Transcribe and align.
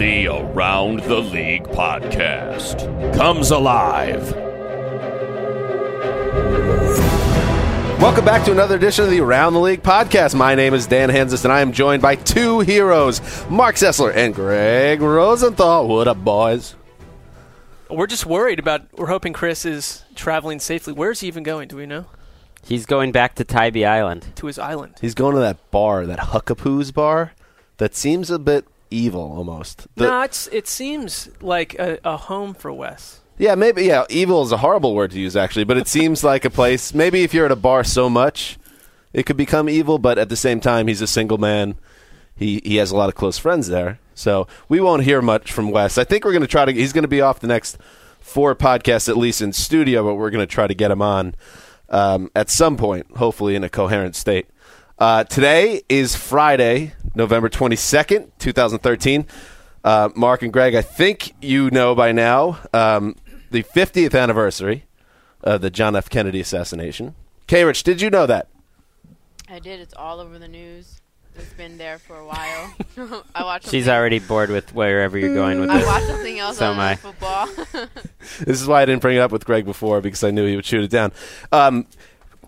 The 0.00 0.28
Around 0.28 1.00
the 1.00 1.18
League 1.18 1.64
podcast 1.64 3.14
comes 3.14 3.50
alive. 3.50 4.32
Welcome 8.00 8.24
back 8.24 8.46
to 8.46 8.52
another 8.52 8.76
edition 8.76 9.04
of 9.04 9.10
the 9.10 9.20
Around 9.20 9.52
the 9.52 9.60
League 9.60 9.82
podcast. 9.82 10.34
My 10.34 10.54
name 10.54 10.72
is 10.72 10.86
Dan 10.86 11.10
Hanzus, 11.10 11.44
and 11.44 11.52
I 11.52 11.60
am 11.60 11.72
joined 11.72 12.00
by 12.00 12.14
two 12.16 12.60
heroes, 12.60 13.20
Mark 13.50 13.74
Sessler 13.74 14.16
and 14.16 14.34
Greg 14.34 15.02
Rosenthal. 15.02 15.86
What 15.86 16.08
up, 16.08 16.24
boys? 16.24 16.76
We're 17.90 18.06
just 18.06 18.24
worried 18.24 18.58
about. 18.58 18.86
We're 18.96 19.08
hoping 19.08 19.34
Chris 19.34 19.66
is 19.66 20.04
traveling 20.14 20.60
safely. 20.60 20.94
Where's 20.94 21.20
he 21.20 21.26
even 21.26 21.42
going? 21.42 21.68
Do 21.68 21.76
we 21.76 21.84
know? 21.84 22.06
He's 22.64 22.86
going 22.86 23.12
back 23.12 23.34
to 23.34 23.44
Tybee 23.44 23.84
Island. 23.84 24.28
To 24.36 24.46
his 24.46 24.58
island. 24.58 24.94
He's 25.02 25.14
going 25.14 25.34
to 25.34 25.42
that 25.42 25.70
bar, 25.70 26.06
that 26.06 26.20
Huc-A-Poo's 26.20 26.90
bar, 26.90 27.32
that 27.76 27.94
seems 27.94 28.30
a 28.30 28.38
bit 28.38 28.64
evil 28.90 29.20
almost. 29.22 29.86
The- 29.96 30.06
no, 30.06 30.22
it's 30.22 30.46
it 30.48 30.66
seems 30.66 31.28
like 31.40 31.74
a, 31.78 31.98
a 32.04 32.16
home 32.16 32.54
for 32.54 32.72
Wes. 32.72 33.20
Yeah, 33.38 33.54
maybe. 33.54 33.84
Yeah, 33.84 34.04
evil 34.10 34.42
is 34.42 34.52
a 34.52 34.58
horrible 34.58 34.94
word 34.94 35.12
to 35.12 35.20
use, 35.20 35.34
actually, 35.34 35.64
but 35.64 35.78
it 35.78 35.88
seems 35.88 36.22
like 36.22 36.44
a 36.44 36.50
place. 36.50 36.92
Maybe 36.92 37.22
if 37.22 37.32
you're 37.32 37.46
at 37.46 37.52
a 37.52 37.56
bar 37.56 37.84
so 37.84 38.10
much, 38.10 38.58
it 39.14 39.24
could 39.24 39.36
become 39.38 39.68
evil. 39.68 39.98
But 39.98 40.18
at 40.18 40.28
the 40.28 40.36
same 40.36 40.60
time, 40.60 40.88
he's 40.88 41.00
a 41.00 41.06
single 41.06 41.38
man. 41.38 41.76
He 42.36 42.60
he 42.64 42.76
has 42.76 42.90
a 42.90 42.96
lot 42.96 43.08
of 43.08 43.14
close 43.14 43.38
friends 43.38 43.68
there, 43.68 43.98
so 44.14 44.46
we 44.68 44.80
won't 44.80 45.04
hear 45.04 45.22
much 45.22 45.52
from 45.52 45.70
Wes. 45.70 45.96
I 45.96 46.04
think 46.04 46.24
we're 46.24 46.32
going 46.32 46.42
to 46.42 46.48
try 46.48 46.66
to. 46.66 46.72
He's 46.72 46.92
going 46.92 47.02
to 47.04 47.08
be 47.08 47.22
off 47.22 47.40
the 47.40 47.46
next 47.46 47.78
four 48.18 48.54
podcasts 48.54 49.08
at 49.08 49.16
least 49.16 49.40
in 49.40 49.52
studio, 49.52 50.04
but 50.04 50.16
we're 50.16 50.30
going 50.30 50.46
to 50.46 50.52
try 50.52 50.66
to 50.66 50.74
get 50.74 50.90
him 50.90 51.00
on 51.00 51.34
um, 51.88 52.30
at 52.36 52.50
some 52.50 52.76
point, 52.76 53.06
hopefully 53.16 53.54
in 53.54 53.64
a 53.64 53.68
coherent 53.70 54.14
state. 54.14 54.46
Uh, 55.00 55.24
today 55.24 55.82
is 55.88 56.14
Friday, 56.14 56.92
November 57.14 57.48
twenty 57.48 57.76
second, 57.76 58.30
two 58.38 58.52
thousand 58.52 58.80
thirteen. 58.80 59.26
Uh, 59.82 60.10
Mark 60.14 60.42
and 60.42 60.52
Greg, 60.52 60.74
I 60.74 60.82
think 60.82 61.32
you 61.40 61.70
know 61.70 61.94
by 61.94 62.12
now 62.12 62.58
um, 62.74 63.16
the 63.50 63.62
50th 63.62 64.14
anniversary 64.14 64.84
of 65.42 65.62
the 65.62 65.70
John 65.70 65.96
F. 65.96 66.10
Kennedy 66.10 66.38
assassination. 66.38 67.14
K. 67.46 67.64
Rich, 67.64 67.84
did 67.84 68.02
you 68.02 68.10
know 68.10 68.26
that? 68.26 68.48
I 69.48 69.58
did. 69.58 69.80
It's 69.80 69.94
all 69.94 70.20
over 70.20 70.38
the 70.38 70.48
news. 70.48 71.00
It's 71.34 71.50
been 71.54 71.78
there 71.78 71.98
for 71.98 72.18
a 72.18 72.26
while. 72.26 72.74
I 73.34 73.42
watched. 73.42 73.70
She's 73.70 73.86
something- 73.86 73.98
already 73.98 74.18
bored 74.18 74.50
with 74.50 74.74
wherever 74.74 75.16
you're 75.16 75.34
going 75.34 75.60
with 75.60 75.70
I 75.70 75.78
this. 75.78 75.88
I 75.88 75.92
watched 75.92 76.06
something 76.08 76.38
else 76.38 76.58
So 76.58 76.72
on 76.72 76.78
am 76.78 76.96
football. 76.98 77.48
This 78.40 78.60
is 78.60 78.66
why 78.66 78.82
I 78.82 78.84
didn't 78.84 79.00
bring 79.00 79.16
it 79.16 79.20
up 79.20 79.32
with 79.32 79.46
Greg 79.46 79.64
before 79.64 80.02
because 80.02 80.22
I 80.22 80.30
knew 80.30 80.44
he 80.46 80.56
would 80.56 80.66
shoot 80.66 80.84
it 80.84 80.90
down. 80.90 81.12
Um, 81.52 81.86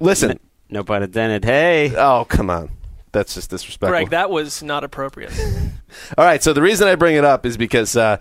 listen. 0.00 0.38
No 0.72 0.82
pun 0.82 1.02
intended. 1.02 1.44
Hey. 1.44 1.94
Oh, 1.94 2.24
come 2.24 2.48
on. 2.48 2.70
That's 3.12 3.34
just 3.34 3.50
disrespectful. 3.50 3.90
Greg, 3.90 4.08
that 4.08 4.30
was 4.30 4.62
not 4.62 4.84
appropriate. 4.84 5.38
All 6.16 6.24
right. 6.24 6.42
So 6.42 6.54
the 6.54 6.62
reason 6.62 6.88
I 6.88 6.94
bring 6.94 7.14
it 7.14 7.26
up 7.26 7.44
is 7.44 7.58
because, 7.58 7.94
uh, 7.94 8.16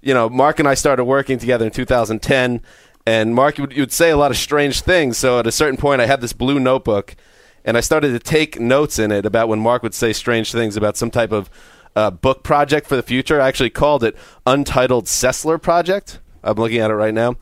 you 0.00 0.14
know, 0.14 0.30
Mark 0.30 0.58
and 0.58 0.66
I 0.66 0.72
started 0.72 1.04
working 1.04 1.38
together 1.38 1.66
in 1.66 1.70
2010, 1.70 2.62
and 3.04 3.34
Mark 3.34 3.58
would, 3.58 3.72
you 3.74 3.82
would 3.82 3.92
say 3.92 4.08
a 4.08 4.16
lot 4.16 4.30
of 4.30 4.38
strange 4.38 4.80
things. 4.80 5.18
So 5.18 5.40
at 5.40 5.46
a 5.46 5.52
certain 5.52 5.76
point, 5.76 6.00
I 6.00 6.06
had 6.06 6.22
this 6.22 6.32
blue 6.32 6.58
notebook, 6.58 7.16
and 7.66 7.76
I 7.76 7.80
started 7.80 8.12
to 8.12 8.18
take 8.18 8.58
notes 8.58 8.98
in 8.98 9.12
it 9.12 9.26
about 9.26 9.48
when 9.48 9.60
Mark 9.60 9.82
would 9.82 9.94
say 9.94 10.14
strange 10.14 10.52
things 10.52 10.78
about 10.78 10.96
some 10.96 11.10
type 11.10 11.32
of 11.32 11.50
uh, 11.94 12.10
book 12.10 12.42
project 12.42 12.86
for 12.86 12.96
the 12.96 13.02
future. 13.02 13.42
I 13.42 13.48
actually 13.48 13.68
called 13.68 14.02
it 14.04 14.16
Untitled 14.46 15.04
Sessler 15.04 15.60
Project. 15.60 16.18
I'm 16.42 16.54
looking 16.54 16.78
at 16.78 16.90
it 16.90 16.94
right 16.94 17.12
now. 17.12 17.36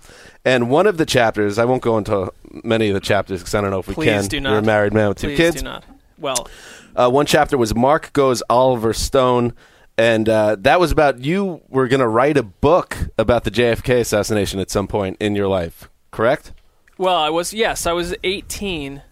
And 0.44 0.68
one 0.68 0.88
of 0.88 0.96
the 0.96 1.06
chapters, 1.06 1.58
I 1.58 1.64
won't 1.64 1.82
go 1.82 1.96
into 1.96 2.32
many 2.64 2.88
of 2.88 2.94
the 2.94 3.00
chapters 3.00 3.40
because 3.40 3.54
I 3.54 3.60
don't 3.60 3.70
know 3.70 3.78
if 3.80 3.88
we 3.88 3.94
Please 3.94 4.06
can. 4.06 4.24
do 4.26 4.40
not. 4.40 4.50
You're 4.50 4.58
a 4.60 4.62
married 4.62 4.92
man 4.92 5.08
with 5.08 5.18
two 5.18 5.28
Please 5.28 5.36
kids. 5.36 5.56
do 5.56 5.64
not. 5.64 5.84
Well, 6.18 6.48
Uh, 6.96 7.08
one 7.10 7.26
chapter 7.26 7.56
was 7.56 7.74
Mark 7.74 8.12
Goes 8.12 8.42
Oliver 8.50 8.92
Stone, 8.92 9.52
and 9.96 10.28
uh, 10.28 10.56
that 10.60 10.80
was 10.80 10.90
about 10.90 11.20
you 11.20 11.60
were 11.68 11.86
going 11.88 12.00
to 12.00 12.08
write 12.08 12.36
a 12.36 12.42
book 12.42 12.96
about 13.18 13.44
the 13.44 13.50
JFK 13.50 14.00
assassination 14.00 14.58
at 14.58 14.70
some 14.70 14.88
point 14.88 15.16
in 15.20 15.36
your 15.36 15.46
life, 15.48 15.88
correct? 16.10 16.52
well, 16.96 17.16
I 17.16 17.30
was 17.30 17.52
yes, 17.54 17.86
I 17.86 17.92
was 17.92 18.14
18. 18.24 19.02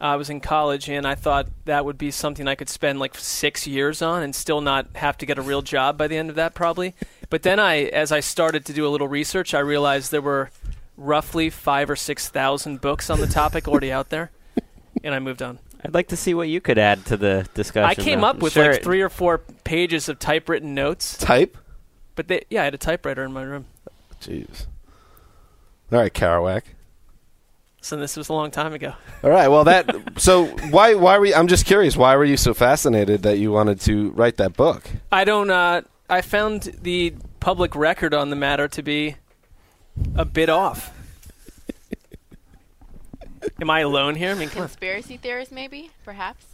I 0.00 0.16
was 0.16 0.28
in 0.28 0.40
college, 0.40 0.88
and 0.90 1.06
I 1.06 1.14
thought 1.14 1.46
that 1.64 1.84
would 1.84 1.96
be 1.96 2.10
something 2.10 2.46
I 2.46 2.54
could 2.56 2.68
spend 2.68 2.98
like 3.00 3.16
six 3.16 3.66
years 3.66 4.02
on, 4.02 4.22
and 4.22 4.34
still 4.34 4.60
not 4.60 4.86
have 4.96 5.16
to 5.18 5.26
get 5.26 5.38
a 5.38 5.42
real 5.42 5.62
job 5.62 5.96
by 5.96 6.06
the 6.08 6.16
end 6.16 6.30
of 6.30 6.36
that, 6.36 6.54
probably. 6.54 6.94
But 7.30 7.42
then 7.42 7.58
I, 7.58 7.84
as 7.84 8.12
I 8.12 8.20
started 8.20 8.64
to 8.66 8.72
do 8.72 8.86
a 8.86 8.90
little 8.90 9.08
research, 9.08 9.54
I 9.54 9.60
realized 9.60 10.10
there 10.12 10.20
were 10.20 10.50
roughly 10.96 11.50
five 11.50 11.90
or 11.90 11.96
six 11.96 12.28
thousand 12.28 12.80
books 12.80 13.10
on 13.10 13.20
the 13.20 13.26
topic 13.26 13.66
already 13.68 13.90
out 13.92 14.10
there, 14.10 14.30
and 15.02 15.14
I 15.14 15.18
moved 15.18 15.42
on. 15.42 15.58
I'd 15.84 15.94
like 15.94 16.08
to 16.08 16.16
see 16.16 16.32
what 16.32 16.48
you 16.48 16.60
could 16.60 16.78
add 16.78 17.04
to 17.06 17.16
the 17.16 17.46
discussion. 17.54 17.88
I 17.88 17.94
came 17.94 18.22
though. 18.22 18.28
up 18.28 18.38
with 18.38 18.54
Sure. 18.54 18.72
like 18.72 18.82
three 18.82 19.02
or 19.02 19.10
four 19.10 19.38
pages 19.64 20.08
of 20.08 20.18
typewritten 20.18 20.74
notes. 20.74 21.18
Type? 21.18 21.58
But 22.14 22.28
they, 22.28 22.44
yeah, 22.48 22.62
I 22.62 22.64
had 22.64 22.74
a 22.74 22.78
typewriter 22.78 23.22
in 23.24 23.32
my 23.32 23.42
room. 23.42 23.66
Jeez. 24.20 24.66
All 25.92 25.98
right, 25.98 26.12
Kerouac. 26.12 26.62
So 27.82 27.96
this 27.96 28.16
was 28.16 28.30
a 28.30 28.32
long 28.32 28.50
time 28.50 28.72
ago. 28.72 28.94
All 29.22 29.28
right, 29.28 29.48
well 29.48 29.64
that 29.64 29.94
so 30.16 30.46
why 30.70 30.94
why 30.94 31.18
were 31.18 31.26
you, 31.26 31.34
I'm 31.34 31.48
just 31.48 31.66
curious 31.66 31.98
why 31.98 32.16
were 32.16 32.24
you 32.24 32.38
so 32.38 32.54
fascinated 32.54 33.22
that 33.24 33.38
you 33.38 33.52
wanted 33.52 33.78
to 33.82 34.10
write 34.12 34.38
that 34.38 34.54
book? 34.56 34.88
I 35.12 35.24
don't. 35.24 35.50
Uh, 35.50 35.82
I 36.08 36.22
found 36.22 36.62
the 36.80 37.14
public 37.40 37.76
record 37.76 38.14
on 38.14 38.30
the 38.30 38.36
matter 38.36 38.68
to 38.68 38.82
be 38.82 39.16
a 40.16 40.24
bit 40.24 40.48
off. 40.48 40.92
Am 43.60 43.70
I 43.70 43.80
alone 43.80 44.14
here? 44.14 44.30
I 44.30 44.34
mean. 44.34 44.48
Conspiracy 44.48 45.16
theorist, 45.16 45.52
maybe, 45.52 45.90
perhaps. 46.04 46.44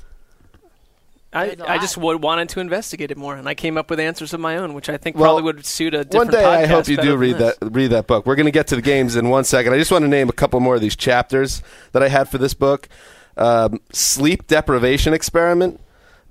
I, 1.33 1.47
There's 1.47 1.61
a 1.61 1.71
I 1.71 1.79
just 1.79 1.97
lot. 1.97 2.07
would, 2.07 2.23
wanted 2.25 2.49
to 2.51 2.61
investigate 2.61 3.13
it 3.13 3.17
more, 3.17 3.37
and 3.37 3.49
I 3.49 3.55
came 3.55 3.79
up 3.79 3.89
with 3.89 4.01
answers 4.01 4.35
of 4.35 4.41
my 4.41 4.57
own, 4.57 4.75
which 4.75 4.89
I 4.89 4.97
think 4.97 5.15
Well, 5.17 5.27
probably 5.27 5.43
would 5.45 5.65
suit 5.65 5.95
a 5.95 6.05
different. 6.05 6.15
One 6.15 6.27
different 6.27 6.45
day 6.59 6.65
I 6.65 6.67
hope 6.67 6.89
you 6.89 6.97
do 6.97 7.17
read 7.17 7.39
this. 7.39 7.57
that 7.59 7.71
read 7.71 7.89
that 7.93 8.09
book. 8.09 8.27
We're 8.27 8.35
going 8.35 8.47
to 8.47 8.53
get 8.53 8.67
to 8.69 8.77
the 8.77 8.83
games 8.83 9.15
in 9.15 9.29
one 9.29 9.45
second. 9.45 9.73
I 9.73 9.79
just 9.79 9.93
want 9.93 10.03
to 10.03 10.09
name 10.09 10.29
a 10.29 10.33
couple 10.33 10.59
more 10.59 10.75
of 10.75 10.81
these 10.81 10.97
chapters 10.97 11.63
that 11.93 12.03
I 12.03 12.09
had 12.09 12.29
for 12.29 12.39
this 12.39 12.53
book. 12.53 12.89
Um, 13.37 13.81
sleep 13.93 14.49
deprivation 14.49 15.15
experiment, 15.15 15.81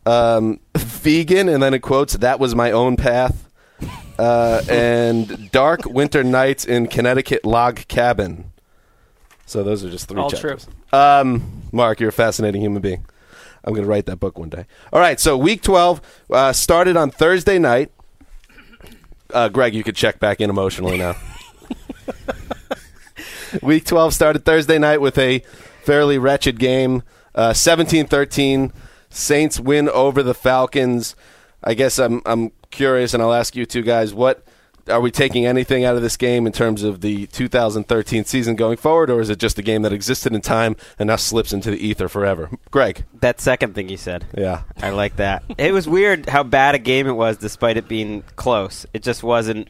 um, 0.05 0.59
vegan, 0.77 1.47
and 1.47 1.63
then 1.63 1.73
it 1.73 1.79
quotes 1.79 2.13
that 2.17 2.37
was 2.41 2.53
my 2.53 2.71
own 2.71 2.97
path, 2.97 3.48
uh, 4.19 4.61
and 4.69 5.49
dark 5.51 5.85
winter 5.85 6.23
nights 6.23 6.65
in 6.65 6.87
Connecticut 6.87 7.45
log 7.45 7.87
cabin. 7.87 8.51
So 9.45 9.63
those 9.63 9.83
are 9.83 9.89
just 9.89 10.09
three 10.09 10.21
All 10.21 10.29
chapters. 10.29 10.67
Um, 10.91 11.63
Mark, 11.71 11.99
you're 12.01 12.09
a 12.09 12.13
fascinating 12.13 12.61
human 12.61 12.81
being. 12.81 13.05
I'm 13.63 13.73
going 13.73 13.85
to 13.85 13.89
write 13.89 14.05
that 14.07 14.17
book 14.17 14.37
one 14.37 14.49
day. 14.49 14.65
All 14.91 14.99
right, 14.99 15.19
so 15.19 15.37
week 15.37 15.61
12 15.61 16.01
uh, 16.31 16.53
started 16.53 16.97
on 16.97 17.11
Thursday 17.11 17.59
night. 17.59 17.91
Uh, 19.33 19.47
Greg, 19.47 19.73
you 19.73 19.83
could 19.83 19.95
check 19.95 20.19
back 20.19 20.41
in 20.41 20.49
emotionally 20.49 20.97
now. 20.97 21.15
week 23.61 23.85
12 23.85 24.13
started 24.13 24.43
Thursday 24.43 24.77
night 24.77 24.99
with 25.01 25.17
a 25.17 25.39
fairly 25.83 26.17
wretched 26.17 26.59
game. 26.59 27.03
Uh, 27.33 27.51
17-13, 27.51 28.73
Saints 29.09 29.59
win 29.59 29.87
over 29.89 30.21
the 30.23 30.33
Falcons. 30.33 31.15
I 31.63 31.73
guess 31.73 31.99
I'm 31.99 32.21
I'm 32.25 32.51
curious, 32.71 33.13
and 33.13 33.21
I'll 33.23 33.33
ask 33.33 33.55
you 33.55 33.65
two 33.65 33.81
guys 33.81 34.13
what 34.13 34.43
are 34.87 35.01
we 35.01 35.11
taking 35.11 35.45
anything 35.45 35.85
out 35.85 35.95
of 35.95 36.01
this 36.01 36.17
game 36.17 36.47
in 36.47 36.51
terms 36.53 36.81
of 36.83 37.01
the 37.01 37.27
2013 37.27 38.25
season 38.25 38.55
going 38.55 38.77
forward, 38.77 39.09
or 39.11 39.19
is 39.21 39.29
it 39.29 39.37
just 39.37 39.59
a 39.59 39.61
game 39.61 39.83
that 39.83 39.93
existed 39.93 40.33
in 40.33 40.41
time 40.41 40.75
and 40.97 41.07
now 41.07 41.15
slips 41.15 41.53
into 41.53 41.69
the 41.69 41.77
ether 41.77 42.09
forever? 42.09 42.49
Greg, 42.71 43.03
That 43.19 43.39
second 43.39 43.75
thing 43.75 43.89
you 43.89 43.97
said. 43.97 44.25
yeah, 44.35 44.63
I 44.81 44.89
like 44.89 45.17
that. 45.17 45.43
it 45.57 45.73
was 45.73 45.87
weird 45.87 46.27
how 46.29 46.43
bad 46.43 46.73
a 46.75 46.79
game 46.79 47.05
it 47.07 47.11
was, 47.13 47.37
despite 47.37 47.77
it 47.77 47.87
being 47.87 48.23
close. 48.35 48.85
It 48.93 49.03
just 49.03 49.21
wasn't 49.21 49.67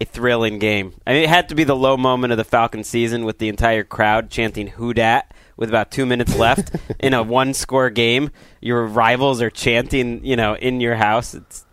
a 0.00 0.04
thrilling 0.04 0.60
game. 0.60 0.94
I 1.04 1.14
mean, 1.14 1.24
it 1.24 1.28
had 1.28 1.48
to 1.48 1.56
be 1.56 1.64
the 1.64 1.74
low 1.74 1.96
moment 1.96 2.30
of 2.32 2.36
the 2.36 2.44
Falcon 2.44 2.84
season 2.84 3.24
with 3.24 3.38
the 3.38 3.48
entire 3.48 3.82
crowd 3.82 4.30
chanting 4.30 4.68
"Who 4.68 4.94
dat?" 4.94 5.34
with 5.56 5.68
about 5.68 5.90
two 5.90 6.06
minutes 6.06 6.36
left 6.36 6.70
in 7.00 7.12
a 7.14 7.20
one-score 7.24 7.90
game. 7.90 8.30
Your 8.60 8.86
rivals 8.86 9.42
are 9.42 9.50
chanting, 9.50 10.24
you 10.24 10.36
know, 10.36 10.54
in 10.54 10.80
your 10.80 10.94
house. 10.94 11.34
It's 11.34 11.64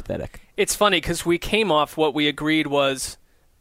pathetic. 0.00 0.40
It's 0.56 0.74
funny 0.74 0.98
because 0.98 1.24
we 1.24 1.38
came 1.38 1.70
off 1.70 1.96
what 1.96 2.14
we 2.14 2.28
agreed 2.28 2.66
was 2.66 3.16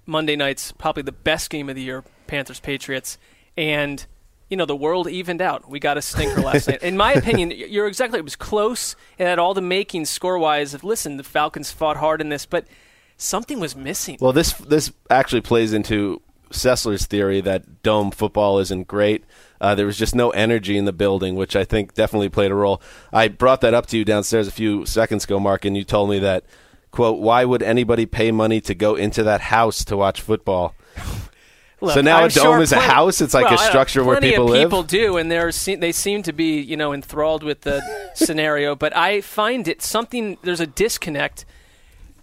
Monday 0.06 0.36
night's 0.36 0.72
probably 0.72 1.04
the 1.04 1.12
best 1.12 1.50
game 1.50 1.70
of 1.70 1.76
the 1.76 1.82
year, 1.82 2.04
Panthers 2.28 2.60
Patriots, 2.60 3.18
and 3.56 4.06
you 4.50 4.58
know 4.58 4.66
the 4.66 4.76
world 4.76 5.08
evened 5.08 5.42
out. 5.42 5.70
We 5.70 5.80
got 5.80 5.98
a 5.98 6.02
stinker 6.02 6.42
last 6.42 6.68
night. 6.68 6.82
In 6.82 6.98
my 6.98 7.14
opinion, 7.14 7.52
you're 7.52 7.88
exactly. 7.88 8.20
It 8.20 8.24
was 8.24 8.36
close. 8.36 8.96
It 9.18 9.26
had 9.26 9.40
all 9.40 9.54
the 9.54 9.62
makings 9.62 10.10
score 10.10 10.38
wise. 10.38 10.74
Of 10.74 10.84
listen, 10.84 11.18
the 11.18 11.24
Falcons 11.24 11.72
fought 11.72 11.98
hard 11.98 12.22
in 12.22 12.30
this, 12.30 12.46
but 12.46 12.66
something 13.18 13.60
was 13.60 13.76
missing. 13.76 14.18
Well, 14.20 14.34
this 14.34 14.54
this 14.54 14.92
actually 15.10 15.42
plays 15.42 15.74
into 15.74 16.22
Sessler's 16.52 17.06
theory 17.06 17.42
that 17.42 17.84
dome 17.84 18.12
football 18.12 18.60
isn't 18.60 18.88
great. 18.88 19.24
Uh, 19.62 19.76
there 19.76 19.86
was 19.86 19.98
just 19.98 20.16
no 20.16 20.30
energy 20.32 20.78
in 20.78 20.86
the 20.86 20.94
building, 20.94 21.36
which 21.36 21.56
I 21.56 21.66
think 21.66 21.94
definitely 21.94 22.30
played 22.30 22.52
a 22.52 22.56
role. 22.56 22.82
I 23.12 23.28
brought 23.28 23.62
that 23.62 23.74
up 23.74 23.88
to 23.88 23.98
you 23.98 24.06
downstairs 24.06 24.48
a 24.48 24.52
few 24.52 24.86
seconds 24.86 25.26
ago, 25.26 25.40
Mark, 25.40 25.66
and 25.66 25.76
you 25.76 25.84
told 25.84 26.10
me 26.10 26.20
that, 26.20 26.46
quote, 26.92 27.20
why 27.20 27.44
would 27.44 27.62
anybody 27.62 28.06
pay 28.06 28.32
money 28.32 28.62
to 28.62 28.74
go 28.74 28.96
into 28.96 29.24
that 29.24 29.42
house 29.42 29.84
to 29.86 29.98
watch 29.98 30.22
football? 30.22 30.76
Look, 31.82 31.94
So 31.94 32.02
now 32.02 32.18
I'm 32.20 32.26
a 32.26 32.30
dome 32.30 32.44
sure 32.44 32.62
is 32.62 32.72
a 32.74 32.80
house? 32.80 33.22
It's 33.22 33.34
like 33.34 33.46
a 33.46 33.52
well, 33.56 33.60
I- 33.60 33.70
structure 33.70 34.04
where 34.04 34.20
people 34.20 34.46
live? 34.46 34.68
People 34.68 34.84
do, 34.84 35.16
and 35.18 35.32
they're 35.32 35.52
they 35.52 35.94
seem 35.94 36.24
to 36.24 36.34
be 36.34 36.60
you 36.60 36.76
know 36.76 36.92
enthralled 36.94 37.42
with 37.42 37.62
the 37.62 37.82
scenario. 38.16 38.76
But 38.76 38.94
I 38.96 39.22
find 39.22 39.66
it 39.66 39.82
something. 39.82 40.38
There's 40.44 40.60
a 40.60 40.68
disconnect 40.68 41.46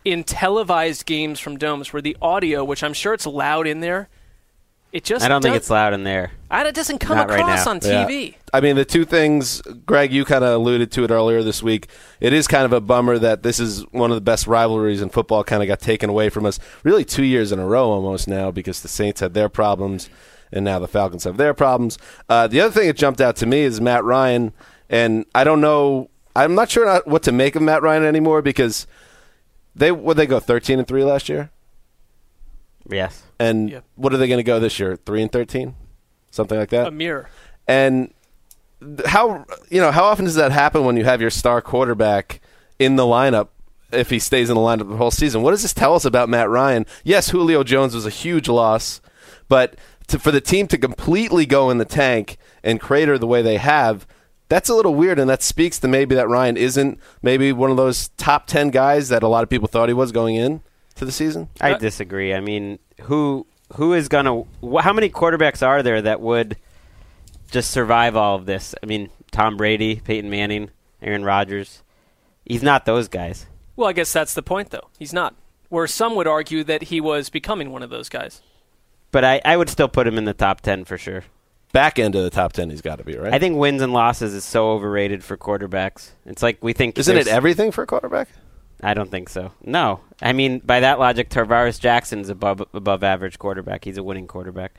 in 0.04 0.24
televised 0.24 1.06
games 1.06 1.40
from 1.40 1.56
domes 1.56 1.92
where 1.92 2.02
the 2.02 2.16
audio, 2.20 2.64
which 2.64 2.82
I'm 2.84 2.92
sure 2.92 3.14
it's 3.14 3.26
loud 3.26 3.66
in 3.66 3.80
there, 3.80 4.08
it 4.96 5.04
just 5.04 5.24
I 5.24 5.28
don't 5.28 5.42
think 5.42 5.56
it's 5.56 5.68
loud 5.70 5.92
in 5.92 6.04
there. 6.04 6.30
I- 6.50 6.64
It 6.66 6.74
doesn't 6.74 6.98
come 6.98 7.16
Not 7.16 7.28
right 7.28 7.40
across 7.40 7.66
now. 7.66 7.72
on 7.72 7.80
Yeah. 7.82 8.06
TV. 8.06 8.34
I 8.52 8.60
mean, 8.60 8.76
the 8.76 8.84
two 8.84 9.04
things, 9.04 9.60
Greg, 9.84 10.12
you 10.12 10.24
kind 10.24 10.42
of 10.42 10.54
alluded 10.54 10.90
to 10.92 11.04
it 11.04 11.10
earlier 11.10 11.42
this 11.42 11.62
week. 11.62 11.88
It 12.20 12.32
is 12.32 12.46
kind 12.46 12.64
of 12.64 12.72
a 12.72 12.80
bummer 12.80 13.18
that 13.18 13.42
this 13.42 13.60
is 13.60 13.82
one 13.92 14.10
of 14.10 14.14
the 14.16 14.20
best 14.22 14.46
rivalries 14.46 15.02
in 15.02 15.10
football, 15.10 15.44
kind 15.44 15.62
of 15.62 15.66
got 15.68 15.80
taken 15.80 16.08
away 16.08 16.30
from 16.30 16.46
us 16.46 16.58
really 16.82 17.04
two 17.04 17.24
years 17.24 17.52
in 17.52 17.58
a 17.58 17.66
row 17.66 17.90
almost 17.90 18.26
now 18.26 18.50
because 18.50 18.80
the 18.80 18.88
Saints 18.88 19.20
had 19.20 19.34
their 19.34 19.48
problems 19.50 20.08
and 20.52 20.64
now 20.64 20.78
the 20.78 20.88
Falcons 20.88 21.24
have 21.24 21.36
their 21.36 21.52
problems. 21.52 21.98
Uh, 22.28 22.46
the 22.46 22.60
other 22.60 22.72
thing 22.72 22.86
that 22.86 22.96
jumped 22.96 23.20
out 23.20 23.36
to 23.36 23.46
me 23.46 23.60
is 23.60 23.80
Matt 23.80 24.04
Ryan, 24.04 24.52
and 24.88 25.26
I 25.34 25.44
don't 25.44 25.60
know, 25.60 26.08
I'm 26.34 26.54
not 26.54 26.70
sure 26.70 26.86
not 26.86 27.06
what 27.06 27.22
to 27.24 27.32
make 27.32 27.54
of 27.56 27.62
Matt 27.62 27.82
Ryan 27.82 28.04
anymore 28.04 28.40
because 28.42 28.86
they 29.74 29.92
would 29.92 30.16
they 30.16 30.26
go 30.26 30.40
13 30.40 30.78
and 30.78 30.88
three 30.88 31.04
last 31.04 31.28
year, 31.28 31.50
Yes. 32.90 33.22
and 33.38 33.70
Yeah. 33.70 33.80
what 33.96 34.12
are 34.12 34.16
they 34.16 34.28
going 34.28 34.38
to 34.38 34.44
go 34.44 34.58
this 34.60 34.78
year? 34.78 34.96
Three 34.96 35.22
and 35.22 35.30
13, 35.32 35.74
something 36.30 36.58
like 36.58 36.70
that. 36.70 36.86
A 36.88 36.90
mirror. 36.90 37.28
And 37.66 38.12
th- 38.80 39.08
how 39.08 39.44
you 39.70 39.80
know 39.80 39.90
how 39.90 40.04
often 40.04 40.24
does 40.24 40.34
that 40.36 40.52
happen 40.52 40.84
when 40.84 40.96
you 40.96 41.04
have 41.04 41.20
your 41.20 41.30
star 41.30 41.60
quarterback 41.60 42.40
in 42.78 42.96
the 42.96 43.04
lineup? 43.04 43.48
If 43.92 44.10
he 44.10 44.18
stays 44.18 44.50
in 44.50 44.56
the 44.56 44.60
lineup 44.60 44.88
the 44.88 44.96
whole 44.96 45.12
season, 45.12 45.42
what 45.42 45.52
does 45.52 45.62
this 45.62 45.72
tell 45.72 45.94
us 45.94 46.04
about 46.04 46.28
Matt 46.28 46.48
Ryan? 46.50 46.86
Yes, 47.04 47.30
Julio 47.30 47.62
Jones 47.62 47.94
was 47.94 48.04
a 48.04 48.10
huge 48.10 48.48
loss, 48.48 49.00
but 49.48 49.76
to, 50.08 50.18
for 50.18 50.32
the 50.32 50.40
team 50.40 50.66
to 50.68 50.78
completely 50.78 51.46
go 51.46 51.70
in 51.70 51.78
the 51.78 51.84
tank 51.84 52.36
and 52.64 52.80
crater 52.80 53.16
the 53.16 53.28
way 53.28 53.42
they 53.42 53.58
have, 53.58 54.04
that's 54.48 54.68
a 54.68 54.74
little 54.74 54.94
weird, 54.94 55.20
and 55.20 55.30
that 55.30 55.40
speaks 55.42 55.78
to 55.78 55.88
maybe 55.88 56.16
that 56.16 56.28
Ryan 56.28 56.56
isn't 56.56 56.98
maybe 57.22 57.52
one 57.52 57.70
of 57.70 57.76
those 57.76 58.08
top 58.16 58.46
ten 58.48 58.70
guys 58.70 59.08
that 59.08 59.22
a 59.22 59.28
lot 59.28 59.44
of 59.44 59.48
people 59.48 59.68
thought 59.68 59.88
he 59.88 59.94
was 59.94 60.10
going 60.12 60.34
in 60.34 60.62
to 60.96 61.04
the 61.04 61.12
season. 61.12 61.48
I 61.60 61.72
Uh, 61.72 61.78
disagree. 61.78 62.34
I 62.34 62.40
mean, 62.40 62.78
who 63.02 63.46
who 63.76 63.94
is 63.94 64.08
gonna? 64.08 64.42
Wh- 64.62 64.80
how 64.80 64.92
many 64.92 65.08
quarterbacks 65.10 65.66
are 65.66 65.82
there 65.82 66.00
that 66.02 66.20
would 66.20 66.56
just 67.50 67.70
survive 67.70 68.16
all 68.16 68.36
of 68.36 68.46
this? 68.46 68.74
I 68.82 68.86
mean, 68.86 69.10
Tom 69.30 69.56
Brady, 69.56 69.96
Peyton 70.04 70.30
Manning, 70.30 70.70
Aaron 71.02 71.24
Rodgers. 71.24 71.82
He's 72.44 72.62
not 72.62 72.84
those 72.84 73.08
guys. 73.08 73.46
Well, 73.74 73.88
I 73.88 73.92
guess 73.92 74.12
that's 74.12 74.34
the 74.34 74.42
point, 74.42 74.70
though. 74.70 74.88
He's 74.98 75.12
not. 75.12 75.34
Where 75.68 75.86
some 75.88 76.14
would 76.14 76.26
argue 76.28 76.62
that 76.64 76.84
he 76.84 77.00
was 77.00 77.28
becoming 77.28 77.72
one 77.72 77.82
of 77.82 77.90
those 77.90 78.08
guys. 78.08 78.40
But 79.10 79.24
I, 79.24 79.40
I 79.44 79.56
would 79.56 79.68
still 79.68 79.88
put 79.88 80.06
him 80.06 80.16
in 80.16 80.24
the 80.24 80.32
top 80.34 80.60
ten 80.60 80.84
for 80.84 80.96
sure. 80.96 81.24
Back 81.72 81.98
end 81.98 82.14
of 82.14 82.22
the 82.22 82.30
top 82.30 82.52
ten, 82.52 82.70
he's 82.70 82.80
got 82.82 82.98
to 82.98 83.04
be 83.04 83.16
right. 83.16 83.34
I 83.34 83.38
think 83.40 83.56
wins 83.58 83.82
and 83.82 83.92
losses 83.92 84.32
is 84.32 84.44
so 84.44 84.70
overrated 84.70 85.24
for 85.24 85.36
quarterbacks. 85.36 86.10
It's 86.24 86.42
like 86.42 86.58
we 86.62 86.72
think. 86.72 86.96
isn't 86.98 87.16
it 87.16 87.26
everything 87.26 87.72
for 87.72 87.82
a 87.82 87.86
quarterback? 87.86 88.28
I 88.82 88.94
don't 88.94 89.10
think 89.10 89.28
so. 89.28 89.52
No, 89.64 90.00
I 90.20 90.32
mean 90.32 90.58
by 90.60 90.80
that 90.80 90.98
logic, 90.98 91.28
Tarvaris 91.30 91.80
Jackson's 91.80 92.28
above 92.28 92.62
above 92.74 93.02
average 93.02 93.38
quarterback. 93.38 93.84
He's 93.84 93.96
a 93.98 94.02
winning 94.02 94.26
quarterback. 94.26 94.74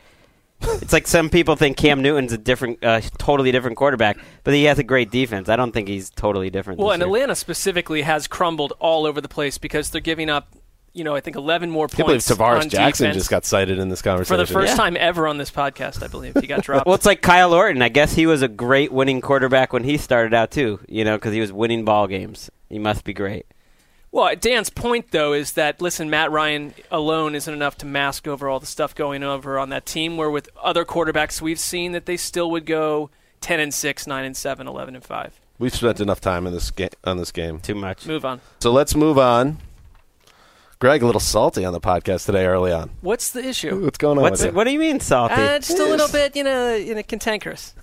it's 0.61 0.91
like 0.93 1.05
some 1.05 1.29
people 1.29 1.55
think 1.55 1.77
Cam 1.77 2.01
Newton's 2.01 2.33
a 2.33 2.37
different, 2.37 2.83
uh, 2.83 2.99
totally 3.19 3.51
different 3.51 3.77
quarterback, 3.77 4.17
but 4.43 4.55
he 4.55 4.63
has 4.63 4.79
a 4.79 4.83
great 4.83 5.11
defense. 5.11 5.49
I 5.49 5.55
don't 5.55 5.71
think 5.71 5.87
he's 5.87 6.09
totally 6.09 6.49
different. 6.49 6.79
Well, 6.79 6.87
this 6.89 6.95
and 6.95 7.01
year. 7.01 7.07
Atlanta 7.07 7.35
specifically 7.35 8.01
has 8.01 8.25
crumbled 8.27 8.73
all 8.79 9.05
over 9.05 9.21
the 9.21 9.27
place 9.27 9.59
because 9.59 9.91
they're 9.91 10.01
giving 10.01 10.31
up, 10.31 10.55
you 10.93 11.03
know, 11.03 11.13
I 11.15 11.19
think 11.19 11.35
11 11.35 11.69
more 11.69 11.85
I 11.85 11.95
believe 11.95 12.07
points 12.07 12.31
Tarvaris 12.31 12.61
on 12.63 12.69
Jackson 12.69 13.13
just 13.13 13.29
got 13.29 13.45
cited 13.45 13.77
in 13.77 13.89
this 13.89 14.01
conversation. 14.01 14.33
for 14.35 14.43
the 14.47 14.51
first 14.51 14.71
Yeah. 14.71 14.77
time 14.77 14.97
ever 14.99 15.27
on 15.27 15.37
this 15.37 15.51
podcast. 15.51 16.01
I 16.01 16.07
believe 16.07 16.33
he 16.41 16.47
got 16.47 16.63
dropped. 16.63 16.87
Well, 16.87 16.95
it's 16.95 17.05
like 17.05 17.21
Kyle 17.21 17.53
Orton. 17.53 17.83
I 17.83 17.89
guess 17.89 18.13
he 18.15 18.25
was 18.25 18.41
a 18.41 18.47
great 18.47 18.91
winning 18.91 19.21
quarterback 19.21 19.73
when 19.73 19.83
he 19.83 19.97
started 19.97 20.33
out 20.33 20.49
too. 20.49 20.79
You 20.87 21.05
know, 21.05 21.17
because 21.17 21.33
he 21.33 21.39
was 21.39 21.53
winning 21.53 21.85
ball 21.85 22.07
games. 22.07 22.49
He 22.67 22.79
must 22.79 23.03
be 23.03 23.13
great. 23.13 23.45
Well, 24.17 24.35
Dan's 24.35 24.71
point 24.71 25.11
though 25.11 25.33
is 25.33 25.51
that 25.53 25.79
listen, 25.79 26.09
Matt 26.09 26.31
Ryan 26.31 26.73
alone 26.89 27.35
isn't 27.35 27.53
enough 27.53 27.77
to 27.77 27.85
mask 27.85 28.27
over 28.27 28.49
all 28.49 28.59
the 28.59 28.65
stuff 28.65 28.95
going 28.95 29.21
over 29.21 29.59
on 29.59 29.69
that 29.69 29.85
team. 29.85 30.17
Where 30.17 30.31
with 30.31 30.49
other 30.59 30.85
quarterbacks, 30.85 31.39
we've 31.39 31.59
seen 31.59 31.91
that 31.91 32.07
they 32.07 32.17
still 32.17 32.49
would 32.49 32.65
go 32.65 33.11
10 33.41 33.59
and 33.59 33.71
6, 33.71 34.07
9 34.07 34.25
and 34.25 34.35
7, 34.35 34.67
11 34.67 34.95
and 34.95 35.03
5. 35.03 35.39
We've 35.59 35.75
spent 35.75 35.99
enough 35.99 36.19
time 36.19 36.47
in 36.47 36.53
this 36.53 36.71
ga- 36.71 36.89
on 37.03 37.17
this 37.17 37.31
game, 37.31 37.59
Too 37.59 37.75
much. 37.75 38.07
Move 38.07 38.25
on. 38.25 38.41
so 38.59 38.71
let's 38.71 38.95
move 38.95 39.19
on. 39.19 39.59
Greg, 40.79 41.03
a 41.03 41.05
little 41.05 41.21
salty 41.21 41.63
on 41.63 41.73
the 41.73 41.79
podcast 41.79 42.25
today 42.25 42.47
early 42.47 42.71
on. 42.71 42.89
What's 43.01 43.29
the 43.29 43.45
issue? 43.45 43.83
What's 43.83 43.99
going 43.99 44.17
on 44.17 44.23
What's 44.23 44.41
with 44.41 44.49
it, 44.49 44.55
what 44.55 44.63
do 44.63 44.71
you 44.71 44.79
mean 44.79 44.99
salty? 44.99 45.35
Uh, 45.35 45.59
just 45.59 45.77
a 45.77 45.85
little 45.85 46.07
bit, 46.07 46.35
you 46.35 46.43
know, 46.43 46.73
you 46.73 46.95
know, 46.95 47.03
cantankerous. 47.03 47.75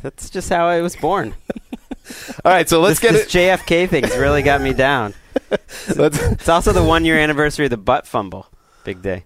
That's 0.00 0.30
just 0.30 0.48
how 0.48 0.66
I 0.66 0.80
was 0.80 0.96
born. 0.96 1.34
All 2.42 2.52
right, 2.52 2.66
so 2.66 2.80
let's 2.80 3.00
this, 3.00 3.12
get 3.12 3.34
this 3.34 3.34
it. 3.34 3.38
JFK 3.38 3.90
thing's 3.90 4.16
really 4.16 4.40
got 4.40 4.62
me 4.62 4.72
down. 4.72 5.12
Let's, 5.96 6.18
It's 6.18 6.48
also 6.48 6.72
the 6.72 6.82
one 6.82 7.04
year 7.04 7.18
anniversary 7.18 7.66
of 7.66 7.70
the 7.70 7.76
butt 7.76 8.06
fumble. 8.06 8.48
Big 8.84 9.02
day. 9.02 9.24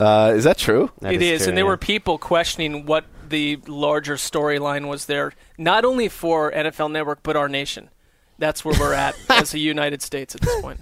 uh, 0.00 0.32
is 0.34 0.44
that 0.44 0.58
true? 0.58 0.90
That 1.00 1.14
It 1.14 1.22
is, 1.22 1.42
true, 1.42 1.48
and 1.48 1.56
there 1.56 1.64
yeah. 1.64 1.70
were 1.70 1.76
people 1.76 2.18
questioning 2.18 2.86
what 2.86 3.04
the 3.28 3.58
larger 3.66 4.14
storyline 4.16 4.88
was 4.88 5.06
there, 5.06 5.32
not 5.58 5.84
only 5.84 6.08
for 6.08 6.50
NFL 6.52 6.90
Network 6.92 7.22
but 7.22 7.36
our 7.36 7.48
nation. 7.48 7.88
That's 8.38 8.64
where 8.64 8.78
we're 8.78 8.94
at 8.94 9.14
as 9.30 9.54
a 9.54 9.58
United 9.58 10.02
States 10.02 10.34
at 10.34 10.40
this 10.40 10.60
point. 10.60 10.80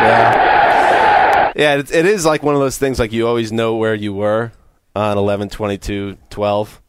Yeah. 0.00 1.52
Yeah, 1.56 1.74
it, 1.76 1.92
it 1.92 2.06
is 2.06 2.24
like 2.24 2.42
one 2.42 2.54
of 2.54 2.60
those 2.60 2.78
things 2.78 2.98
like 2.98 3.12
you 3.12 3.26
always 3.26 3.52
know 3.52 3.76
where 3.76 3.94
you 3.94 4.14
were 4.14 4.52
on 4.94 5.18
11 5.18 5.50
22 5.50 6.16
12. 6.30 6.80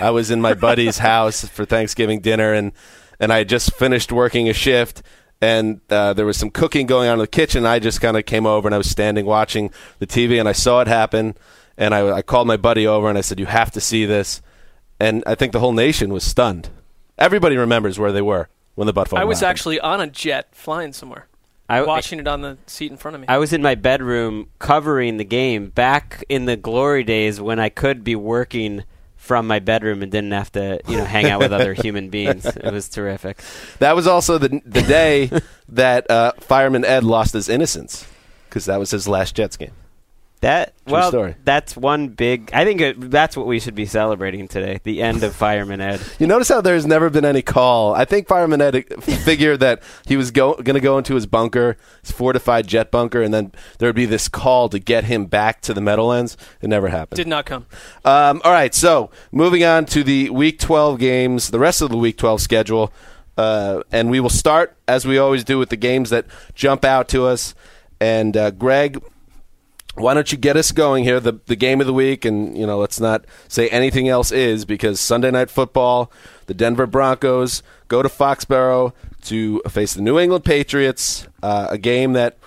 I 0.00 0.10
was 0.10 0.30
in 0.30 0.40
my 0.40 0.54
buddy's 0.54 0.98
house 1.10 1.46
for 1.46 1.64
Thanksgiving 1.64 2.20
dinner 2.20 2.52
and 2.52 2.72
and 3.22 3.32
I 3.32 3.38
had 3.38 3.48
just 3.48 3.72
finished 3.74 4.10
working 4.10 4.48
a 4.48 4.52
shift 4.52 5.00
and 5.40 5.80
uh, 5.90 6.12
there 6.12 6.26
was 6.26 6.36
some 6.36 6.50
cooking 6.50 6.86
going 6.86 7.08
on 7.08 7.14
in 7.14 7.18
the 7.20 7.26
kitchen. 7.28 7.64
I 7.64 7.78
just 7.78 8.00
kind 8.00 8.16
of 8.16 8.26
came 8.26 8.46
over 8.46 8.66
and 8.66 8.74
I 8.74 8.78
was 8.78 8.90
standing 8.90 9.24
watching 9.24 9.70
the 10.00 10.06
TV 10.06 10.40
and 10.40 10.48
I 10.48 10.52
saw 10.52 10.80
it 10.80 10.88
happen 10.88 11.36
and 11.78 11.94
I, 11.94 12.16
I 12.16 12.22
called 12.22 12.48
my 12.48 12.56
buddy 12.56 12.86
over 12.86 13.08
and 13.08 13.16
I 13.16 13.22
said, 13.22 13.38
"You 13.40 13.46
have 13.46 13.70
to 13.72 13.80
see 13.80 14.04
this." 14.04 14.42
And 15.00 15.22
I 15.26 15.36
think 15.36 15.52
the 15.52 15.60
whole 15.60 15.72
nation 15.72 16.12
was 16.12 16.24
stunned. 16.24 16.68
Everybody 17.16 17.56
remembers 17.56 17.98
where 17.98 18.12
they 18.12 18.22
were 18.22 18.48
when 18.74 18.86
the 18.86 18.92
butt 18.92 19.08
fumble 19.08 19.22
I 19.22 19.24
was 19.24 19.38
happened. 19.38 19.50
actually 19.50 19.80
on 19.80 20.00
a 20.00 20.06
jet 20.08 20.48
flying 20.52 20.92
somewhere, 20.92 21.28
I, 21.68 21.82
watching 21.82 22.18
it 22.18 22.26
on 22.26 22.42
the 22.42 22.58
seat 22.66 22.90
in 22.90 22.96
front 22.96 23.14
of 23.14 23.20
me. 23.20 23.28
I 23.28 23.38
was 23.38 23.52
in 23.52 23.62
my 23.62 23.76
bedroom 23.76 24.48
covering 24.58 25.16
the 25.16 25.24
game 25.24 25.68
back 25.70 26.24
in 26.28 26.44
the 26.44 26.56
glory 26.56 27.04
days 27.04 27.40
when 27.40 27.58
I 27.58 27.68
could 27.68 28.04
be 28.04 28.16
working 28.16 28.84
from 29.22 29.46
my 29.46 29.60
bedroom 29.60 30.02
and 30.02 30.10
didn't 30.10 30.32
have 30.32 30.50
to, 30.50 30.80
you 30.88 30.96
know, 30.96 31.04
hang 31.04 31.26
out 31.26 31.38
with 31.38 31.52
other 31.52 31.74
human 31.84 32.10
beings. 32.10 32.44
It 32.44 32.72
was 32.72 32.88
terrific. 32.88 33.40
That 33.78 33.94
was 33.94 34.08
also 34.08 34.36
the 34.36 34.60
the 34.66 34.82
day 34.82 35.30
that 35.68 36.10
uh, 36.10 36.32
Fireman 36.40 36.84
Ed 36.84 37.04
lost 37.04 37.32
his 37.32 37.48
innocence 37.48 38.04
because 38.48 38.64
that 38.64 38.80
was 38.80 38.90
his 38.90 39.06
last 39.06 39.36
Jets 39.36 39.56
game. 39.56 39.70
That 40.42 40.74
True 40.86 40.94
well, 40.94 41.08
story. 41.08 41.36
that's 41.44 41.76
one 41.76 42.08
big. 42.08 42.50
I 42.52 42.64
think 42.64 42.80
it, 42.80 43.10
that's 43.12 43.36
what 43.36 43.46
we 43.46 43.60
should 43.60 43.76
be 43.76 43.86
celebrating 43.86 44.48
today. 44.48 44.80
The 44.82 45.00
end 45.00 45.22
of 45.22 45.36
Fireman 45.36 45.80
Ed. 45.80 46.00
You 46.18 46.26
notice 46.26 46.48
how 46.48 46.60
there's 46.60 46.84
never 46.84 47.10
been 47.10 47.24
any 47.24 47.42
call. 47.42 47.94
I 47.94 48.04
think 48.04 48.26
Fireman 48.26 48.60
Ed 48.60 48.84
figured 49.02 49.60
that 49.60 49.82
he 50.04 50.16
was 50.16 50.32
go, 50.32 50.54
going 50.54 50.74
to 50.74 50.80
go 50.80 50.98
into 50.98 51.14
his 51.14 51.26
bunker, 51.26 51.76
his 52.02 52.10
fortified 52.10 52.66
jet 52.66 52.90
bunker, 52.90 53.22
and 53.22 53.32
then 53.32 53.52
there 53.78 53.88
would 53.88 53.96
be 53.96 54.04
this 54.04 54.28
call 54.28 54.68
to 54.70 54.80
get 54.80 55.04
him 55.04 55.26
back 55.26 55.60
to 55.62 55.74
the 55.74 55.80
Meadowlands. 55.80 56.36
It 56.60 56.68
never 56.68 56.88
happened. 56.88 57.16
Did 57.16 57.28
not 57.28 57.46
come. 57.46 57.66
Um, 58.04 58.40
all 58.44 58.52
right, 58.52 58.74
so 58.74 59.10
moving 59.30 59.62
on 59.62 59.86
to 59.86 60.02
the 60.02 60.28
Week 60.30 60.58
12 60.58 60.98
games, 60.98 61.50
the 61.50 61.60
rest 61.60 61.80
of 61.82 61.90
the 61.90 61.96
Week 61.96 62.16
12 62.18 62.40
schedule, 62.40 62.92
uh, 63.36 63.82
and 63.92 64.10
we 64.10 64.18
will 64.18 64.28
start 64.28 64.76
as 64.88 65.06
we 65.06 65.18
always 65.18 65.44
do 65.44 65.58
with 65.58 65.70
the 65.70 65.76
games 65.76 66.10
that 66.10 66.26
jump 66.54 66.84
out 66.84 67.08
to 67.10 67.26
us. 67.26 67.54
And 68.00 68.36
uh, 68.36 68.50
Greg, 68.50 69.00
why 69.94 70.14
don't 70.14 70.32
you 70.32 70.38
get 70.38 70.56
us 70.56 70.72
going 70.72 71.04
here? 71.04 71.20
The 71.20 71.38
the 71.46 71.56
game 71.56 71.80
of 71.80 71.86
the 71.86 71.92
week, 71.92 72.24
and 72.24 72.56
you 72.56 72.66
know, 72.66 72.78
let's 72.78 72.98
not 73.00 73.24
say 73.48 73.68
anything 73.68 74.08
else 74.08 74.32
is 74.32 74.64
because 74.64 75.00
Sunday 75.00 75.30
night 75.30 75.50
football, 75.50 76.10
the 76.46 76.54
Denver 76.54 76.86
Broncos 76.86 77.62
go 77.88 78.02
to 78.02 78.08
Foxborough 78.08 78.92
to 79.24 79.60
face 79.68 79.94
the 79.94 80.02
New 80.02 80.18
England 80.18 80.44
Patriots, 80.44 81.28
uh, 81.42 81.68
a 81.70 81.78
game 81.78 82.14
that 82.14 82.38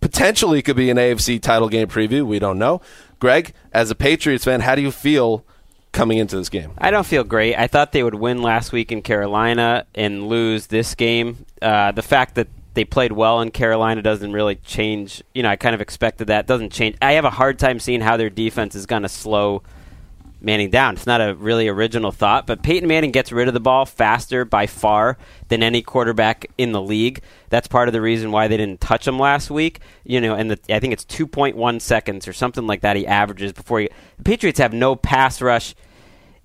potentially 0.00 0.62
could 0.62 0.76
be 0.76 0.90
an 0.90 0.96
AFC 0.96 1.40
title 1.40 1.68
game 1.68 1.88
preview. 1.88 2.26
We 2.26 2.38
don't 2.38 2.58
know. 2.58 2.80
Greg, 3.20 3.54
as 3.72 3.90
a 3.90 3.94
Patriots 3.94 4.44
fan, 4.44 4.60
how 4.60 4.74
do 4.74 4.82
you 4.82 4.90
feel 4.90 5.44
coming 5.92 6.18
into 6.18 6.36
this 6.36 6.48
game? 6.48 6.72
I 6.78 6.90
don't 6.90 7.06
feel 7.06 7.22
great. 7.22 7.54
I 7.54 7.68
thought 7.68 7.92
they 7.92 8.02
would 8.02 8.16
win 8.16 8.42
last 8.42 8.72
week 8.72 8.90
in 8.90 9.02
Carolina 9.02 9.86
and 9.94 10.26
lose 10.26 10.66
this 10.66 10.94
game. 10.94 11.46
Uh, 11.60 11.92
the 11.92 12.02
fact 12.02 12.34
that 12.34 12.48
they 12.74 12.84
played 12.84 13.12
well 13.12 13.40
in 13.40 13.50
Carolina 13.50 14.02
doesn't 14.02 14.32
really 14.32 14.56
change. 14.56 15.22
You 15.34 15.42
know, 15.42 15.50
I 15.50 15.56
kind 15.56 15.74
of 15.74 15.80
expected 15.80 16.28
that. 16.28 16.46
Doesn't 16.46 16.72
change. 16.72 16.96
I 17.02 17.12
have 17.12 17.24
a 17.24 17.30
hard 17.30 17.58
time 17.58 17.78
seeing 17.78 18.00
how 18.00 18.16
their 18.16 18.30
defense 18.30 18.74
is 18.74 18.86
going 18.86 19.02
to 19.02 19.08
slow 19.08 19.62
Manning 20.44 20.70
down. 20.70 20.94
It's 20.94 21.06
not 21.06 21.20
a 21.20 21.36
really 21.36 21.68
original 21.68 22.10
thought, 22.10 22.48
but 22.48 22.64
Peyton 22.64 22.88
Manning 22.88 23.12
gets 23.12 23.30
rid 23.30 23.46
of 23.46 23.54
the 23.54 23.60
ball 23.60 23.86
faster 23.86 24.44
by 24.44 24.66
far 24.66 25.16
than 25.46 25.62
any 25.62 25.82
quarterback 25.82 26.46
in 26.58 26.72
the 26.72 26.82
league. 26.82 27.22
That's 27.48 27.68
part 27.68 27.88
of 27.88 27.92
the 27.92 28.00
reason 28.00 28.32
why 28.32 28.48
they 28.48 28.56
didn't 28.56 28.80
touch 28.80 29.06
him 29.06 29.20
last 29.20 29.52
week. 29.52 29.78
You 30.02 30.20
know, 30.20 30.34
and 30.34 30.50
the, 30.50 30.74
I 30.74 30.80
think 30.80 30.94
it's 30.94 31.04
2.1 31.04 31.80
seconds 31.80 32.26
or 32.26 32.32
something 32.32 32.66
like 32.66 32.80
that 32.80 32.96
he 32.96 33.06
averages 33.06 33.52
before 33.52 33.80
he. 33.80 33.88
The 34.16 34.24
Patriots 34.24 34.58
have 34.58 34.72
no 34.72 34.96
pass 34.96 35.40
rush 35.40 35.76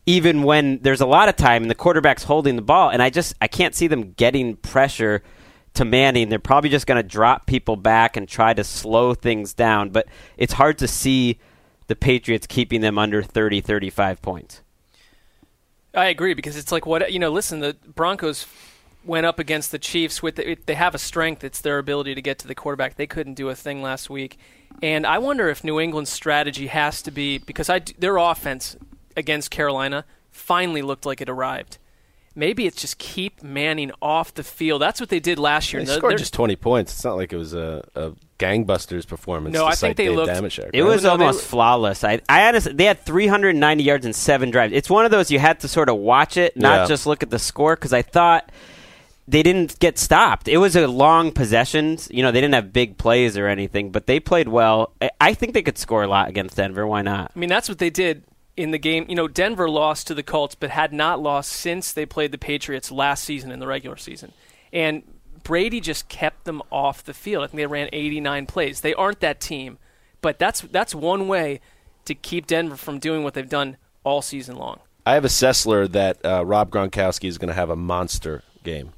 even 0.06 0.44
when 0.44 0.80
there's 0.84 1.02
a 1.02 1.06
lot 1.06 1.28
of 1.28 1.36
time 1.36 1.64
and 1.64 1.72
the 1.72 1.76
quarterback's 1.76 2.24
holding 2.24 2.56
the 2.56 2.62
ball 2.62 2.90
and 2.90 3.02
I 3.02 3.10
just 3.10 3.34
I 3.42 3.48
can't 3.48 3.76
see 3.76 3.88
them 3.88 4.14
getting 4.14 4.56
pressure 4.56 5.22
to 5.78 5.86
Manning. 5.86 6.30
They're 6.30 6.40
probably 6.40 6.70
just 6.70 6.88
going 6.88 7.02
to 7.02 7.08
drop 7.08 7.46
people 7.46 7.76
back 7.76 8.18
and 8.18 8.28
try 8.28 8.54
to 8.54 8.64
slow 8.64 9.14
things 9.14 9.54
down, 9.54 9.90
but 9.90 10.08
it's 10.38 10.54
hard 10.54 10.78
to 10.80 10.88
see 10.88 11.40
the 11.88 11.96
Patriots 11.96 12.48
keeping 12.48 12.82
them 12.82 12.98
under 12.98 13.24
30 13.24 13.62
35 13.62 14.22
points. 14.22 14.62
I 15.94 16.06
agree 16.08 16.34
because 16.34 16.58
it's 16.58 16.72
like 16.72 16.86
what 16.86 17.12
you 17.12 17.20
know. 17.20 17.32
Listen, 17.32 17.60
the 17.60 17.76
Broncos 17.96 18.46
went 19.04 19.26
up 19.26 19.40
against 19.40 19.72
the 19.72 19.80
Chiefs 19.80 20.22
with 20.22 20.36
the, 20.36 20.58
they 20.66 20.76
have 20.76 20.94
a 20.94 21.00
strength. 21.00 21.44
It's 21.44 21.62
their 21.62 21.80
ability 21.80 22.14
to 22.14 22.22
get 22.22 22.38
to 22.40 22.48
the 22.48 22.54
quarterback. 22.56 22.96
They 22.96 23.08
couldn't 23.08 23.36
do 23.36 23.50
a 23.50 23.56
thing 23.56 23.82
last 23.82 24.10
week, 24.10 24.38
and 24.84 25.08
I 25.08 25.18
wonder 25.18 25.50
if 25.50 25.64
New 25.64 25.80
England's 25.80 26.12
strategy 26.12 26.68
has 26.68 27.02
to 27.04 27.12
be 27.12 27.38
because 27.38 27.70
I 27.70 27.80
their 27.98 28.18
offense 28.18 28.76
against 29.16 29.50
Carolina 29.50 30.06
finally 30.30 30.82
looked 30.82 31.06
like 31.06 31.22
it 31.22 31.30
arrived. 31.30 31.78
Maybe 32.38 32.68
it's 32.68 32.80
just 32.80 33.00
keep 33.00 33.42
Manning 33.42 33.92
off 34.02 34.34
the 34.36 34.44
field. 34.44 34.82
That's 34.82 35.00
what 35.00 35.10
they 35.10 35.20
did 35.20 35.40
last 35.40 35.74
year. 35.74 35.82
They 35.82 35.88
They're- 35.88 35.98
scored 35.98 36.12
they're- 36.12 36.18
just 36.20 36.34
20 36.34 36.56
points. 36.56 36.94
It's 36.94 37.04
not 37.04 37.16
like 37.18 37.34
it 37.34 37.38
was 37.38 37.54
a, 37.56 37.84
a 37.96 38.12
gangbusters 38.38 39.08
performance. 39.08 39.54
No, 39.56 39.62
to 39.62 39.66
I 39.66 39.76
think 39.76 39.98
they 39.98 40.06
Dave 40.06 40.16
looked- 40.16 40.32
Dameshek, 40.32 40.70
It 40.72 40.84
right? 40.84 40.88
was 40.88 41.04
No, 41.04 41.18
they- 41.18 41.26
almost 41.26 41.44
flawless. 41.46 42.04
I, 42.04 42.22
I 42.30 42.48
honestly, 42.48 42.74
they 42.74 42.86
had 42.86 43.00
390 43.04 43.84
yards 43.84 44.06
and 44.06 44.16
seven 44.16 44.52
drives. 44.52 44.72
It's 44.74 44.90
one 44.90 45.04
of 45.06 45.12
those 45.12 45.32
you 45.32 45.40
had 45.40 45.60
to 45.62 45.68
sort 45.68 45.90
of 45.90 45.98
watch 45.98 46.38
it, 46.38 46.56
not 46.56 46.82
Yeah. 46.82 46.86
just 46.86 47.08
look 47.08 47.24
at 47.24 47.32
the 47.32 47.40
score, 47.40 47.76
because 47.76 47.92
I 47.94 48.04
thought 48.04 48.52
they 49.28 49.42
didn't 49.44 49.80
get 49.80 49.98
stopped. 49.98 50.48
It 50.48 50.58
was 50.58 50.76
a 50.76 50.88
long 50.88 51.32
possessions. 51.32 52.08
You 52.12 52.24
know, 52.24 52.32
they 52.32 52.40
didn't 52.40 52.54
have 52.54 52.72
big 52.72 52.98
plays 52.98 53.36
or 53.38 53.48
anything, 53.48 53.90
but 53.90 54.06
they 54.06 54.20
played 54.20 54.48
well. 54.48 54.92
I, 55.02 55.10
I 55.20 55.34
think 55.34 55.54
they 55.54 55.64
could 55.64 55.78
score 55.78 56.04
a 56.04 56.08
lot 56.08 56.30
against 56.30 56.56
Denver. 56.56 56.86
Why 56.88 57.02
not? 57.02 57.32
I 57.36 57.40
mean, 57.40 57.50
that's 57.50 57.68
what 57.68 57.80
they 57.80 57.90
did 57.90 58.24
in 58.58 58.72
the 58.72 58.78
game. 58.78 59.06
You 59.08 59.16
know, 59.16 59.28
Denver 59.28 59.70
lost 59.70 60.08
to 60.08 60.16
the 60.16 60.24
Colts, 60.24 60.56
but 60.56 60.72
had 60.72 60.92
not 60.92 61.22
lost 61.22 61.52
since 61.52 61.94
they 61.94 62.06
played 62.06 62.32
the 62.32 62.38
Patriots 62.38 62.92
last 62.92 63.24
season 63.24 63.52
in 63.52 63.60
the 63.60 63.68
regular 63.68 63.96
season. 63.96 64.34
And 64.74 65.04
Brady 65.44 65.80
just 65.80 66.10
kept 66.10 66.44
them 66.44 66.62
off 66.72 67.04
the 67.04 67.14
field. 67.14 67.44
I 67.44 67.48
think 67.48 67.58
they 67.58 67.68
ran 67.68 67.90
89 67.94 68.48
plays. 68.48 68.82
They 68.82 68.94
aren't 68.96 69.22
that 69.22 69.40
team, 69.40 69.78
but 70.22 70.40
that's 70.40 70.62
that's 70.62 70.94
one 70.94 71.28
way 71.28 71.62
to 72.06 72.16
keep 72.16 72.48
Denver 72.48 72.76
from 72.76 73.00
doing 73.00 73.24
what 73.24 73.34
they've 73.34 73.48
done 73.48 73.78
all 74.04 74.22
season 74.22 74.58
long. 74.58 74.80
I 75.06 75.14
have 75.14 75.24
a 75.24 75.30
Sessler 75.30 75.90
that 75.94 76.26
uh, 76.26 76.46
Rob 76.46 76.70
Gronkowski 76.70 77.30
is 77.30 77.38
going 77.38 77.48
to 77.48 77.54
have 77.54 77.70
a 77.70 77.78
monster 77.78 78.44
game. 78.64 78.92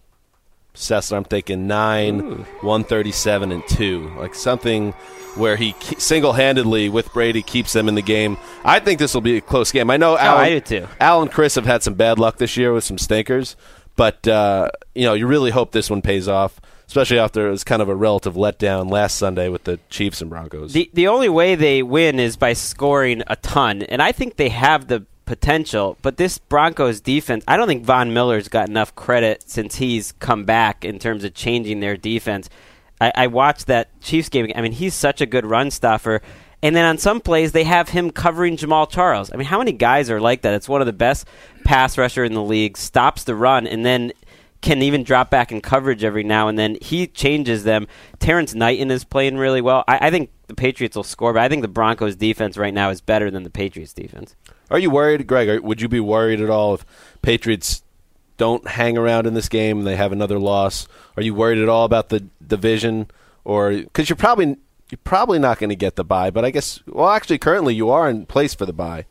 Sessler, 0.80 1.18
I'm 1.18 1.24
thinking 1.26 1.68
nine, 1.68 2.46
one 2.62 2.86
thirty-seven, 2.86 3.52
and 3.52 3.68
two, 3.68 4.10
like 4.18 4.34
something 4.34 4.94
where 5.36 5.58
he 5.58 5.76
single-handedly 5.98 6.90
with 6.90 7.12
Brady 7.14 7.42
keeps 7.42 7.74
them 7.74 7.88
in 7.88 7.96
the 7.96 8.02
game. 8.02 8.38
I 8.64 8.80
think 8.80 8.98
this 8.98 9.14
will 9.14 9.22
be 9.22 9.38
a 9.38 9.42
close 9.42 9.72
game. 9.72 9.90
I 9.90 9.98
know 9.98 10.18
Al, 10.18 10.38
I 10.38 10.50
do 10.50 10.60
too. 10.62 10.88
Al 11.00 11.22
and 11.22 11.32
Chris 11.32 11.56
have 11.56 11.66
had 11.66 11.84
some 11.84 11.94
bad 11.96 12.18
luck 12.18 12.38
this 12.38 12.56
year 12.58 12.74
with 12.74 12.86
some 12.86 12.98
stinkers, 12.98 13.58
but 13.96 14.26
uh, 14.28 14.70
you 14.96 15.04
know 15.04 15.14
you 15.14 15.28
really 15.28 15.52
hope 15.52 15.72
this 15.72 15.90
one 15.90 16.02
pays 16.02 16.28
off, 16.28 16.62
especially 16.88 17.20
after 17.20 17.48
it 17.48 17.52
was 17.52 17.66
kind 17.66 17.82
of 17.82 17.90
a 17.90 17.96
relative 17.96 18.36
letdown 18.36 18.90
last 18.90 19.18
Sunday 19.18 19.50
with 19.50 19.66
the 19.66 19.80
Chiefs 19.90 20.22
and 20.22 20.30
Broncos. 20.30 20.72
The 20.72 20.90
the 20.94 21.08
only 21.08 21.30
way 21.30 21.56
they 21.56 21.84
win 21.84 22.20
is 22.20 22.38
by 22.38 22.54
scoring 22.54 23.22
a 23.28 23.36
ton, 23.36 23.84
and 23.84 24.02
I 24.02 24.14
think 24.14 24.38
they 24.38 24.50
have 24.50 24.88
the 24.88 25.06
potential. 25.30 25.96
But 26.02 26.18
this 26.18 26.40
Broncos 26.40 27.02
defense, 27.02 27.44
I 27.48 27.56
don't 27.56 27.68
think 27.68 27.86
Von 27.86 28.12
Miller's 28.14 28.48
got 28.48 28.68
enough 28.68 28.96
credit 28.96 29.48
since 29.48 29.76
he's 29.76 30.12
come 30.14 30.44
back 30.44 30.84
in 30.84 30.98
terms 30.98 31.24
of 31.24 31.36
changing 31.36 31.82
their 31.82 31.96
defense. 31.96 32.50
I, 33.00 33.12
I 33.14 33.28
watched 33.28 33.68
that 33.68 33.90
Chiefs 34.02 34.30
game. 34.30 34.52
I 34.56 34.62
mean, 34.62 34.72
he's 34.72 34.96
such 34.96 35.22
a 35.22 35.28
good 35.28 35.46
run 35.46 35.70
stuffer. 35.70 36.24
And 36.64 36.76
then 36.76 36.84
on 36.84 36.98
some 36.98 37.22
plays, 37.22 37.52
they 37.52 37.64
have 37.64 37.90
him 37.90 38.10
covering 38.10 38.58
Jamaal 38.58 38.90
Charles. 38.90 39.32
I 39.32 39.38
mean, 39.38 39.46
how 39.46 39.60
many 39.60 39.72
guys 39.72 40.10
are 40.10 40.20
like 40.20 40.42
that? 40.42 40.56
It's 40.56 40.68
one 40.68 40.82
of 40.82 40.88
the 40.88 40.94
best 40.94 41.28
pass 41.64 41.96
rusher 41.96 42.24
in 42.24 42.34
the 42.34 42.42
league. 42.42 42.76
Stops 42.76 43.24
the 43.24 43.36
run 43.36 43.68
and 43.68 43.86
then 43.86 44.12
can 44.62 44.82
even 44.82 45.04
drop 45.04 45.30
back 45.30 45.52
in 45.52 45.62
coverage 45.62 46.04
every 46.04 46.24
now 46.24 46.48
and 46.48 46.58
then. 46.58 46.76
He 46.82 47.06
changes 47.06 47.66
them. 47.66 47.88
Terrance 48.18 48.56
Knighton 48.56 48.90
is 48.90 49.04
playing 49.04 49.38
really 49.38 49.62
well. 49.62 49.84
I, 49.88 50.08
I 50.08 50.10
think 50.10 50.32
the 50.50 50.56
Patriots 50.56 50.98
will 50.98 51.04
score, 51.04 51.32
but 51.32 51.42
I 51.42 51.48
think 51.48 51.62
the 51.62 51.70
Broncos 51.70 52.18
defense 52.18 52.58
right 52.58 52.74
now 52.74 52.90
is 52.90 53.00
better 53.00 53.32
than 53.32 53.44
the 53.44 53.50
Patriots 53.50 53.94
defense. 53.94 54.36
Are 54.70 54.80
you 54.80 54.90
worried, 54.90 55.26
Greg? 55.26 55.62
Would 55.62 55.82
you 55.82 55.88
be 55.88 56.00
worried 56.02 56.42
at 56.42 56.50
all 56.50 56.74
if 56.74 56.86
Patriots 57.22 57.84
don't 58.38 58.68
hang 58.68 58.98
around 58.98 59.28
in 59.28 59.34
this 59.34 59.48
game 59.48 59.78
and 59.78 59.88
they 59.88 59.96
have 59.96 60.12
another 60.12 60.40
loss? 60.40 60.88
Are 61.16 61.24
you 61.24 61.34
worried 61.34 61.60
at 61.60 61.70
all 61.70 61.86
about 61.86 62.10
the 62.10 62.26
division, 62.46 63.10
or 63.46 63.72
because 63.72 64.10
you're 64.10 64.18
probably 64.18 64.58
you're 64.90 65.00
probably 65.04 65.40
not 65.40 65.60
going 65.60 65.70
to 65.70 65.76
get 65.76 65.96
the 65.96 66.04
bye? 66.04 66.32
But 66.32 66.44
I 66.44 66.52
guess 66.52 66.82
well, 66.88 67.10
actually, 67.10 67.38
currently 67.38 67.76
you 67.76 67.90
are 67.90 68.10
in 68.10 68.26
place 68.26 68.54
for 68.54 68.66
the 68.66 68.74
bye 68.74 69.06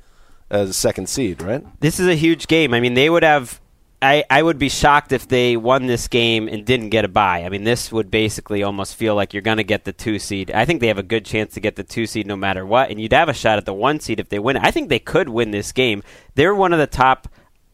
as 0.50 0.70
a 0.70 0.74
second 0.74 1.08
seed, 1.08 1.40
right? 1.40 1.64
This 1.80 2.00
is 2.00 2.06
a 2.08 2.14
huge 2.14 2.48
game. 2.48 2.74
I 2.74 2.80
mean, 2.80 2.94
they 2.94 3.08
would 3.08 3.22
have. 3.22 3.60
I, 4.00 4.24
I 4.30 4.42
would 4.42 4.58
be 4.58 4.68
shocked 4.68 5.10
if 5.10 5.26
they 5.26 5.56
won 5.56 5.86
this 5.86 6.06
game 6.06 6.46
and 6.46 6.64
didn't 6.64 6.90
get 6.90 7.04
a 7.04 7.08
bye. 7.08 7.42
I 7.44 7.48
mean, 7.48 7.64
this 7.64 7.90
would 7.90 8.10
basically 8.10 8.62
almost 8.62 8.94
feel 8.94 9.16
like 9.16 9.32
you're 9.32 9.42
going 9.42 9.56
to 9.56 9.64
get 9.64 9.84
the 9.84 9.92
two 9.92 10.20
seed. 10.20 10.52
I 10.52 10.64
think 10.64 10.80
they 10.80 10.86
have 10.86 10.98
a 10.98 11.02
good 11.02 11.24
chance 11.24 11.54
to 11.54 11.60
get 11.60 11.74
the 11.74 11.82
two 11.82 12.06
seed 12.06 12.26
no 12.26 12.36
matter 12.36 12.64
what, 12.64 12.90
and 12.90 13.00
you'd 13.00 13.12
have 13.12 13.28
a 13.28 13.34
shot 13.34 13.58
at 13.58 13.64
the 13.64 13.74
one 13.74 13.98
seed 13.98 14.20
if 14.20 14.28
they 14.28 14.38
win. 14.38 14.56
I 14.56 14.70
think 14.70 14.88
they 14.88 15.00
could 15.00 15.28
win 15.28 15.50
this 15.50 15.72
game. 15.72 16.04
They're 16.36 16.54
one 16.54 16.72
of 16.72 16.78
the 16.78 16.86
top, 16.86 17.28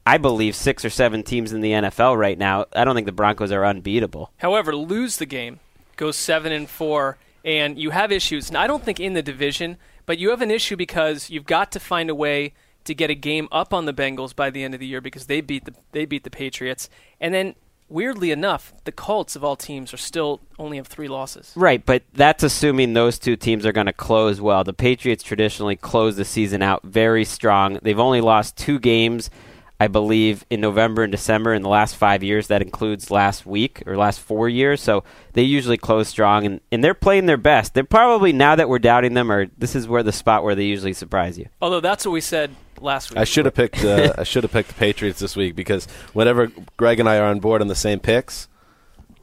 I 0.07 0.17
believe, 0.17 0.57
six 0.57 0.83
or 0.83 0.91
seven 0.91 1.23
teams 1.25 1.53
in 1.53 1.61
the 1.61 1.73
NFL 1.73 2.17
right 2.17 2.39
now. 2.39 2.65
I 2.75 2.85
don't 2.85 2.95
think 2.95 3.07
the 3.07 3.13
Broncos 3.13 3.53
are 3.53 3.67
unbeatable. 3.67 4.31
However, 4.39 4.75
lose 4.75 5.19
the 5.19 5.27
game, 5.27 5.61
go 5.97 6.11
seven 6.11 6.53
and 6.53 6.71
four, 6.71 7.19
and 7.45 7.79
you 7.79 7.91
have 7.91 8.11
issues. 8.11 8.49
And 8.49 8.57
I 8.57 8.67
don't 8.67 8.83
think 8.83 8.99
in 8.99 9.13
the 9.13 9.23
division, 9.23 9.77
but 10.07 10.19
you 10.19 10.31
have 10.31 10.41
an 10.41 10.51
issue 10.51 10.77
because 10.77 11.29
you've 11.29 11.45
got 11.45 11.71
to 11.73 11.81
find 11.81 12.09
a 12.09 12.15
way 12.15 12.55
to 12.85 12.95
get 12.95 13.11
a 13.11 13.15
game 13.15 13.49
up 13.51 13.73
on 13.73 13.87
the 13.87 13.95
Bengals 13.95 14.35
by 14.35 14.51
the 14.51 14.63
end 14.63 14.75
of 14.75 14.81
the 14.81 14.87
year 14.87 15.01
because 15.01 15.27
they 15.27 15.41
beat 15.41 15.65
the 15.65 15.75
they 15.93 16.05
beat 16.05 16.25
the 16.25 16.31
Patriots, 16.31 16.89
and 17.21 17.33
then 17.35 17.55
weirdly 17.89 18.31
enough, 18.31 18.73
the 18.85 18.93
Colts 18.93 19.37
of 19.37 19.45
all 19.45 19.57
teams 19.57 19.93
are 19.93 19.99
still 19.99 20.41
only 20.59 20.77
have 20.77 20.87
three 20.87 21.09
losses. 21.09 21.53
Right, 21.55 21.85
but 21.85 22.03
that's 22.13 22.43
assuming 22.43 22.93
those 22.93 23.19
two 23.19 23.37
teams 23.37 23.67
are 23.67 23.73
going 23.73 23.87
to 23.87 23.93
close 23.93 24.41
well. 24.41 24.65
The 24.65 24.73
Patriots 24.73 25.23
traditionally 25.23 25.77
close 25.77 26.17
the 26.17 26.25
season 26.25 26.63
out 26.63 26.83
very 26.83 27.25
strong. 27.25 27.79
They've 27.83 27.99
only 27.99 28.21
lost 28.21 28.57
two 28.57 28.79
games, 28.79 29.31
I 29.79 29.89
believe, 29.89 30.45
in 30.51 30.61
November 30.61 31.03
and 31.03 31.13
December 31.13 31.55
in 31.55 31.63
the 31.63 31.69
last 31.69 31.97
five 31.97 32.23
years. 32.23 32.49
That 32.49 32.63
includes 32.63 33.11
last 33.11 33.45
week 33.47 33.83
or 33.87 33.97
last 33.97 34.21
four 34.21 34.49
years. 34.49 34.81
So 34.81 35.05
they 35.35 35.43
usually 35.43 35.79
close 35.79 36.09
strong, 36.09 36.47
and, 36.47 36.61
and 36.73 36.83
they're 36.83 36.95
playing 36.95 37.27
their 37.27 37.37
best. 37.37 37.75
They're 37.75 37.85
probably, 37.85 38.33
now 38.33 38.57
that 38.57 38.69
we're 38.69 38.79
doubting 38.79 39.15
them, 39.15 39.31
or 39.31 39.47
this 39.59 39.75
is 39.75 39.87
where 39.87 40.03
the 40.03 40.13
spot 40.13 40.43
where 40.43 40.55
they 40.55 40.65
usually 40.65 40.95
surprise 40.95 41.39
you. 41.39 41.49
Although 41.61 41.81
that's 41.81 42.07
what 42.07 42.13
we 42.13 42.21
said 42.21 42.55
last 42.85 43.11
week. 43.11 43.19
I 43.19 43.25
should 43.25 43.47
have 43.47 43.55
picked. 43.55 43.85
Uh, 43.85 44.13
I 44.19 44.25
should 44.25 44.45
have 44.45 44.53
picked 44.53 44.69
the 44.69 44.75
Patriots 44.75 45.19
this 45.19 45.35
week 45.35 45.57
because 45.57 45.87
whenever 46.13 46.53
Greg 46.77 47.01
and 47.01 47.09
I 47.09 47.19
are 47.19 47.27
on 47.27 47.41
board 47.41 47.61
on 47.61 47.69
the 47.69 47.75
same 47.75 47.99
picks, 47.99 48.49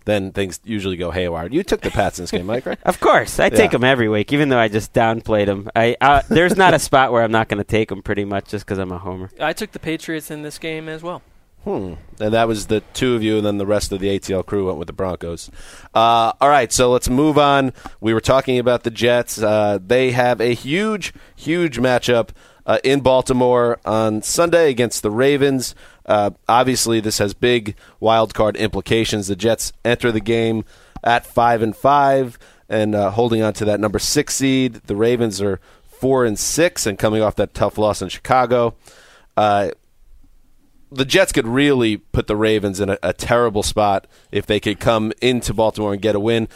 then 0.06 0.32
things 0.32 0.60
usually 0.64 0.98
go 0.98 1.12
haywire. 1.12 1.48
You 1.48 1.64
took 1.64 1.82
the 1.82 1.92
Pats 1.92 2.20
in 2.20 2.24
this 2.24 2.32
game, 2.32 2.46
Mike, 2.46 2.66
right? 2.66 2.80
Of 2.86 3.00
course, 3.00 3.40
I 3.40 3.50
take 3.50 3.72
them 3.72 3.84
every 3.84 4.10
week, 4.10 4.34
even 4.34 4.50
though 4.50 4.58
I 4.58 4.68
just 4.68 4.94
downplayed 4.94 5.46
them. 5.46 5.70
I 5.76 5.96
uh, 6.02 6.24
there's 6.28 6.58
not 6.58 6.74
a 6.74 6.80
spot 6.90 7.12
where 7.12 7.24
I'm 7.24 7.32
not 7.32 7.48
going 7.48 7.60
to 7.60 7.64
take 7.64 7.90
them, 7.90 8.02
pretty 8.02 8.26
much, 8.26 8.50
just 8.50 8.66
because 8.66 8.80
I'm 8.80 8.92
a 8.92 8.98
homer. 8.98 9.30
I 9.40 9.54
took 9.54 9.72
the 9.72 9.80
Patriots 9.80 10.32
in 10.32 10.42
this 10.42 10.58
game 10.58 10.90
as 10.90 11.04
well. 11.04 11.22
Hmm. 11.64 11.94
And 12.20 12.34
that 12.34 12.48
was 12.48 12.68
the 12.68 12.82
two 12.94 13.14
of 13.14 13.22
you, 13.22 13.38
and 13.38 13.46
then 13.46 13.60
the 13.60 13.68
rest 13.68 13.92
of 13.92 14.00
the 14.00 14.08
ATL 14.08 14.44
crew 14.44 14.66
went 14.66 14.80
with 14.80 14.88
the 14.88 14.94
Broncos. 14.94 15.52
Uh, 15.94 16.34
all 16.42 16.50
right, 16.50 16.74
so 16.74 16.92
let's 16.92 17.08
move 17.08 17.38
on. 17.38 17.72
We 18.00 18.16
were 18.16 18.22
talking 18.22 18.58
about 18.58 18.82
the 18.84 18.90
Jets. 18.90 19.42
Uh, 19.42 19.78
they 19.80 20.12
have 20.12 20.42
a 20.42 20.56
huge, 20.56 21.14
huge 21.36 21.78
matchup 21.78 22.30
uh, 22.66 22.80
in 22.84 23.02
Baltimore 23.02 23.80
on 23.86 24.22
Sunday 24.22 24.70
against 24.70 25.04
the 25.04 25.12
Ravens. 25.12 25.76
Uh, 26.06 26.32
obviously, 26.48 27.00
this 27.00 27.18
has 27.18 27.34
big 27.34 27.76
wild 28.00 28.34
card 28.34 28.56
implications. 28.58 29.28
The 29.28 29.36
Jets 29.36 29.74
enter 29.84 30.12
the 30.12 30.22
game 30.22 30.66
at 31.04 31.26
five 31.26 31.62
and 31.62 31.76
five, 31.76 32.38
and 32.70 32.96
uh, 32.96 33.12
holding 33.12 33.42
on 33.42 33.54
to 33.54 33.66
that 33.66 33.80
number 33.80 34.00
six 34.00 34.36
seed. 34.36 34.76
The 34.86 34.96
Ravens 34.96 35.42
are 35.42 35.60
four 35.84 36.26
and 36.26 36.38
six, 36.38 36.86
and 36.86 36.98
coming 36.98 37.22
off 37.22 37.36
that 37.36 37.54
tough 37.54 37.78
loss 37.78 38.02
in 38.02 38.10
Chicago. 38.10 38.76
Uh, 39.38 39.72
the 40.92 41.06
Jets 41.06 41.32
could 41.32 41.48
really 41.48 41.98
put 41.98 42.28
the 42.28 42.36
Ravens 42.36 42.80
in 42.80 42.90
a, 42.90 42.98
a 43.02 43.14
terrible 43.14 43.64
spot 43.64 44.08
if 44.32 44.46
they 44.46 44.60
could 44.60 44.80
come 44.80 45.14
into 45.22 45.54
Baltimore 45.54 45.94
and 45.94 46.02
get 46.02 46.16
a 46.16 46.20
win. 46.20 46.50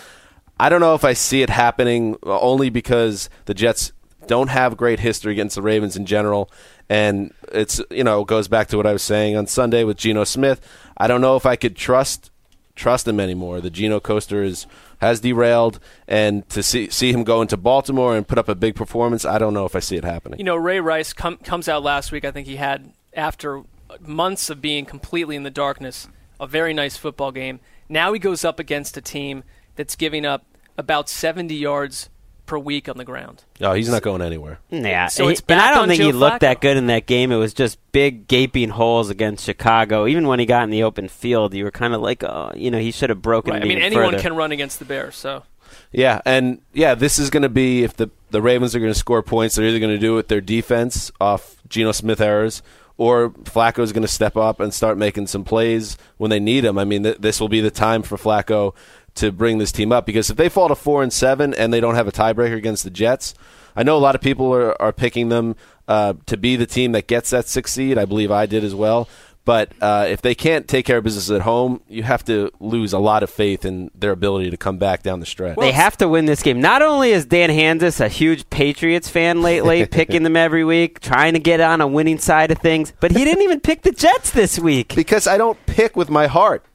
I 0.60 0.70
don't 0.70 0.82
know 0.82 0.96
if 0.96 1.04
I 1.04 1.14
see 1.14 1.42
it 1.42 1.50
happening 1.50 2.18
only 2.24 2.70
because 2.70 3.30
the 3.46 3.54
Jets 3.54 3.92
don't 4.28 4.50
have 4.50 4.78
great 4.78 5.00
history 5.00 5.34
against 5.34 5.56
the 5.56 5.62
Ravens 5.62 5.96
in 5.96 6.06
general. 6.06 6.50
And 6.90 7.34
it's, 7.52 7.82
you 7.90 8.04
know, 8.04 8.24
goes 8.24 8.48
back 8.48 8.68
to 8.68 8.78
what 8.78 8.86
I 8.86 8.94
was 8.94 9.02
saying 9.02 9.36
on 9.36 9.48
Sunday 9.48 9.84
with 9.84 9.98
Geno 9.98 10.24
Smith. 10.24 10.62
I 10.98 11.08
don't 11.08 11.22
know 11.22 11.36
if 11.36 11.46
I 11.46 11.56
could 11.56 11.76
trust 11.76 12.32
trust 12.76 13.08
him 13.08 13.20
anymore. 13.20 13.62
The 13.62 13.70
Geno 13.70 14.00
coaster 14.00 14.44
is 14.44 14.68
has 15.00 15.20
derailed, 15.20 15.80
and 16.08 16.48
to 16.50 16.62
see 16.62 16.90
see 16.90 17.12
him 17.12 17.24
go 17.24 17.42
into 17.42 17.58
Baltimore 17.58 18.16
and 18.16 18.28
put 18.28 18.38
up 18.38 18.50
a 18.50 18.56
big 18.56 18.76
performance, 18.76 19.26
I 19.26 19.38
don't 19.38 19.54
know 19.54 19.66
if 19.66 19.76
I 19.76 19.80
see 19.80 19.96
it 19.96 20.04
happening. 20.04 20.40
You 20.40 20.46
know, 20.46 20.56
Ray 20.56 20.80
Rice 20.80 21.14
com- 21.14 21.38
comes 21.38 21.68
out 21.68 21.84
last 21.84 22.12
week. 22.12 22.26
I 22.26 22.32
think 22.32 22.48
he 22.48 22.58
had, 22.58 22.94
after 23.14 23.64
months 24.00 24.50
of 24.50 24.62
being 24.62 24.86
completely 24.86 25.36
in 25.36 25.44
the 25.44 25.52
darkness, 25.52 26.08
a 26.40 26.48
very 26.48 26.74
nice 26.74 26.98
football 26.98 27.32
game. 27.32 27.60
Now 27.88 28.14
he 28.14 28.20
goes 28.20 28.44
up 28.44 28.60
against 28.60 28.98
a 28.98 29.02
team 29.02 29.44
that's 29.76 29.96
giving 29.96 30.26
up 30.26 30.46
about 30.78 31.08
70 31.08 31.54
yards 31.56 32.10
per 32.46 32.58
week 32.58 32.88
on 32.88 32.98
the 32.98 33.06
ground. 33.06 33.44
Oh, 33.62 33.74
he's 33.74 33.90
not 33.90 34.02
going 34.02 34.22
anywhere. 34.22 34.60
Yeah, 34.70 35.08
So 35.08 35.28
it's 35.28 35.40
and 35.42 35.48
back 35.48 35.72
I 35.72 35.76
don't 35.76 35.88
think 35.88 36.00
Joe 36.00 36.08
he 36.08 36.12
looked 36.12 36.42
that 36.42 36.62
good 36.62 36.78
in 36.78 36.88
that 36.88 37.06
game. 37.06 37.32
It 37.32 37.38
was 37.38 37.54
just 37.54 37.78
big 37.92 38.28
gaping 38.28 38.70
holes 38.70 39.10
against 39.10 39.46
Chicago. 39.46 40.08
Even 40.08 40.28
when 40.28 40.40
he 40.40 40.46
got 40.46 40.64
in 40.64 40.70
the 40.70 40.84
open 40.84 41.08
field, 41.08 41.54
you 41.54 41.64
were 41.64 41.72
kind 41.72 41.94
of 41.94 42.02
like, 42.02 42.24
oh, 42.24 42.52
you 42.56 42.72
know, 42.72 42.80
he 42.80 42.92
should 42.92 43.10
have 43.10 43.22
broken. 43.22 43.54
Right. 43.54 43.64
I 43.64 43.66
mean, 43.66 43.80
anyone 43.80 44.12
further. 44.12 44.22
can 44.22 44.36
run 44.36 44.52
against 44.52 44.80
the 44.80 44.86
Bears. 44.86 45.16
So 45.16 45.44
Yeah, 45.92 46.22
and 46.26 46.62
yeah, 46.74 46.96
this 46.96 47.20
is 47.20 47.30
going 47.30 47.44
to 47.44 47.50
be 47.50 47.84
if 47.84 47.96
the 47.96 48.10
the 48.32 48.42
Ravens 48.42 48.76
are 48.76 48.80
going 48.80 48.92
to 48.92 49.00
score 49.00 49.24
points, 49.24 49.56
they're 49.56 49.66
either 49.66 49.80
going 49.80 49.96
to 49.96 50.00
do 50.00 50.14
it 50.14 50.18
with 50.18 50.28
their 50.28 50.42
defense 50.42 51.12
off 51.22 51.56
Geno 51.70 51.92
Smith 51.92 52.22
errors, 52.22 52.62
or 52.98 53.30
Flacco 53.30 53.80
is 53.80 53.94
going 53.94 54.02
to 54.02 54.08
step 54.08 54.36
up 54.36 54.60
and 54.60 54.74
start 54.74 54.98
making 54.98 55.28
some 55.28 55.44
plays 55.44 55.98
when 56.18 56.30
they 56.30 56.40
need 56.40 56.66
him. 56.66 56.78
I 56.78 56.86
mean, 56.86 57.04
th- 57.04 57.18
this 57.20 57.40
will 57.40 57.50
be 57.50 57.62
the 57.62 57.72
time 57.72 58.04
for 58.04 58.18
Flacco 58.18 58.74
to 59.16 59.32
bring 59.32 59.58
this 59.58 59.72
team 59.72 59.92
up 59.92 60.06
because 60.06 60.30
if 60.30 60.38
they 60.38 60.50
fall 60.50 60.68
to 60.68 60.76
four 60.76 61.04
and 61.04 61.12
seven 61.12 61.54
and 61.54 61.74
they 61.74 61.80
don't 61.80 61.96
have 61.96 62.08
a 62.08 62.12
tiebreaker 62.12 62.56
against 62.56 62.84
the 62.84 62.90
Jets, 62.90 63.34
I 63.76 63.84
know 63.84 63.98
a 63.98 64.00
lot 64.00 64.16
of 64.16 64.22
people 64.22 64.54
are 64.54 64.80
are 64.82 64.94
picking 64.94 65.30
them 65.30 65.56
uh, 65.88 66.14
to 66.26 66.38
be 66.38 66.56
the 66.56 66.66
team 66.66 66.92
that 66.94 67.08
gets 67.08 67.30
that 67.32 67.48
six 67.48 67.74
seed. 67.74 67.98
I 67.98 68.06
believe 68.06 68.32
I 68.32 68.46
did 68.46 68.64
as 68.64 68.76
well. 68.76 69.08
But 69.46 69.72
uh, 69.80 70.08
if 70.10 70.24
they 70.24 70.34
can't 70.34 70.68
take 70.68 70.88
care 70.88 70.98
of 70.98 71.04
business 71.04 71.30
at 71.30 71.42
home, 71.42 71.80
you 71.88 72.02
have 72.02 72.26
to 72.26 72.50
lose 72.60 72.94
a 72.94 73.00
lot 73.00 73.22
of 73.22 73.30
faith 73.30 73.64
in 73.64 73.92
their 73.94 74.10
ability 74.10 74.50
to 74.50 74.58
come 74.58 74.80
back 74.80 75.04
down 75.04 75.20
the 75.20 75.26
stretch. 75.28 75.56
They 75.58 75.72
have 75.72 75.96
to 75.98 76.08
win 76.08 76.26
this 76.26 76.42
game. 76.42 76.60
Not 76.60 76.82
only 76.82 77.12
is 77.12 77.28
Dan 77.28 77.52
Hanzus 77.52 78.02
a 78.02 78.08
huge 78.08 78.50
Patriots 78.50 79.08
fan 79.08 79.44
lately, 79.44 79.86
picking 79.92 80.24
them 80.24 80.36
every 80.36 80.66
week, 80.66 81.00
trying 81.00 81.34
to 81.34 81.40
get 81.40 81.62
on 81.62 81.80
a 81.80 81.86
winning 81.86 82.18
side 82.18 82.50
of 82.50 82.58
things, 82.58 82.92
but 83.00 83.12
he 83.12 83.24
didn't 83.24 83.44
even 83.44 83.60
pick 83.60 83.84
the 83.84 83.92
Jets 83.92 84.32
this 84.32 84.58
week. 84.58 84.96
because 84.96 85.28
I 85.28 85.38
don't 85.38 85.64
pick 85.68 85.96
with 85.96 86.10
my 86.10 86.26
heart. 86.26 86.66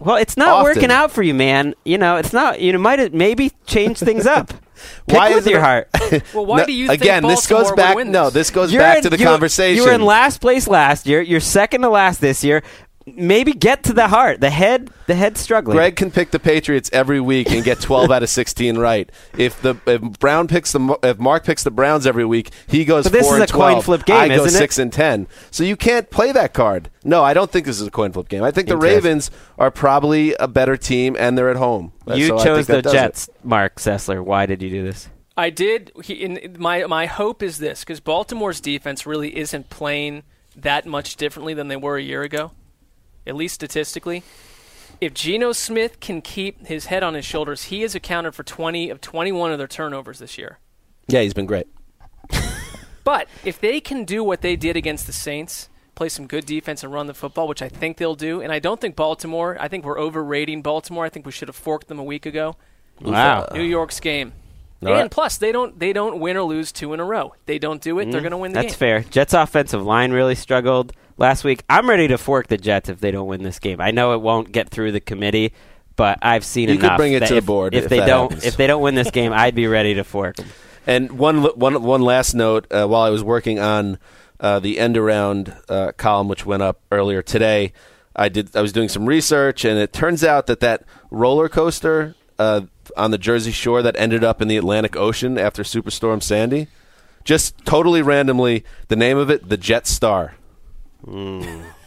Well, 0.00 0.16
it's 0.16 0.36
not 0.36 0.48
Often. 0.48 0.64
working 0.64 0.90
out 0.90 1.12
for 1.12 1.22
you, 1.22 1.34
man. 1.34 1.74
You 1.84 1.98
know, 1.98 2.16
it's 2.16 2.32
not. 2.32 2.60
You 2.60 2.72
know, 2.72 2.78
might 2.78 2.98
it 3.00 3.12
maybe 3.14 3.52
change 3.66 3.98
things 3.98 4.26
up. 4.26 4.48
Pick 5.06 5.18
Why 5.18 5.28
with 5.28 5.38
is 5.40 5.46
it 5.46 5.50
your 5.50 5.60
heart. 5.60 5.88
Well, 6.34 6.46
why 6.46 6.58
No, 6.60 6.66
do 6.66 6.72
you 6.72 6.88
think 6.88 7.02
again? 7.02 7.22
this 7.22 7.46
goes 7.46 7.70
back. 7.72 7.94
win 7.96 8.10
No, 8.10 8.24
this? 8.24 8.34
this 8.34 8.50
goes 8.50 8.72
You're 8.72 8.80
back 8.82 8.96
in- 8.98 9.02
to 9.04 9.10
the 9.10 9.18
you- 9.18 9.26
conversation. 9.26 9.76
You 9.76 9.88
were 9.88 9.94
in 9.94 10.00
last 10.02 10.40
place 10.40 10.66
last 10.66 11.06
year. 11.06 11.20
You're 11.20 11.38
second 11.40 11.82
to 11.82 11.90
last 11.90 12.20
this 12.22 12.42
year. 12.42 12.62
Maybe 13.16 13.52
get 13.52 13.82
to 13.84 13.92
the 13.92 14.08
heart. 14.08 14.40
The 14.40 14.50
head. 14.50 14.90
The 15.06 15.14
head 15.14 15.36
struggling. 15.36 15.76
Greg 15.76 15.96
can 15.96 16.10
pick 16.10 16.30
the 16.30 16.38
Patriots 16.38 16.88
every 16.92 17.20
week 17.20 17.50
and 17.50 17.64
get 17.64 17.80
12 17.80 18.10
out 18.10 18.22
of 18.22 18.28
16 18.28 18.78
right. 18.78 19.10
If 19.36 19.60
the 19.62 19.74
if 19.86 20.00
Brown 20.18 20.46
picks 20.48 20.72
the 20.72 20.98
if 21.02 21.18
Mark 21.18 21.44
picks 21.44 21.64
the 21.64 21.70
Browns 21.70 22.06
every 22.06 22.24
week, 22.24 22.50
he 22.68 22.84
goes 22.84 23.04
But 23.04 23.12
this 23.12 23.26
four 23.26 23.36
is 23.36 23.40
and 23.42 23.50
a 23.50 23.52
coin 23.52 23.72
12. 23.72 23.84
flip 23.84 24.04
game, 24.04 24.16
I 24.16 24.28
go 24.28 24.34
isn't 24.44 24.48
it? 24.56 24.58
six 24.58 24.78
and 24.78 24.92
10. 24.92 25.26
So 25.50 25.64
you 25.64 25.76
can't 25.76 26.08
play 26.10 26.32
that 26.32 26.52
card. 26.54 26.90
No, 27.04 27.24
I 27.24 27.34
don't 27.34 27.50
think 27.50 27.66
this 27.66 27.80
is 27.80 27.86
a 27.86 27.90
coin 27.90 28.12
flip 28.12 28.28
game. 28.28 28.42
I 28.42 28.50
think 28.50 28.68
the 28.68 28.76
Ravens 28.76 29.30
are 29.58 29.70
probably 29.70 30.34
a 30.34 30.46
better 30.48 30.76
team 30.76 31.16
and 31.18 31.36
they're 31.36 31.50
at 31.50 31.56
home. 31.56 31.92
you 32.06 32.28
So 32.28 32.44
chose 32.44 32.66
the 32.66 32.74
that 32.74 32.82
does 32.84 32.92
it. 32.92 32.96
Jets, 32.96 33.30
Mark 33.42 33.76
Sessler. 33.76 34.24
Why 34.24 34.46
did 34.46 34.62
you 34.62 34.70
do 34.70 34.82
this? 34.84 35.08
I 35.36 35.50
did. 35.50 35.90
He, 36.04 36.14
in, 36.14 36.56
my 36.58 36.84
my 36.84 37.06
hope 37.06 37.42
is 37.42 37.58
this 37.58 37.80
because 37.80 37.98
Baltimore's 38.00 38.60
defense 38.60 39.06
really 39.06 39.36
isn't 39.38 39.70
playing 39.70 40.22
that 40.56 40.84
much 40.84 41.16
differently 41.16 41.54
than 41.54 41.68
they 41.68 41.76
were 41.76 41.96
a 41.96 42.02
year 42.02 42.22
ago, 42.22 42.50
at 43.26 43.34
least 43.36 43.54
statistically. 43.54 44.22
If 45.00 45.14
Geno 45.14 45.52
Smith 45.52 46.00
can 46.00 46.20
keep 46.20 46.66
his 46.66 46.86
head 46.86 47.02
on 47.02 47.14
his 47.14 47.24
shoulders, 47.24 47.64
he 47.64 47.82
has 47.82 47.94
accounted 47.94 48.34
for 48.34 48.42
20 48.42 48.90
of 48.90 49.00
21 49.00 49.52
of 49.52 49.58
their 49.58 49.66
turnovers 49.68 50.18
this 50.18 50.36
year. 50.36 50.58
Yeah, 51.08 51.22
he's 51.22 51.34
been 51.34 51.46
great. 51.46 51.66
But 53.02 53.28
if 53.44 53.58
they 53.58 53.80
can 53.80 54.04
do 54.04 54.22
what 54.22 54.42
they 54.42 54.56
did 54.56 54.76
against 54.76 55.06
the 55.06 55.12
Saints, 55.14 55.68
play 55.94 56.10
some 56.10 56.26
good 56.26 56.44
defense 56.44 56.84
and 56.84 56.92
run 56.92 57.06
the 57.06 57.14
football, 57.14 57.48
which 57.48 57.62
I 57.62 57.68
think 57.68 57.96
they'll 57.96 58.14
do, 58.14 58.42
and 58.42 58.52
I 58.52 58.58
don't 58.58 58.78
think 58.80 58.94
Baltimore. 58.94 59.56
I 59.58 59.68
think 59.68 59.84
we're 59.86 59.98
overrating 59.98 60.60
Baltimore. 60.60 61.06
I 61.06 61.08
think 61.08 61.24
we 61.24 61.32
should 61.32 61.48
have 61.48 61.56
forked 61.56 61.88
them 61.88 61.98
a 61.98 62.04
week 62.04 62.26
ago. 62.26 62.56
Wow. 63.00 63.48
New 63.54 63.62
York's 63.62 64.00
game. 64.00 64.34
All 64.82 64.88
and 64.88 64.96
right. 64.98 65.10
plus, 65.10 65.38
they 65.38 65.50
don't 65.50 65.78
they 65.78 65.92
don't 65.94 66.20
win 66.20 66.36
or 66.36 66.42
lose 66.42 66.72
two 66.72 66.92
in 66.92 67.00
a 67.00 67.04
row. 67.04 67.34
They 67.46 67.58
don't 67.58 67.80
do 67.82 67.98
it. 67.98 68.10
They're 68.12 68.20
going 68.20 68.30
to 68.32 68.36
win 68.36 68.52
the 68.52 68.60
Mm, 68.60 68.62
That's 68.62 68.74
game. 68.74 68.78
fair. 68.78 69.00
Jets 69.00 69.32
offensive 69.34 69.82
line 69.82 70.12
really 70.12 70.34
struggled 70.34 70.92
last 71.20 71.44
week. 71.44 71.62
I'm 71.68 71.88
ready 71.88 72.08
to 72.08 72.18
fork 72.18 72.48
the 72.48 72.56
Jets 72.56 72.88
if 72.88 72.98
they 72.98 73.12
don't 73.12 73.28
win 73.28 73.44
this 73.44 73.60
game. 73.60 73.80
I 73.80 73.92
know 73.92 74.14
it 74.14 74.20
won't 74.20 74.50
get 74.50 74.70
through 74.70 74.90
the 74.90 75.00
committee, 75.00 75.52
but 75.94 76.18
I've 76.22 76.44
seen 76.44 76.68
enough. 76.68 76.82
You 76.82 76.88
could 76.88 76.96
bring 76.96 77.12
it 77.12 77.26
to 77.26 77.34
the 77.34 77.42
board 77.42 77.74
if, 77.74 77.84
if 77.84 77.90
they 77.90 77.98
don't. 77.98 78.32
happens. 78.32 78.44
If 78.44 78.56
they 78.56 78.66
don't 78.66 78.82
win 78.82 78.96
this 78.96 79.10
game, 79.12 79.32
I'd 79.32 79.54
be 79.54 79.68
ready 79.68 79.94
to 79.94 80.02
fork 80.02 80.36
them. 80.36 80.48
And 80.86 81.12
one 81.12 81.44
one 81.44 81.82
one 81.82 82.00
last 82.00 82.34
note 82.34 82.66
uh, 82.72 82.86
while 82.86 83.02
I 83.02 83.10
was 83.10 83.22
working 83.22 83.60
on 83.60 83.98
uh, 84.40 84.58
the 84.58 84.80
end 84.80 84.96
around 84.96 85.54
uh, 85.68 85.92
column, 85.96 86.26
which 86.26 86.46
went 86.46 86.62
up 86.62 86.80
earlier 86.90 87.22
today, 87.22 87.74
I 88.16 88.30
did 88.30 88.56
I 88.56 88.62
was 88.62 88.72
doing 88.72 88.88
some 88.88 89.06
research, 89.06 89.64
and 89.64 89.78
it 89.78 89.92
turns 89.92 90.24
out 90.24 90.46
that 90.46 90.60
that 90.60 90.84
roller 91.10 91.50
coaster 91.50 92.14
uh, 92.38 92.62
on 92.96 93.10
the 93.10 93.18
Jersey 93.18 93.52
Shore 93.52 93.82
that 93.82 93.94
ended 93.98 94.24
up 94.24 94.40
in 94.40 94.48
the 94.48 94.56
Atlantic 94.56 94.96
Ocean 94.96 95.36
after 95.36 95.62
Superstorm 95.62 96.22
Sandy, 96.22 96.68
just 97.24 97.58
totally 97.66 98.00
randomly, 98.00 98.64
the 98.88 98.96
name 98.96 99.18
of 99.18 99.30
it, 99.30 99.50
the 99.50 99.58
Jet 99.58 99.86
Star. 99.86 100.34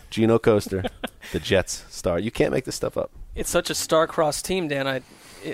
Geno 0.10 0.38
Coaster, 0.39 0.84
the 1.32 1.39
Jets 1.39 1.86
Star. 1.89 2.19
You 2.19 2.32
can't 2.32 2.52
make 2.52 2.65
this 2.65 2.76
stuff 2.76 2.97
up. 2.97 3.12
It's 3.36 3.49
such 3.49 3.69
a 3.69 3.76
star-crossed 3.76 4.45
team, 4.45 4.67
Dan. 4.67 4.88
I, 4.88 5.02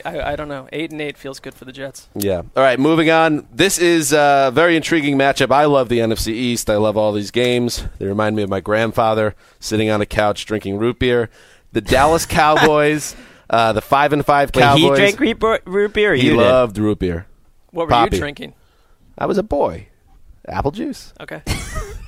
I, 0.04 0.34
I 0.34 0.36
don't 0.36 0.50
know. 0.50 0.68
Eight 0.74 0.92
and 0.92 1.00
eight 1.02 1.18
feels 1.18 1.40
good 1.40 1.54
for 1.54 1.64
the 1.66 1.72
Jets. 1.72 2.10
Yeah. 2.14 2.40
All 2.56 2.64
right, 2.64 2.78
moving 2.80 3.10
on. 3.10 3.48
This 3.54 3.78
is 3.78 4.12
a 4.12 4.52
very 4.54 4.76
intriguing 4.76 5.18
matchup. 5.18 5.52
I 5.52 5.66
love 5.66 5.88
the 5.88 6.00
NFC 6.00 6.34
East. 6.34 6.70
I 6.70 6.76
love 6.76 6.98
all 6.98 7.14
these 7.14 7.32
games. 7.32 7.86
They 8.00 8.06
remind 8.06 8.36
me 8.36 8.44
of 8.44 8.50
my 8.50 8.60
grandfather 8.60 9.34
sitting 9.60 9.90
on 9.90 10.02
a 10.02 10.06
couch 10.06 10.46
drinking 10.46 10.78
root 10.78 11.00
beer. 11.00 11.30
The 11.72 11.82
Dallas 11.82 12.26
Cowboys, 12.28 13.16
uh, 13.50 13.72
the 13.74 13.82
five 13.82 14.12
and 14.12 14.26
five 14.26 14.52
Wait, 14.54 14.62
Cowboys. 14.62 14.98
he 14.98 15.12
drank 15.16 15.42
root, 15.42 15.62
root 15.66 15.94
beer. 15.94 16.14
He 16.16 16.26
you 16.26 16.32
did? 16.32 16.38
loved 16.42 16.78
root 16.78 17.00
beer. 17.00 17.28
What 17.72 17.86
were 17.86 17.92
Poppy. 17.92 18.18
you 18.18 18.22
drinking? 18.22 18.54
I 19.18 19.26
was 19.26 19.38
a 19.38 19.44
boy. 19.44 19.88
Apple 20.48 20.72
juice. 20.72 21.14
Okay. 21.22 21.42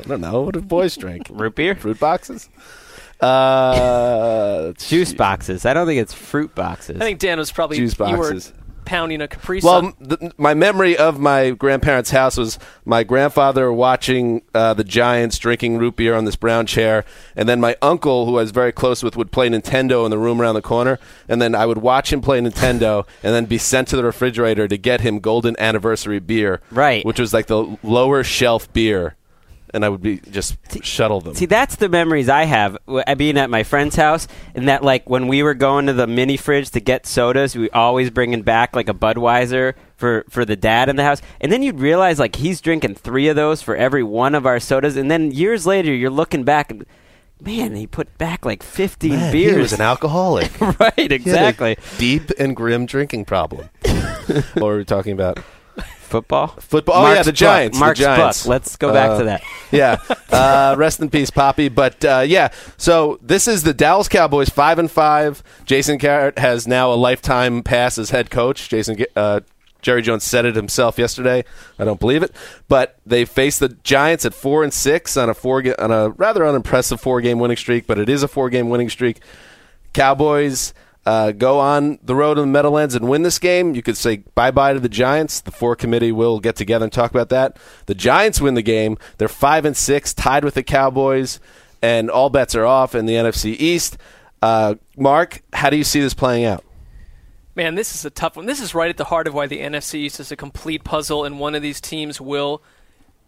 I 0.06 0.10
don't 0.10 0.22
know. 0.22 0.42
What 0.42 0.54
do 0.54 0.62
boys 0.62 0.96
drink? 0.98 1.28
root 1.30 1.56
beer. 1.56 1.76
Fruit 1.76 2.00
boxes. 2.00 2.50
Uh, 3.22 4.74
Juice 4.80 5.14
boxes. 5.14 5.66
I 5.66 5.74
don't 5.74 5.86
think 5.86 6.02
it's 6.02 6.14
fruit 6.14 6.56
boxes. 6.56 6.98
I 7.00 7.06
think 7.06 7.20
Dan 7.20 7.38
was 7.38 7.52
probably 7.52 7.78
Juice 7.78 7.98
you 8.00 8.06
were 8.06 8.32
boxes. 8.32 8.52
pounding 8.84 9.22
a 9.22 9.28
Capri 9.28 9.60
Well, 9.62 9.82
Sun. 9.84 9.94
m- 10.02 10.18
th- 10.18 10.32
my 10.40 10.56
memory 10.56 10.98
of 10.98 11.20
my 11.20 11.52
grandparents' 11.52 12.10
house 12.10 12.36
was 12.36 12.58
my 12.84 13.04
grandfather 13.04 13.72
watching 13.72 14.42
uh, 14.56 14.74
the 14.74 14.84
Giants 14.84 15.38
drinking 15.38 15.78
root 15.78 15.98
beer 15.98 16.16
on 16.16 16.26
this 16.26 16.36
brown 16.36 16.66
chair, 16.66 17.06
and 17.36 17.48
then 17.48 17.60
my 17.62 17.76
uncle, 17.82 18.26
who 18.26 18.38
I 18.40 18.42
was 18.42 18.50
very 18.52 18.72
close 18.72 19.04
with, 19.04 19.16
would 19.16 19.32
play 19.32 19.48
Nintendo 19.50 20.04
in 20.04 20.10
the 20.10 20.18
room 20.18 20.42
around 20.42 20.56
the 20.56 20.62
corner, 20.64 20.98
and 21.30 21.40
then 21.40 21.54
I 21.54 21.68
would 21.68 21.78
watch 21.78 22.12
him 22.12 22.22
play 22.22 22.40
Nintendo, 22.42 23.06
and 23.24 23.36
then 23.36 23.46
be 23.46 23.60
sent 23.60 23.88
to 23.90 23.96
the 23.96 24.04
refrigerator 24.04 24.68
to 24.68 24.78
get 24.78 25.02
him 25.02 25.20
Golden 25.20 25.56
Anniversary 25.60 26.20
beer, 26.20 26.60
Right. 26.72 27.06
Which 27.06 27.20
was 27.20 27.34
like 27.36 27.46
the 27.46 27.78
lower 27.84 28.24
shelf 28.24 28.72
beer. 28.74 29.16
And 29.74 29.84
I 29.86 29.90
would 29.90 30.02
be 30.02 30.18
just 30.32 30.58
shuttle 30.84 31.22
them. 31.22 31.36
See, 31.36 31.46
that's 31.46 31.76
the 31.78 31.90
memories 31.90 32.30
I 32.30 32.44
have 32.44 32.78
w- 32.88 33.04
being 33.16 33.38
at 33.38 33.50
my 33.50 33.64
friend's 33.64 33.96
house, 33.96 34.28
and 34.56 34.68
that 34.68 34.84
like 34.84 35.10
when 35.10 35.28
we 35.28 35.44
were 35.44 35.54
going 35.54 35.88
to 35.88 35.94
the 35.94 36.08
mini 36.08 36.38
fridge 36.38 36.70
to 36.72 36.80
get 36.80 37.06
sodas, 37.06 37.56
we 37.56 37.70
always 37.72 38.10
bringing 38.10 38.42
back 38.42 38.76
like 38.76 38.90
a 38.90 38.94
Budweiser 38.94 39.74
for 39.98 40.26
for 40.30 40.46
the 40.46 40.56
dad 40.56 40.90
in 40.90 40.96
the 40.96 41.04
house, 41.04 41.22
and 41.40 41.52
then 41.52 41.62
you'd 41.64 41.80
realize 41.80 42.20
like 42.20 42.36
he's 42.36 42.62
drinking 42.62 42.96
three 42.96 43.28
of 43.28 43.36
those 43.36 43.62
for 43.62 43.76
every 43.76 44.04
one 44.04 44.36
of 44.36 44.46
our 44.46 44.60
sodas, 44.60 44.96
and 44.98 45.10
then 45.10 45.32
years 45.32 45.66
later 45.66 45.94
you're 45.94 46.10
looking 46.10 46.44
back 46.44 46.72
and. 46.72 46.86
Man, 47.44 47.74
he 47.76 47.88
put 47.88 48.20
back 48.20 48.46
like 48.46 48.62
15 48.62 49.10
Man, 49.10 49.34
he 49.34 49.46
beers. 49.46 49.58
was 49.58 49.74
an 49.74 49.82
alcoholic. 49.82 50.62
right, 50.80 50.94
He 50.96 51.02
had 51.02 51.12
a 51.12 51.16
exactly. 51.16 51.76
deep 51.98 52.30
and 52.38 52.56
grim 52.56 52.86
drinking 52.86 53.26
problem. 53.26 53.68
what 54.54 54.62
were 54.62 54.78
we 54.78 54.86
talking 54.86 55.14
about? 55.14 55.40
Football? 56.12 56.48
Football. 56.60 56.96
Oh 56.98 57.02
Mark's 57.04 57.16
yeah, 57.18 57.24
the. 57.24 57.32
Giants. 57.32 57.80
Mark's 57.80 58.00
the 58.00 58.06
Giants. 58.06 58.44
book. 58.44 58.50
Let's 58.50 58.76
go 58.76 58.92
back 58.92 59.12
Uh, 59.12 59.18
to 59.20 59.24
that. 59.24 59.42
yeah. 59.72 59.98
Uh, 60.30 60.76
rest 60.78 61.00
in 61.00 61.10
peace, 61.10 61.30
Poppy. 61.30 61.70
But 61.70 62.04
uh, 62.04 62.24
yeah, 62.28 62.50
so 62.78 63.18
this 63.22 63.48
is 63.48 63.64
the 63.64 63.74
Dallas 63.74 64.10
Cowboys, 64.10 64.50
five 64.50 64.78
and 64.78 64.92
five. 64.92 65.42
Jason 65.66 65.98
Garrett 65.98 66.38
has 66.38 66.68
now 66.68 66.92
a 66.92 66.96
lifetime 66.96 67.64
pass 67.64 67.98
as 67.98 68.10
head 68.10 68.30
coach. 68.30 68.68
Jason 68.68 69.04
uh, 69.16 69.40
Jerry 69.82 70.02
Jones 70.02 70.26
said 70.26 70.46
it 70.46 70.56
himself 70.58 71.00
yesterday. 71.00 71.46
I 71.80 71.86
don't 71.86 72.00
believe 72.00 72.24
it, 72.24 72.36
but 72.68 72.98
they 73.06 73.24
face 73.24 73.58
the 73.58 73.70
Giants 73.70 74.26
at 74.26 74.34
four 74.34 74.64
and 74.64 74.74
six 74.74 75.16
on 75.16 75.30
a 75.30 75.34
four 75.34 75.64
on 75.80 75.92
a 75.92 76.10
rather 76.10 76.46
unimpressive 76.46 77.00
four 77.00 77.22
game 77.22 77.40
winning 77.40 77.58
streak. 77.58 77.88
But 77.88 77.98
it 78.00 78.10
is 78.10 78.22
a 78.22 78.28
four 78.28 78.50
game 78.50 78.70
winning 78.70 78.90
streak. 78.90 79.22
Cowboys 79.94 80.74
uh, 81.06 81.32
go 81.32 81.60
on 81.60 81.98
the 82.04 82.16
road 82.16 82.38
in 82.38 82.44
the 82.44 82.52
Meadowlands 82.52 82.94
and 82.96 83.10
win 83.10 83.24
this 83.24 83.40
game, 83.40 83.74
you 83.76 83.82
could 83.82 83.98
say 83.98 84.18
bye 84.36 84.52
bye 84.52 84.74
to 84.74 84.80
the 84.80 84.90
Giants. 84.90 85.42
The 85.42 85.52
four 85.52 85.76
committee 85.76 86.12
will 86.12 86.40
get 86.40 86.56
together 86.56 86.86
and 86.86 86.94
talk 86.94 87.12
about 87.12 87.30
that. 87.30 87.58
The 87.88 87.96
Giants 87.96 88.40
win 88.40 88.54
the 88.54 88.62
game. 88.62 88.98
They're 89.18 89.28
five 89.28 89.66
and 89.66 89.76
six, 89.76 90.14
tied 90.14 90.44
with 90.44 90.54
the 90.54 90.64
Cowboys, 90.64 91.40
and 91.82 92.10
all 92.10 92.30
bets 92.30 92.56
are 92.56 92.66
off 92.66 92.94
in 92.94 93.06
the 93.06 93.16
NFC 93.16 93.56
East. 93.58 93.98
Uh, 94.42 94.76
Mark, 94.98 95.42
how 95.54 95.70
do 95.70 95.78
you 95.78 95.84
see 95.84 96.02
this 96.02 96.14
playing 96.14 96.46
out? 96.46 96.64
Man, 97.54 97.76
this 97.76 97.94
is 97.94 98.06
a 98.06 98.10
tough 98.10 98.38
one. 98.38 98.46
This 98.46 98.62
is 98.62 98.74
right 98.74 98.90
at 98.90 98.98
the 98.98 99.06
heart 99.06 99.28
of 99.28 99.34
why 99.34 99.46
the 99.46 99.60
NFC 99.60 99.96
East 99.96 100.20
is 100.20 100.32
a 100.32 100.38
complete 100.38 100.84
puzzle, 100.84 101.26
and 101.26 101.40
one 101.40 101.54
of 101.54 101.62
these 101.62 101.82
teams 101.82 102.22
will 102.22 102.64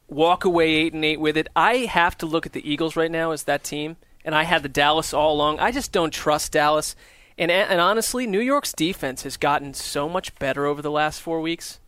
walk 0.08 0.46
away 0.46 0.74
eight 0.74 0.94
and 0.94 1.04
eight 1.04 1.20
with 1.20 1.36
it. 1.36 1.48
I 1.56 1.80
have 1.80 2.18
to 2.20 2.26
look 2.26 2.46
at 2.46 2.54
the 2.54 2.68
Eagles 2.70 2.96
right 2.96 3.12
now 3.12 3.32
as 3.32 3.44
that 3.44 3.64
team, 3.64 3.98
and 4.24 4.34
I 4.34 4.44
had 4.44 4.64
the 4.64 4.70
Dallas 4.70 5.14
all 5.14 5.34
along. 5.34 5.60
I 5.60 5.72
just 5.72 5.92
don't 5.92 6.14
trust 6.14 6.54
Dallas, 6.54 6.96
and 7.38 7.50
and 7.52 7.80
honestly, 7.82 8.28
New 8.28 8.40
York's 8.40 8.74
defense 8.74 9.24
has 9.24 9.38
gotten 9.38 9.74
so 9.74 10.08
much 10.10 10.34
better 10.40 10.66
over 10.66 10.82
the 10.82 10.92
last 10.92 11.22
four 11.22 11.42
weeks 11.42 11.80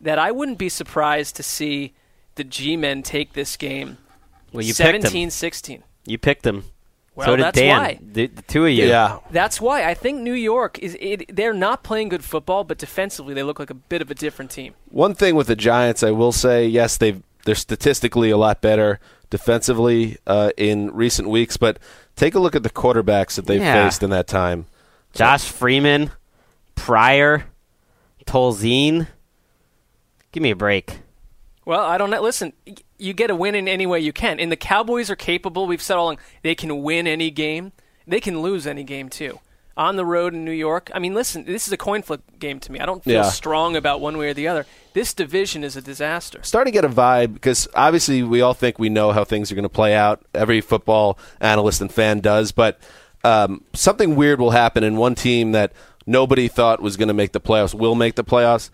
that 0.00 0.18
I 0.18 0.30
wouldn't 0.30 0.58
be 0.58 0.68
surprised 0.68 1.36
to 1.36 1.42
see 1.42 1.92
the 2.36 2.44
G-men 2.44 3.02
take 3.02 3.34
this 3.34 3.56
game 3.56 3.98
Well, 4.52 4.62
you 4.64 4.72
picked 4.72 5.04
'em. 5.04 5.12
17-16. 5.12 5.82
You 6.06 6.16
picked 6.18 6.42
them. 6.42 6.64
Well, 7.14 7.26
so 7.26 7.36
did 7.36 7.44
that's 7.44 7.58
Dan. 7.58 7.76
why. 7.78 7.98
The, 8.00 8.26
the 8.28 8.42
two 8.42 8.64
of 8.64 8.70
you. 8.72 8.86
Yeah. 8.86 9.18
That's 9.30 9.60
why 9.60 9.84
I 9.84 9.92
think 9.94 10.20
New 10.20 10.32
York 10.32 10.78
is. 10.78 10.96
It, 11.00 11.34
they're 11.36 11.52
not 11.52 11.82
playing 11.82 12.08
good 12.08 12.24
football, 12.24 12.64
but 12.64 12.78
defensively 12.78 13.34
they 13.34 13.42
look 13.42 13.58
like 13.58 13.68
a 13.68 13.74
bit 13.74 14.00
of 14.00 14.10
a 14.10 14.14
different 14.14 14.50
team. 14.50 14.74
One 14.88 15.14
thing 15.14 15.34
with 15.34 15.48
the 15.48 15.56
Giants, 15.56 16.02
I 16.02 16.12
will 16.12 16.32
say, 16.32 16.66
yes, 16.66 16.96
they've 16.96 17.20
they're 17.44 17.54
statistically 17.54 18.30
a 18.30 18.36
lot 18.36 18.60
better 18.60 19.00
defensively 19.28 20.18
uh, 20.26 20.50
in 20.56 20.90
recent 20.92 21.28
weeks, 21.28 21.56
but 21.56 21.78
take 22.20 22.34
a 22.34 22.38
look 22.38 22.54
at 22.54 22.62
the 22.62 22.70
quarterbacks 22.70 23.34
that 23.36 23.46
they've 23.46 23.62
Yeah. 23.62 23.84
faced 23.84 24.02
in 24.02 24.10
that 24.10 24.26
time. 24.26 24.66
Josh 25.14 25.44
Freeman, 25.44 26.10
Pryor, 26.74 27.46
Tolzien. 28.26 29.08
Give 30.32 30.42
me 30.42 30.50
a 30.50 30.56
break. 30.56 30.98
Well, 31.64 31.80
I 31.80 31.98
don't 31.98 32.10
know. 32.10 32.20
Listen, 32.20 32.52
you 32.98 33.12
get 33.12 33.30
a 33.30 33.34
win 33.34 33.54
in 33.54 33.66
any 33.68 33.86
way 33.86 34.00
you 34.00 34.12
can, 34.12 34.38
and 34.38 34.52
the 34.52 34.56
Cowboys 34.56 35.10
are 35.10 35.16
capable. 35.16 35.66
We've 35.66 35.82
said 35.82 35.96
all 35.96 36.04
along 36.06 36.18
they 36.42 36.54
can 36.54 36.82
win 36.82 37.06
any 37.06 37.30
game. 37.30 37.72
They 38.06 38.20
can 38.20 38.40
lose 38.42 38.66
any 38.66 38.84
game 38.84 39.08
too. 39.08 39.40
On 39.80 39.96
the 39.96 40.04
road 40.04 40.34
in 40.34 40.44
New 40.44 40.50
York. 40.52 40.90
I 40.94 40.98
mean, 40.98 41.14
listen, 41.14 41.44
this 41.46 41.66
is 41.66 41.72
a 41.72 41.76
coin 41.78 42.02
flip 42.02 42.20
game 42.38 42.60
to 42.60 42.70
me. 42.70 42.80
I 42.80 42.84
don't 42.84 43.02
feel 43.02 43.14
Yeah. 43.14 43.30
strong 43.30 43.76
about 43.76 43.98
one 44.02 44.18
way 44.18 44.28
or 44.28 44.34
the 44.34 44.46
other. 44.46 44.66
This 44.92 45.14
division 45.14 45.64
is 45.64 45.74
a 45.74 45.80
disaster. 45.80 46.38
starting 46.42 46.70
to 46.72 46.76
get 46.76 46.84
a 46.84 46.88
vibe 46.94 47.32
because 47.32 47.66
obviously 47.74 48.22
we 48.22 48.42
all 48.42 48.52
think 48.52 48.78
we 48.78 48.90
know 48.90 49.12
how 49.12 49.24
things 49.24 49.50
are 49.50 49.54
going 49.54 49.62
to 49.62 49.68
play 49.70 49.94
out. 49.94 50.20
Every 50.34 50.60
football 50.60 51.18
analyst 51.40 51.80
and 51.80 51.90
fan 51.90 52.20
does, 52.20 52.52
but 52.52 52.78
um, 53.24 53.64
something 53.72 54.16
weird 54.16 54.38
will 54.38 54.50
happen, 54.50 54.84
and 54.84 54.98
one 54.98 55.14
team 55.14 55.52
that 55.52 55.72
nobody 56.06 56.46
thought 56.46 56.82
was 56.82 56.98
going 56.98 57.08
to 57.08 57.14
make 57.14 57.32
the 57.32 57.40
playoffs 57.40 57.72
will 57.74 57.94
make 57.94 58.16
the 58.16 58.24
playoffs. 58.24 58.68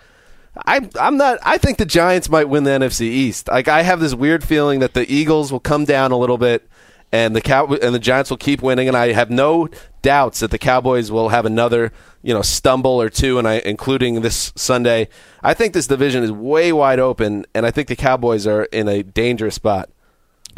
I'm 0.64 0.88
I'm 0.98 1.16
not. 1.18 1.38
I 1.44 1.58
think 1.58 1.78
the 1.78 1.84
Giants 1.84 2.28
might 2.28 2.48
win 2.48 2.64
the 2.64 2.70
NFC 2.70 3.02
East. 3.02 3.46
Like 3.48 3.68
I 3.68 3.82
have 3.82 4.00
this 4.00 4.14
weird 4.14 4.42
feeling 4.42 4.80
that 4.80 4.94
the 4.94 5.08
Eagles 5.12 5.52
will 5.52 5.60
come 5.60 5.84
down 5.84 6.10
a 6.12 6.16
little 6.16 6.38
bit, 6.38 6.66
and 7.12 7.34
the 7.34 7.40
cow 7.40 7.66
and 7.66 7.94
the 7.94 7.98
Giants 7.98 8.30
will 8.30 8.36
keep 8.36 8.62
winning. 8.62 8.88
And 8.88 8.96
I 8.96 9.12
have 9.12 9.30
no 9.30 9.68
doubts 10.02 10.40
that 10.40 10.50
the 10.50 10.58
Cowboys 10.58 11.10
will 11.10 11.30
have 11.30 11.46
another 11.46 11.92
you 12.22 12.34
know 12.34 12.42
stumble 12.42 13.00
or 13.00 13.08
two, 13.08 13.38
and 13.38 13.46
I 13.46 13.58
including 13.64 14.22
this 14.22 14.52
Sunday. 14.56 15.08
I 15.42 15.54
think 15.54 15.74
this 15.74 15.86
division 15.86 16.22
is 16.22 16.32
way 16.32 16.72
wide 16.72 16.98
open, 16.98 17.46
and 17.54 17.64
I 17.64 17.70
think 17.70 17.88
the 17.88 17.96
Cowboys 17.96 18.46
are 18.46 18.64
in 18.64 18.88
a 18.88 19.02
dangerous 19.02 19.54
spot. 19.54 19.90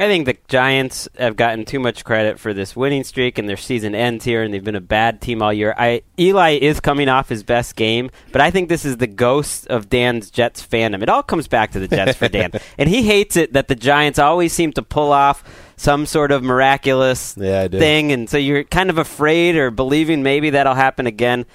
I 0.00 0.06
think 0.06 0.26
the 0.26 0.36
Giants 0.46 1.08
have 1.18 1.34
gotten 1.34 1.64
too 1.64 1.80
much 1.80 2.04
credit 2.04 2.38
for 2.38 2.54
this 2.54 2.76
winning 2.76 3.02
streak 3.02 3.36
and 3.36 3.48
their 3.48 3.56
season 3.56 3.96
ends 3.96 4.24
here, 4.24 4.44
and 4.44 4.54
they've 4.54 4.62
been 4.62 4.76
a 4.76 4.80
bad 4.80 5.20
team 5.20 5.42
all 5.42 5.52
year. 5.52 5.74
I 5.76 6.02
Eli 6.16 6.52
is 6.52 6.78
coming 6.78 7.08
off 7.08 7.28
his 7.28 7.42
best 7.42 7.74
game, 7.74 8.10
but 8.30 8.40
I 8.40 8.52
think 8.52 8.68
this 8.68 8.84
is 8.84 8.98
the 8.98 9.08
ghost 9.08 9.66
of 9.66 9.88
Dan's 9.88 10.30
Jets 10.30 10.64
fandom. 10.64 11.02
It 11.02 11.08
all 11.08 11.24
comes 11.24 11.48
back 11.48 11.72
to 11.72 11.80
the 11.80 11.88
Jets 11.88 12.16
for 12.16 12.28
Dan, 12.28 12.52
and 12.78 12.88
he 12.88 13.02
hates 13.02 13.36
it 13.36 13.54
that 13.54 13.66
the 13.66 13.74
Giants 13.74 14.20
always 14.20 14.52
seem 14.52 14.72
to 14.74 14.82
pull 14.82 15.12
off 15.12 15.42
some 15.78 16.06
sort 16.06 16.32
of 16.32 16.42
miraculous 16.42 17.34
Yeah, 17.38 17.68
thing, 17.68 18.12
and 18.12 18.28
so 18.28 18.36
you're 18.36 18.64
kind 18.64 18.90
of 18.90 18.98
afraid 18.98 19.56
or 19.56 19.70
believing 19.70 20.22
maybe 20.22 20.50
that'll 20.50 20.74
happen 20.74 21.06
again. 21.06 21.46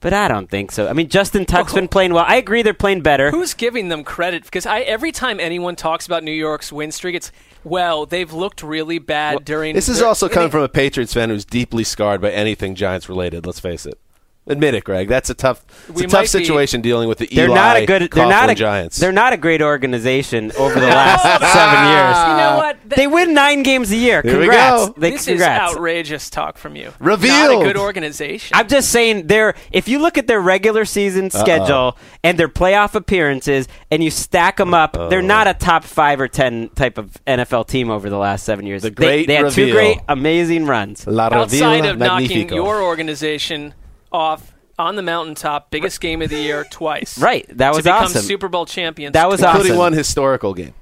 But 0.00 0.14
I 0.14 0.28
don't 0.28 0.48
think 0.48 0.72
so. 0.72 0.88
I 0.88 0.94
mean, 0.94 1.10
Justin 1.10 1.44
Tuck's 1.44 1.74
been 1.74 1.84
oh. 1.84 1.88
playing 1.88 2.14
well. 2.14 2.24
I 2.26 2.36
agree 2.36 2.62
they're 2.62 2.72
playing 2.72 3.02
better. 3.02 3.30
Who's 3.30 3.52
giving 3.52 3.90
them 3.90 4.02
credit? 4.02 4.44
Because 4.44 4.64
I 4.64 4.80
every 4.80 5.12
time 5.12 5.38
anyone 5.38 5.76
talks 5.76 6.06
about 6.06 6.24
New 6.24 6.32
York's 6.32 6.72
win 6.72 6.90
streak, 6.90 7.14
it's 7.14 7.30
well 7.64 8.06
they've 8.06 8.32
looked 8.32 8.62
really 8.62 8.98
bad 8.98 9.44
during. 9.44 9.74
This 9.74 9.90
is 9.90 9.98
their- 9.98 10.08
also 10.08 10.28
coming 10.28 10.44
and 10.44 10.52
from 10.52 10.62
a 10.62 10.68
Patriots 10.68 11.12
fan 11.12 11.28
who's 11.28 11.44
deeply 11.44 11.84
scarred 11.84 12.22
by 12.22 12.30
anything 12.30 12.74
Giants 12.74 13.10
related. 13.10 13.44
Let's 13.44 13.60
face 13.60 13.84
it. 13.84 13.98
Admit 14.50 14.74
it, 14.74 14.84
Greg. 14.84 15.08
That's 15.08 15.30
a 15.30 15.34
tough, 15.34 15.64
it's 15.88 15.98
We 16.00 16.04
a 16.04 16.08
might 16.08 16.10
tough 16.12 16.22
be- 16.22 16.26
situation 16.28 16.80
dealing 16.80 17.08
with 17.08 17.18
the 17.18 17.28
they're 17.32 17.46
Eli 17.46 17.54
not 17.54 17.76
a 17.76 17.86
good. 17.86 18.10
They're 18.10 18.28
not 18.28 18.50
a 18.50 18.54
Giants. 18.54 18.98
They're 18.98 19.12
not 19.12 19.32
a 19.32 19.36
great 19.36 19.62
organization 19.62 20.52
over 20.58 20.74
the 20.74 20.86
last 20.86 21.22
seven 21.52 21.88
years. 21.90 22.18
You 22.28 22.36
know 22.36 22.56
what? 22.56 22.80
Th- 22.82 22.96
They 22.96 23.06
win 23.06 23.32
nine 23.34 23.62
games 23.62 23.90
a 23.92 23.96
year. 23.96 24.22
Here 24.22 24.32
we 24.38 24.46
Congrats. 24.46 24.86
go. 24.88 24.94
They, 24.98 25.10
this 25.12 25.26
congrats. 25.26 25.70
is 25.72 25.76
outrageous 25.76 26.30
talk 26.30 26.58
from 26.58 26.76
you. 26.76 26.92
Not 27.00 27.20
a 27.20 27.64
good 27.64 27.76
organization. 27.76 28.56
I'm 28.56 28.68
just 28.68 28.90
saying, 28.90 29.26
they're 29.28 29.54
if 29.72 29.88
you 29.88 29.98
look 30.00 30.18
at 30.18 30.26
their 30.26 30.40
regular 30.40 30.84
season 30.84 31.30
schedule 31.30 31.96
and 32.24 32.38
their 32.38 32.48
playoff 32.48 32.94
appearances, 32.94 33.68
and 33.90 34.02
you 34.02 34.10
stack 34.10 34.56
them 34.56 34.74
up, 34.74 34.94
they're 35.10 35.22
not 35.22 35.46
a 35.46 35.54
top 35.54 35.84
five 35.84 36.20
or 36.20 36.28
ten 36.28 36.68
type 36.70 36.98
of 36.98 37.12
NFL 37.26 37.68
team 37.68 37.90
over 37.90 38.10
the 38.10 38.18
last 38.18 38.44
seven 38.44 38.66
years. 38.66 38.82
The 38.82 38.90
They- 38.90 38.94
great 38.94 39.26
they, 39.28 39.34
had 39.36 39.52
two 39.52 39.70
great, 39.72 39.98
amazing 40.08 40.66
runs. 40.66 41.06
La 41.06 41.26
Outside 41.30 41.76
Reveal 41.76 41.90
of 41.92 41.98
knocking 41.98 42.48
your 42.48 42.82
organization 42.82 43.74
off 44.12 44.52
on 44.78 44.96
the 44.96 45.02
mountaintop, 45.02 45.70
biggest 45.70 46.00
game 46.00 46.22
of 46.22 46.30
the 46.30 46.38
year 46.38 46.64
twice. 46.70 47.18
Right, 47.18 47.46
that 47.56 47.70
was 47.70 47.78
to 47.78 47.82
become 47.84 48.04
awesome. 48.04 48.22
Super 48.22 48.48
Bowl 48.48 48.66
champions. 48.66 49.12
That 49.12 49.28
was 49.28 49.42
including 49.42 49.72
awesome. 49.72 49.78
one 49.78 49.92
historical 49.92 50.54
game. 50.54 50.74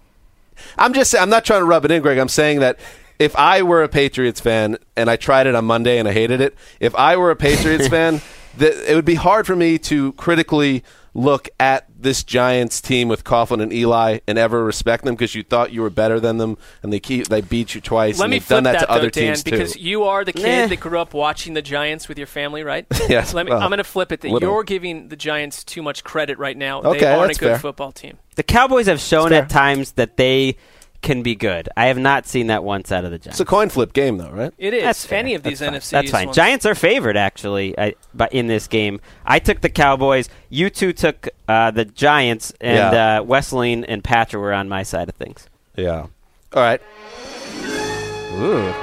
I'm 0.77 0.93
just 0.93 1.15
I'm 1.15 1.31
not 1.31 1.45
trying 1.45 1.61
to 1.61 1.67
rub 1.67 1.85
it 1.85 1.91
in, 1.91 2.03
Greg. 2.03 2.19
I'm 2.19 2.29
saying 2.29 2.61
that 2.61 2.79
if 3.19 3.35
I 3.37 3.63
were 3.63 3.83
a 3.83 3.89
Patriots 3.89 4.41
fan 4.41 4.79
and 4.97 5.11
I 5.11 5.17
tried 5.17 5.47
it 5.47 5.55
on 5.55 5.65
Monday 5.65 5.99
and 5.99 6.07
I 6.09 6.13
hated 6.13 6.41
it, 6.41 6.57
if 6.81 6.95
I 6.95 7.17
were 7.17 7.31
a 7.31 7.37
Patriots 7.37 7.89
fan, 7.89 8.21
that 8.59 8.91
it 8.91 8.95
would 8.95 9.05
be 9.05 9.17
hard 9.17 9.47
for 9.47 9.57
me 9.57 9.79
to 9.79 10.13
critically 10.13 10.85
look 11.15 11.49
at 11.59 11.88
this 12.01 12.23
Giants 12.23 12.81
team 12.81 13.09
with 13.09 13.25
Coughlin 13.25 13.61
and 13.61 13.73
Eli 13.73 14.21
and 14.29 14.39
ever 14.39 14.63
respect 14.65 15.05
them 15.05 15.15
because 15.17 15.35
you 15.35 15.43
thought 15.43 15.73
you 15.73 15.83
were 15.83 15.91
better 15.91 16.21
than 16.21 16.39
them 16.39 16.57
and 16.83 16.93
they 16.93 17.01
keep 17.01 17.27
they 17.29 17.41
beat 17.41 17.75
you 17.75 17.81
twice 17.81 18.19
Let 18.19 18.27
and 18.27 18.31
me 18.31 18.39
they've 18.39 18.47
done 18.49 18.63
flip 18.65 18.73
that, 18.75 18.81
that, 18.81 18.87
to 18.87 18.91
other 18.93 19.03
though, 19.07 19.11
Dan, 19.11 19.25
teams 19.35 19.43
because 19.43 19.73
too. 19.73 19.81
you 19.81 20.05
are 20.05 20.25
the 20.25 20.33
kid 20.33 20.63
Nah. 20.63 20.67
that 20.69 20.81
grew 20.81 20.99
up 21.01 21.13
watching 21.13 21.55
the 21.55 21.63
Giants 21.63 22.09
with 22.09 22.17
your 22.17 22.27
family, 22.29 22.63
right? 22.63 22.87
Yes, 23.09 23.35
Let 23.35 23.47
me, 23.47 23.51
well, 23.53 23.61
I'm 23.63 23.71
going 23.71 23.79
to 23.79 23.85
flip 23.85 24.13
it 24.13 24.21
that 24.21 24.31
little. 24.31 24.49
you're 24.49 24.63
giving 24.65 25.09
the 25.09 25.17
Giants 25.17 25.65
too 25.65 25.83
much 25.83 26.05
credit 26.05 26.39
right 26.39 26.57
now. 26.57 26.83
Okay, 26.83 27.01
they 27.01 27.07
aren't 27.07 27.29
that's 27.29 27.39
a 27.39 27.41
good 27.41 27.49
fair. 27.53 27.59
football 27.59 27.91
team. 27.91 28.19
The 28.37 28.43
Cowboys 28.45 28.87
have 28.87 29.01
shown 29.01 29.33
at 29.33 29.51
times 29.51 29.93
that 29.93 30.17
they 30.17 30.57
can 31.01 31.23
be 31.23 31.35
good. 31.35 31.69
I 31.77 31.87
have 31.87 31.99
not 31.99 32.27
seen 32.27 32.49
that 32.49 32.65
once 32.65 32.91
out 32.91 33.05
of 33.05 33.11
the 33.11 33.19
Giants. 33.19 33.41
It's 33.41 33.41
a 33.41 33.45
coin 33.51 33.69
flip 33.69 33.93
game 33.93 34.19
though, 34.19 34.31
right? 34.31 34.53
It 34.59 34.75
is. 34.75 34.83
That's 34.83 35.07
fair. 35.07 35.19
Any 35.21 35.35
of 35.35 35.43
these 35.43 35.61
That's 35.61 35.87
NFC 35.87 35.91
fine. 35.93 36.03
That's 36.03 36.11
fine. 36.13 36.27
ones. 36.27 36.37
Giants 36.37 36.67
are 36.67 36.75
favored 36.75 37.17
actually, 37.17 37.79
I, 37.79 37.95
but 38.15 38.33
in 38.33 38.47
this 38.49 38.67
game, 38.67 39.01
I 39.25 39.39
took 39.39 39.61
the 39.61 39.69
Cowboys. 39.71 40.29
You 40.49 40.71
two 40.71 40.93
took 40.93 41.29
uh, 41.47 41.71
the 41.71 41.85
Giants, 41.85 42.53
and 42.61 42.77
Yeah. 42.95 43.21
uh, 43.21 43.23
Wesseling 43.25 43.85
and 43.87 44.03
Patra 44.03 44.41
were 44.41 44.53
on 44.53 44.69
my 44.69 44.83
side 44.83 45.09
of 45.09 45.15
things. 45.15 45.49
Yeah. 45.77 46.07
All 46.53 46.63
right. 46.63 46.81
Ooh. 48.41 48.75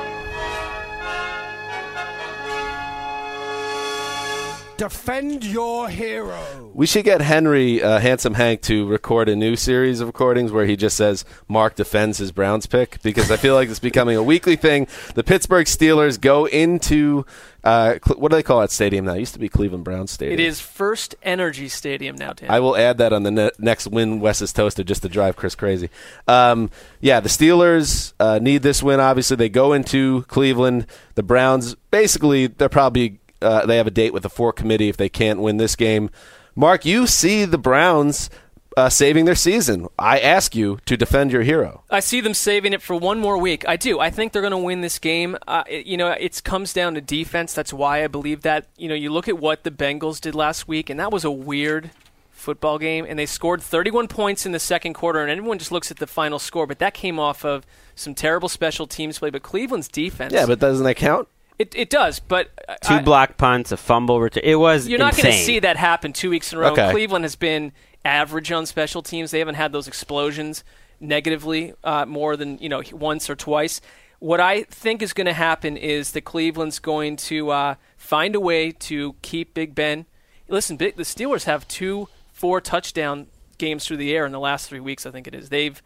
Defend 4.78 5.46
your 5.46 5.88
hero. 5.88 6.72
We 6.74 6.86
should 6.86 7.06
get 7.06 7.22
Henry, 7.22 7.82
uh, 7.82 8.00
Handsome 8.00 8.34
Hank, 8.34 8.62
to 8.64 8.86
record 8.86 9.30
a 9.30 9.36
new 9.36 9.56
series 9.56 10.02
of 10.02 10.08
recordings 10.08 10.52
where 10.52 10.66
he 10.66 10.76
just 10.76 10.98
says 10.98 11.24
Mark 11.48 11.76
defends 11.76 12.18
his 12.18 12.34
Browns 12.34 12.66
pick 12.66 13.02
because 13.02 13.32
I 13.32 13.38
feel 13.38 13.56
like 13.56 13.70
it's 13.70 13.80
becoming 13.80 14.18
a 14.18 14.24
weekly 14.24 14.58
thing. 14.58 14.88
The 15.14 15.24
Pittsburgh 15.24 15.66
Steelers 15.66 16.20
go 16.20 16.44
into 16.44 17.26
uh, 17.64 18.00
Cle- 18.02 18.18
what 18.18 18.32
do 18.32 18.36
they 18.36 18.44
call 18.44 18.60
that 18.60 18.70
stadium 18.70 19.06
now? 19.06 19.14
It 19.14 19.20
used 19.20 19.34
to 19.34 19.40
be 19.40 19.48
Cleveland 19.48 19.86
Browns 19.86 20.12
Stadium. 20.12 20.38
It 20.38 20.44
is 20.44 20.60
First 20.60 21.16
Energy 21.24 21.70
Stadium 21.70 22.18
now, 22.18 22.34
Dan. 22.34 22.52
I 22.52 22.60
will 22.60 22.76
add 22.76 22.98
that 22.98 23.14
on 23.14 23.24
the 23.24 23.32
ne- 23.32 23.52
next 23.58 23.88
win 23.88 24.20
Wes's 24.20 24.52
toaster 24.52 24.84
just 24.84 25.04
to 25.04 25.10
drive 25.10 25.38
Chris 25.38 25.56
crazy. 25.56 25.90
Um, 26.28 26.70
yeah, 27.00 27.22
the 27.22 27.30
Steelers 27.30 28.12
uh, 28.20 28.40
need 28.40 28.62
this 28.62 28.84
win. 28.84 29.00
Obviously, 29.00 29.38
they 29.38 29.50
go 29.50 29.72
into 29.72 30.24
Cleveland. 30.24 30.86
The 31.16 31.24
Browns 31.24 31.76
basically 31.92 32.48
they're 32.48 32.68
probably 32.68 33.20
uh, 33.42 33.66
they 33.66 33.78
have 33.78 33.88
a 33.88 33.92
date 33.92 34.14
with 34.14 34.24
the 34.24 34.30
four 34.30 34.54
committee 34.54 34.90
if 34.90 34.98
they 34.98 35.10
can't 35.10 35.40
win 35.40 35.58
this 35.58 35.76
game. 35.76 36.10
Mark, 36.56 36.86
you 36.86 37.06
see 37.06 37.46
the 37.46 37.58
Browns 37.58 38.30
uh, 38.78 38.90
saving 38.90 39.26
their 39.26 39.36
season. 39.36 39.88
I 39.98 40.20
ask 40.20 40.56
you 40.56 40.80
to 40.86 40.98
defend 40.98 41.32
your 41.32 41.44
hero. 41.44 41.84
I 41.90 42.00
see 42.00 42.22
them 42.22 42.34
saving 42.34 42.74
it 42.74 42.82
for 42.82 42.96
one 42.96 43.20
more 43.20 43.38
week. 43.38 43.68
I 43.68 43.78
do. 43.78 44.00
I 44.00 44.10
think 44.10 44.32
they're 44.32 44.42
going 44.42 44.52
to 44.52 44.58
win 44.58 44.82
this 44.82 45.00
game. 45.00 45.38
Uh, 45.48 45.64
it, 45.68 45.86
you 45.86 45.98
know, 45.98 46.10
it 46.10 46.44
comes 46.44 46.74
down 46.74 46.94
to 46.96 47.02
defense. 47.02 47.54
That's 47.54 47.74
why 47.74 48.04
I 48.04 48.08
believe 48.08 48.42
that. 48.42 48.68
You 48.78 48.90
know, 48.90 48.96
you 48.96 49.12
look 49.12 49.28
at 49.28 49.38
what 49.38 49.64
the 49.64 49.72
Bengals 49.72 50.20
did 50.20 50.36
last 50.36 50.68
week, 50.68 50.90
and 50.90 51.00
that 51.00 51.12
was 51.12 51.24
a 51.24 51.32
weird 51.32 51.92
football 52.32 52.78
game. 52.78 53.06
And 53.08 53.18
they 53.18 53.26
scored 53.26 53.62
31 53.62 54.08
points 54.08 54.46
in 54.46 54.52
the 54.52 54.60
second 54.60 54.94
quarter, 54.94 55.22
and 55.22 55.32
everyone 55.32 55.60
just 55.60 55.72
looks 55.72 55.92
at 55.92 55.98
the 55.98 56.08
final 56.08 56.40
score. 56.40 56.68
But 56.68 56.80
that 56.80 56.94
came 56.94 57.20
off 57.20 57.46
of 57.46 57.66
some 57.96 58.14
terrible 58.14 58.50
special 58.50 58.88
teams 58.88 59.20
play. 59.20 59.30
But 59.30 59.44
Cleveland's 59.44 59.88
defense. 59.88 60.34
Yeah, 60.34 60.46
but 60.46 60.60
doesn't 60.60 60.86
that 60.86 60.96
count? 60.96 61.28
It, 61.58 61.74
it 61.76 61.90
does, 61.90 62.20
but 62.20 62.50
Two 62.84 62.96
I- 62.96 63.02
block 63.02 63.38
punts, 63.38 63.72
a 63.72 63.78
fumble 63.78 64.20
return. 64.20 64.44
It 64.44 64.56
was 64.56 64.88
You're 64.88 65.00
not 65.00 65.16
going 65.16 65.32
to 65.32 65.38
see 65.38 65.60
that 65.60 65.78
happen 65.78 66.12
two 66.14 66.30
weeks 66.30 66.52
in 66.52 66.58
a 66.58 66.62
row. 66.62 66.72
Okay. 66.72 66.92
Cleveland 66.92 67.24
has 67.24 67.36
been 67.36 67.72
average 68.04 68.52
on 68.52 68.66
special 68.66 69.02
teams. 69.02 69.32
They 69.32 69.40
haven't 69.40 69.56
had 69.56 69.72
those 69.72 69.88
explosions 69.88 70.64
negatively 71.00 71.74
uh, 71.84 72.06
more 72.06 72.36
than 72.38 72.58
you 72.60 72.70
know 72.70 72.82
once 72.92 73.30
or 73.30 73.36
twice. 73.36 73.82
What 74.20 74.40
I 74.40 74.64
think 74.64 75.02
is 75.02 75.14
going 75.14 75.28
to 75.28 75.34
happen 75.34 75.78
is 75.78 76.12
that 76.12 76.22
Cleveland's 76.22 76.80
going 76.80 77.16
to 77.18 77.52
uh, 77.52 77.76
find 77.98 78.34
a 78.36 78.40
way 78.40 78.72
to 78.72 79.16
keep 79.22 79.54
Big 79.54 79.76
Ben. 79.76 80.06
Listen, 80.48 80.78
Big, 80.78 80.96
the 80.96 81.04
Steelers 81.04 81.44
have 81.46 81.68
two 81.68 82.08
four 82.32 82.60
touchdown 82.62 83.28
games 83.58 83.86
through 83.86 83.98
the 83.98 84.14
air 84.16 84.26
in 84.26 84.32
the 84.32 84.40
last 84.40 84.68
three 84.68 84.80
weeks. 84.80 85.06
I 85.06 85.12
think 85.12 85.28
it 85.28 85.34
is. 85.34 85.50
They've 85.50 85.82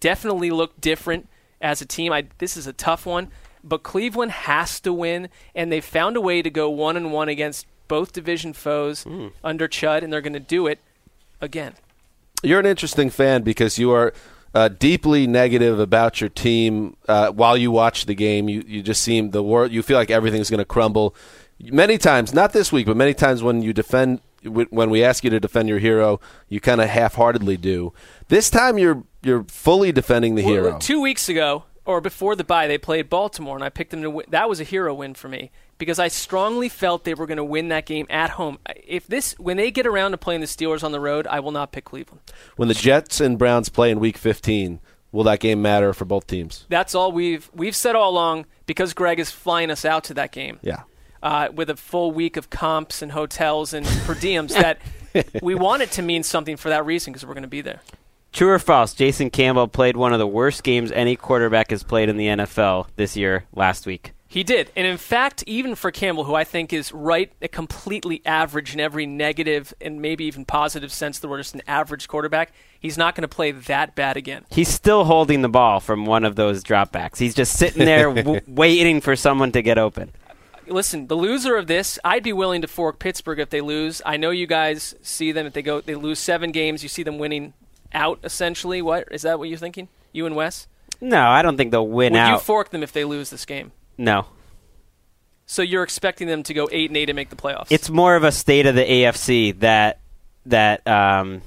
definitely 0.00 0.50
looked 0.50 0.80
different 0.80 1.28
as 1.60 1.80
a 1.80 1.86
team. 1.86 2.12
I, 2.12 2.26
this 2.38 2.56
is 2.56 2.66
a 2.66 2.72
tough 2.72 3.06
one, 3.06 3.28
but 3.64 3.82
Cleveland 3.82 4.32
has 4.32 4.80
to 4.80 4.92
win, 4.92 5.28
and 5.54 5.70
they 5.72 5.80
found 5.80 6.16
a 6.16 6.20
way 6.20 6.42
to 6.42 6.50
go 6.50 6.68
one 6.70 6.96
and 6.96 7.12
one 7.12 7.28
against 7.28 7.66
both 7.88 8.12
division 8.12 8.52
foes 8.52 9.06
under 9.44 9.68
Chud, 9.68 10.02
and 10.02 10.12
they're 10.12 10.20
going 10.20 10.32
to 10.32 10.40
do 10.40 10.66
it 10.66 10.80
again. 11.40 11.74
You're 12.42 12.60
an 12.60 12.66
interesting 12.66 13.10
fan 13.10 13.42
because 13.42 13.78
you 13.78 13.92
are 13.92 14.12
uh, 14.54 14.68
deeply 14.68 15.26
negative 15.26 15.78
about 15.78 16.20
your 16.20 16.30
team 16.30 16.96
uh, 17.08 17.30
while 17.30 17.56
you 17.56 17.70
watch 17.70 18.06
the 18.06 18.14
game. 18.14 18.48
You 18.48 18.64
you 18.66 18.82
just 18.82 19.02
seem 19.02 19.30
the 19.30 19.42
world. 19.42 19.72
You 19.72 19.82
feel 19.82 19.98
like 19.98 20.10
everything's 20.10 20.50
going 20.50 20.58
to 20.58 20.64
crumble. 20.64 21.14
Many 21.58 21.96
times, 21.98 22.34
not 22.34 22.52
this 22.52 22.70
week, 22.72 22.86
but 22.86 22.96
many 22.96 23.14
times 23.14 23.42
when 23.42 23.62
you 23.62 23.72
defend, 23.72 24.20
when 24.42 24.90
we 24.90 25.02
ask 25.02 25.24
you 25.24 25.30
to 25.30 25.40
defend 25.40 25.68
your 25.70 25.78
hero, 25.78 26.20
you 26.48 26.60
kind 26.60 26.80
of 26.82 26.88
half-heartedly 26.88 27.56
do. 27.56 27.92
This 28.28 28.50
time, 28.50 28.78
you're 28.78 29.04
you're 29.22 29.44
fully 29.44 29.92
defending 29.92 30.34
the 30.34 30.44
Well, 30.44 30.52
hero. 30.52 30.78
Two 30.78 31.00
weeks 31.00 31.28
ago, 31.28 31.64
or 31.86 32.00
before 32.00 32.36
the 32.36 32.44
bye, 32.44 32.66
they 32.66 32.78
played 32.78 33.08
Baltimore, 33.08 33.56
and 33.56 33.64
I 33.64 33.68
picked 33.68 33.90
them 33.92 34.02
to 34.02 34.10
win. 34.10 34.26
That 34.28 34.48
was 34.48 34.60
a 34.60 34.64
hero 34.64 34.92
win 34.94 35.14
for 35.14 35.28
me 35.28 35.50
because 35.78 35.98
I 35.98 36.08
strongly 36.08 36.68
felt 36.68 37.04
they 37.04 37.14
were 37.14 37.26
going 37.26 37.36
to 37.36 37.44
win 37.44 37.68
that 37.68 37.86
game 37.86 38.06
at 38.10 38.30
home. 38.30 38.58
If 38.86 39.06
this, 39.06 39.38
when 39.38 39.56
they 39.56 39.70
get 39.70 39.86
around 39.86 40.10
to 40.12 40.18
playing 40.18 40.40
the 40.40 40.46
Steelers 40.46 40.82
on 40.82 40.92
the 40.92 41.00
road, 41.00 41.26
I 41.26 41.40
will 41.40 41.52
not 41.52 41.72
pick 41.72 41.84
Cleveland. 41.84 42.20
When 42.56 42.68
the 42.68 42.74
Jets 42.74 43.20
and 43.20 43.38
Browns 43.38 43.68
play 43.68 43.90
in 43.90 44.00
Week 44.00 44.18
15, 44.18 44.80
will 45.12 45.24
that 45.24 45.40
game 45.40 45.62
matter 45.62 45.92
for 45.92 46.04
both 46.04 46.26
teams? 46.26 46.66
That's 46.68 46.94
all 46.94 47.12
we've 47.12 47.50
we've 47.54 47.76
said 47.76 47.94
all 47.94 48.10
along 48.10 48.46
because 48.66 48.92
Greg 48.94 49.18
is 49.20 49.30
flying 49.30 49.70
us 49.70 49.84
out 49.84 50.04
to 50.04 50.14
that 50.14 50.32
game. 50.32 50.58
Yeah. 50.62 50.82
uh, 51.22 51.48
with 51.54 51.70
a 51.70 51.76
full 51.76 52.12
week 52.12 52.36
of 52.36 52.50
comps 52.50 53.00
and 53.02 53.12
hotels 53.12 53.72
and 53.72 53.86
per 54.04 54.14
diems 54.14 54.48
that 54.52 54.78
we 55.42 55.54
want 55.54 55.82
it 55.82 55.90
to 55.92 56.02
mean 56.02 56.22
something 56.22 56.56
for 56.56 56.68
that 56.68 56.84
reason 56.84 57.12
because 57.12 57.24
we're 57.26 57.34
going 57.34 57.42
to 57.42 57.48
be 57.48 57.62
there. 57.62 57.80
True 58.36 58.50
or 58.50 58.58
false? 58.58 58.92
Jason 58.92 59.30
Campbell 59.30 59.66
played 59.66 59.96
one 59.96 60.12
of 60.12 60.18
the 60.18 60.26
worst 60.26 60.62
games 60.62 60.92
any 60.92 61.16
quarterback 61.16 61.70
has 61.70 61.82
played 61.82 62.10
in 62.10 62.18
the 62.18 62.26
NFL 62.26 62.86
this 62.96 63.16
year 63.16 63.46
last 63.54 63.86
week. 63.86 64.12
He 64.28 64.42
did. 64.42 64.70
And 64.76 64.86
in 64.86 64.98
fact, 64.98 65.42
even 65.46 65.74
for 65.74 65.90
Campbell, 65.90 66.24
who 66.24 66.34
I 66.34 66.44
think 66.44 66.70
is 66.70 66.92
right, 66.92 67.32
a 67.40 67.48
completely 67.48 68.20
average 68.26 68.74
in 68.74 68.80
every 68.80 69.06
negative 69.06 69.72
and 69.80 70.02
maybe 70.02 70.26
even 70.26 70.44
positive 70.44 70.92
sense 70.92 71.16
of 71.16 71.22
the 71.22 71.28
word, 71.28 71.38
just 71.38 71.54
an 71.54 71.62
average 71.66 72.08
quarterback, 72.08 72.52
he's 72.78 72.98
not 72.98 73.14
going 73.14 73.22
to 73.22 73.28
play 73.34 73.52
that 73.52 73.94
bad 73.94 74.18
again. 74.18 74.44
He's 74.50 74.68
still 74.68 75.04
holding 75.04 75.40
the 75.40 75.48
ball 75.48 75.80
from 75.80 76.04
one 76.04 76.26
of 76.26 76.36
those 76.36 76.62
dropbacks. 76.62 77.16
He's 77.16 77.34
just 77.34 77.56
sitting 77.56 77.86
there 77.86 78.12
w- 78.22 78.42
waiting 78.46 79.00
for 79.00 79.16
someone 79.16 79.50
to 79.52 79.62
get 79.62 79.78
open. 79.78 80.12
Listen, 80.66 81.06
the 81.06 81.16
loser 81.16 81.56
of 81.56 81.68
this, 81.68 81.98
I'd 82.04 82.22
be 82.22 82.34
willing 82.34 82.60
to 82.60 82.68
fork 82.68 82.98
Pittsburgh 82.98 83.38
if 83.38 83.48
they 83.48 83.62
lose. 83.62 84.02
I 84.04 84.18
know 84.18 84.28
you 84.28 84.46
guys 84.46 84.94
see 85.00 85.32
them 85.32 85.46
if 85.46 85.54
they 85.54 85.62
go, 85.62 85.80
they 85.80 85.94
lose 85.94 86.18
seven 86.18 86.52
games. 86.52 86.82
You 86.82 86.90
see 86.90 87.02
them 87.02 87.16
winning 87.16 87.54
out 87.92 88.20
essentially. 88.24 88.82
What 88.82 89.08
is 89.10 89.22
that? 89.22 89.38
What 89.38 89.48
you're 89.48 89.58
thinking? 89.58 89.88
You 90.12 90.26
and 90.26 90.34
Wes? 90.36 90.66
No, 91.00 91.20
I 91.26 91.42
don't 91.42 91.56
think 91.56 91.70
they'll 91.72 91.86
win 91.86 92.16
out. 92.16 92.32
Would 92.32 92.38
you 92.38 92.40
fork 92.44 92.70
them 92.70 92.82
if 92.82 92.92
they 92.92 93.04
lose 93.04 93.30
this 93.30 93.44
game? 93.44 93.72
no. 93.98 94.26
So 95.48 95.62
you're 95.62 95.84
expecting 95.84 96.26
them 96.26 96.42
to 96.42 96.54
go 96.54 96.68
eight 96.72 96.90
and 96.90 96.96
eight 96.96 97.08
and 97.08 97.14
make 97.14 97.30
the 97.30 97.36
playoffs? 97.36 97.68
It's 97.70 97.88
more 97.88 98.16
of 98.16 98.24
a 98.24 98.32
state 98.32 98.66
of 98.66 98.74
the 98.74 98.82
AFC 98.82 99.56
that 99.60 100.00
that 100.46 100.84
um, 100.88 101.40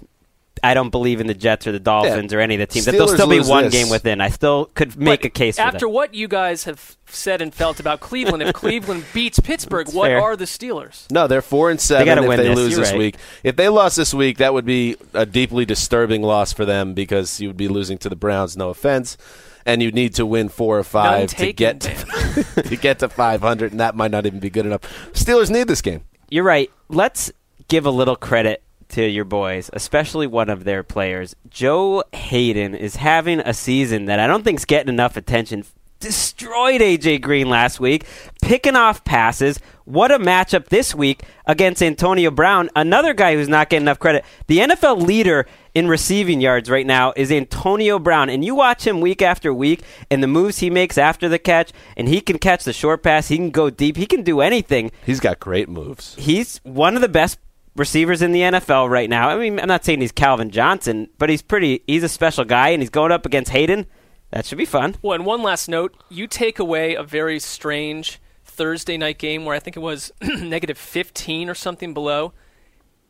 I 0.63 0.73
don't 0.73 0.89
believe 0.89 1.19
in 1.21 1.27
the 1.27 1.33
Jets 1.33 1.65
or 1.67 1.71
the 1.71 1.79
Dolphins 1.79 2.33
or 2.33 2.39
any 2.39 2.55
of 2.55 2.59
the 2.59 2.65
teams. 2.67 2.85
That 2.85 2.93
they'll 2.93 3.07
still 3.07 3.29
be 3.29 3.39
one 3.39 3.65
this. 3.65 3.73
game 3.73 3.89
within. 3.89 4.21
I 4.21 4.29
still 4.29 4.65
could 4.73 4.97
make 4.97 5.21
But 5.21 5.27
a 5.27 5.29
case 5.29 5.55
for 5.57 5.61
after 5.63 5.79
that. 5.79 5.89
what 5.89 6.13
you 6.13 6.27
guys 6.27 6.63
have 6.65 6.95
said 7.07 7.41
and 7.41 7.53
felt 7.53 7.79
about 7.79 7.99
Cleveland. 7.99 8.43
if 8.43 8.53
Cleveland 8.53 9.05
beats 9.13 9.39
Pittsburgh, 9.39 9.87
That's 9.87 9.95
what 9.95 10.07
fair. 10.09 10.21
are 10.21 10.35
the 10.35 10.45
Steelers? 10.45 11.09
No, 11.11 11.27
they're 11.27 11.41
four 11.41 11.69
and 11.71 11.79
seven. 11.79 12.05
gotta 12.05 12.21
if 12.23 12.27
win 12.27 12.37
they 12.37 12.47
this, 12.49 12.55
lose 12.57 12.71
you're 12.71 12.79
this 12.81 12.91
right. 12.91 12.97
week, 12.99 13.15
if 13.43 13.55
they 13.55 13.69
lost 13.69 13.95
this 13.97 14.13
week, 14.13 14.37
that 14.37 14.53
would 14.53 14.65
be 14.65 14.95
a 15.13 15.25
deeply 15.25 15.65
disturbing 15.65 16.21
loss 16.21 16.53
for 16.53 16.65
them 16.65 16.93
because 16.93 17.39
you 17.39 17.47
would 17.49 17.57
be 17.57 17.67
losing 17.67 17.97
to 17.99 18.09
the 18.09 18.15
Browns. 18.15 18.55
No 18.57 18.69
offense, 18.69 19.17
and 19.65 19.81
you 19.81 19.91
need 19.91 20.13
to 20.15 20.25
win 20.25 20.49
four 20.49 20.77
or 20.77 20.83
five 20.83 21.29
to 21.35 21.51
get 21.53 21.79
to, 21.81 22.63
to 22.63 22.75
get 22.75 22.99
to 22.99 23.09
five 23.09 23.41
hundred, 23.41 23.71
and 23.71 23.79
that 23.79 23.95
might 23.95 24.11
not 24.11 24.25
even 24.25 24.39
be 24.39 24.49
good 24.49 24.65
enough. 24.65 24.81
Steelers 25.13 25.49
need 25.49 25.67
this 25.67 25.81
game. 25.81 26.01
You're 26.29 26.43
right. 26.43 26.69
Let's 26.89 27.31
give 27.67 27.85
a 27.85 27.91
little 27.91 28.15
credit 28.15 28.61
to 28.89 29.07
your 29.07 29.25
boys, 29.25 29.69
especially 29.73 30.27
one 30.27 30.49
of 30.49 30.63
their 30.63 30.83
players. 30.83 31.35
Joe 31.49 32.03
Haden 32.13 32.75
is 32.75 32.97
having 32.97 33.39
a 33.39 33.53
season 33.53 34.05
that 34.05 34.19
I 34.19 34.27
don't 34.27 34.43
think's 34.43 34.65
getting 34.65 34.93
enough 34.93 35.17
attention. 35.17 35.63
Destroyed 35.99 36.79
AJ 36.79 37.21
Green 37.21 37.49
last 37.49 37.79
week, 37.81 38.05
picking 38.41 38.77
off 38.77 39.03
passes. 39.03 39.59
What 39.83 40.11
a 40.11 40.19
matchup 40.19 40.69
this 40.69 40.95
week 40.95 41.23
against 41.45 41.83
Antonio 41.83 42.31
Brown, 42.31 42.69
another 42.75 43.13
guy 43.13 43.33
who's 43.33 43.49
not 43.49 43.69
getting 43.69 43.83
enough 43.83 43.99
credit. 43.99 44.23
The 44.47 44.59
NFL 44.59 45.01
leader 45.05 45.45
in 45.75 45.89
receiving 45.89 46.39
yards 46.39 46.69
right 46.69 46.85
now 46.85 47.11
is 47.17 47.31
Antonio 47.33 47.99
Brown, 47.99 48.29
and 48.29 48.45
you 48.45 48.55
watch 48.55 48.87
him 48.87 49.01
week 49.01 49.21
after 49.21 49.53
week 49.53 49.81
and 50.09 50.23
the 50.23 50.27
moves 50.27 50.59
he 50.59 50.69
makes 50.69 50.97
after 50.97 51.27
the 51.27 51.39
catch, 51.39 51.71
and 51.97 52.07
he 52.07 52.21
can 52.21 52.37
catch 52.37 52.63
the 52.63 52.71
short 52.71 53.03
pass, 53.03 53.27
he 53.27 53.35
can 53.35 53.49
go 53.49 53.69
deep, 53.69 53.97
he 53.97 54.05
can 54.05 54.23
do 54.23 54.39
anything 54.39 54.91
He's 55.05 55.19
got 55.19 55.39
great 55.39 55.67
moves. 55.67 56.15
he's 56.15 56.61
one 56.63 56.95
of 56.95 57.01
the 57.01 57.09
best 57.09 57.39
receivers 57.79 58.21
in 58.21 58.31
the 58.31 58.41
NFL 58.41 58.89
right 58.89 59.09
now. 59.09 59.29
I 59.29 59.37
mean, 59.37 59.59
I'm 59.59 59.67
not 59.67 59.83
saying 59.83 60.01
he's 60.01 60.11
Calvin 60.11 60.51
Johnson, 60.51 61.09
but 61.17 61.29
he's 61.29 61.41
pretty. 61.41 61.83
He's 61.87 62.03
a 62.03 62.09
special 62.09 62.45
guy, 62.45 62.69
and 62.69 62.81
he's 62.81 62.89
going 62.91 63.11
up 63.11 63.25
against 63.25 63.51
Haden. 63.51 63.87
That 64.31 64.45
should 64.45 64.57
be 64.59 64.65
fun. 64.65 64.95
Well, 65.01 65.13
and 65.15 65.25
one 65.25 65.41
last 65.41 65.67
note: 65.67 65.95
you 66.09 66.27
take 66.27 66.59
away 66.59 66.93
a 66.93 67.01
very 67.03 67.39
strange 67.39 68.19
Thursday 68.45 68.97
night 68.97 69.17
game 69.17 69.45
where 69.45 69.55
I 69.55 69.59
think 69.59 69.75
it 69.75 69.79
was 69.79 70.11
negative 70.21 70.77
15 70.77 71.49
or 71.49 71.55
something 71.55 71.93
below. 71.93 72.33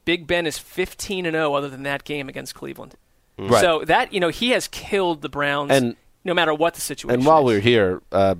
Big 0.05 0.25
Ben 0.27 0.47
is 0.47 0.57
15 0.57 1.25
and 1.25 1.35
0 1.35 1.53
other 1.53 1.67
than 1.69 1.83
that 1.83 2.03
game 2.03 2.29
against 2.29 2.55
Cleveland. 2.55 2.95
Right. 3.37 3.61
So 3.61 3.83
that 3.85 4.13
you 4.13 4.19
know 4.19 4.29
he 4.29 4.51
has 4.51 4.67
killed 4.67 5.21
the 5.21 5.29
Browns, 5.29 5.71
And- 5.71 5.95
no 6.23 6.33
matter 6.33 6.53
what 6.53 6.73
the 6.75 6.81
situation. 6.81 7.19
And 7.19 7.25
while 7.25 7.39
is. 7.41 7.45
we're 7.55 7.59
here, 7.61 8.01
uh, 8.11 8.35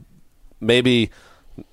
maybe 0.60 1.10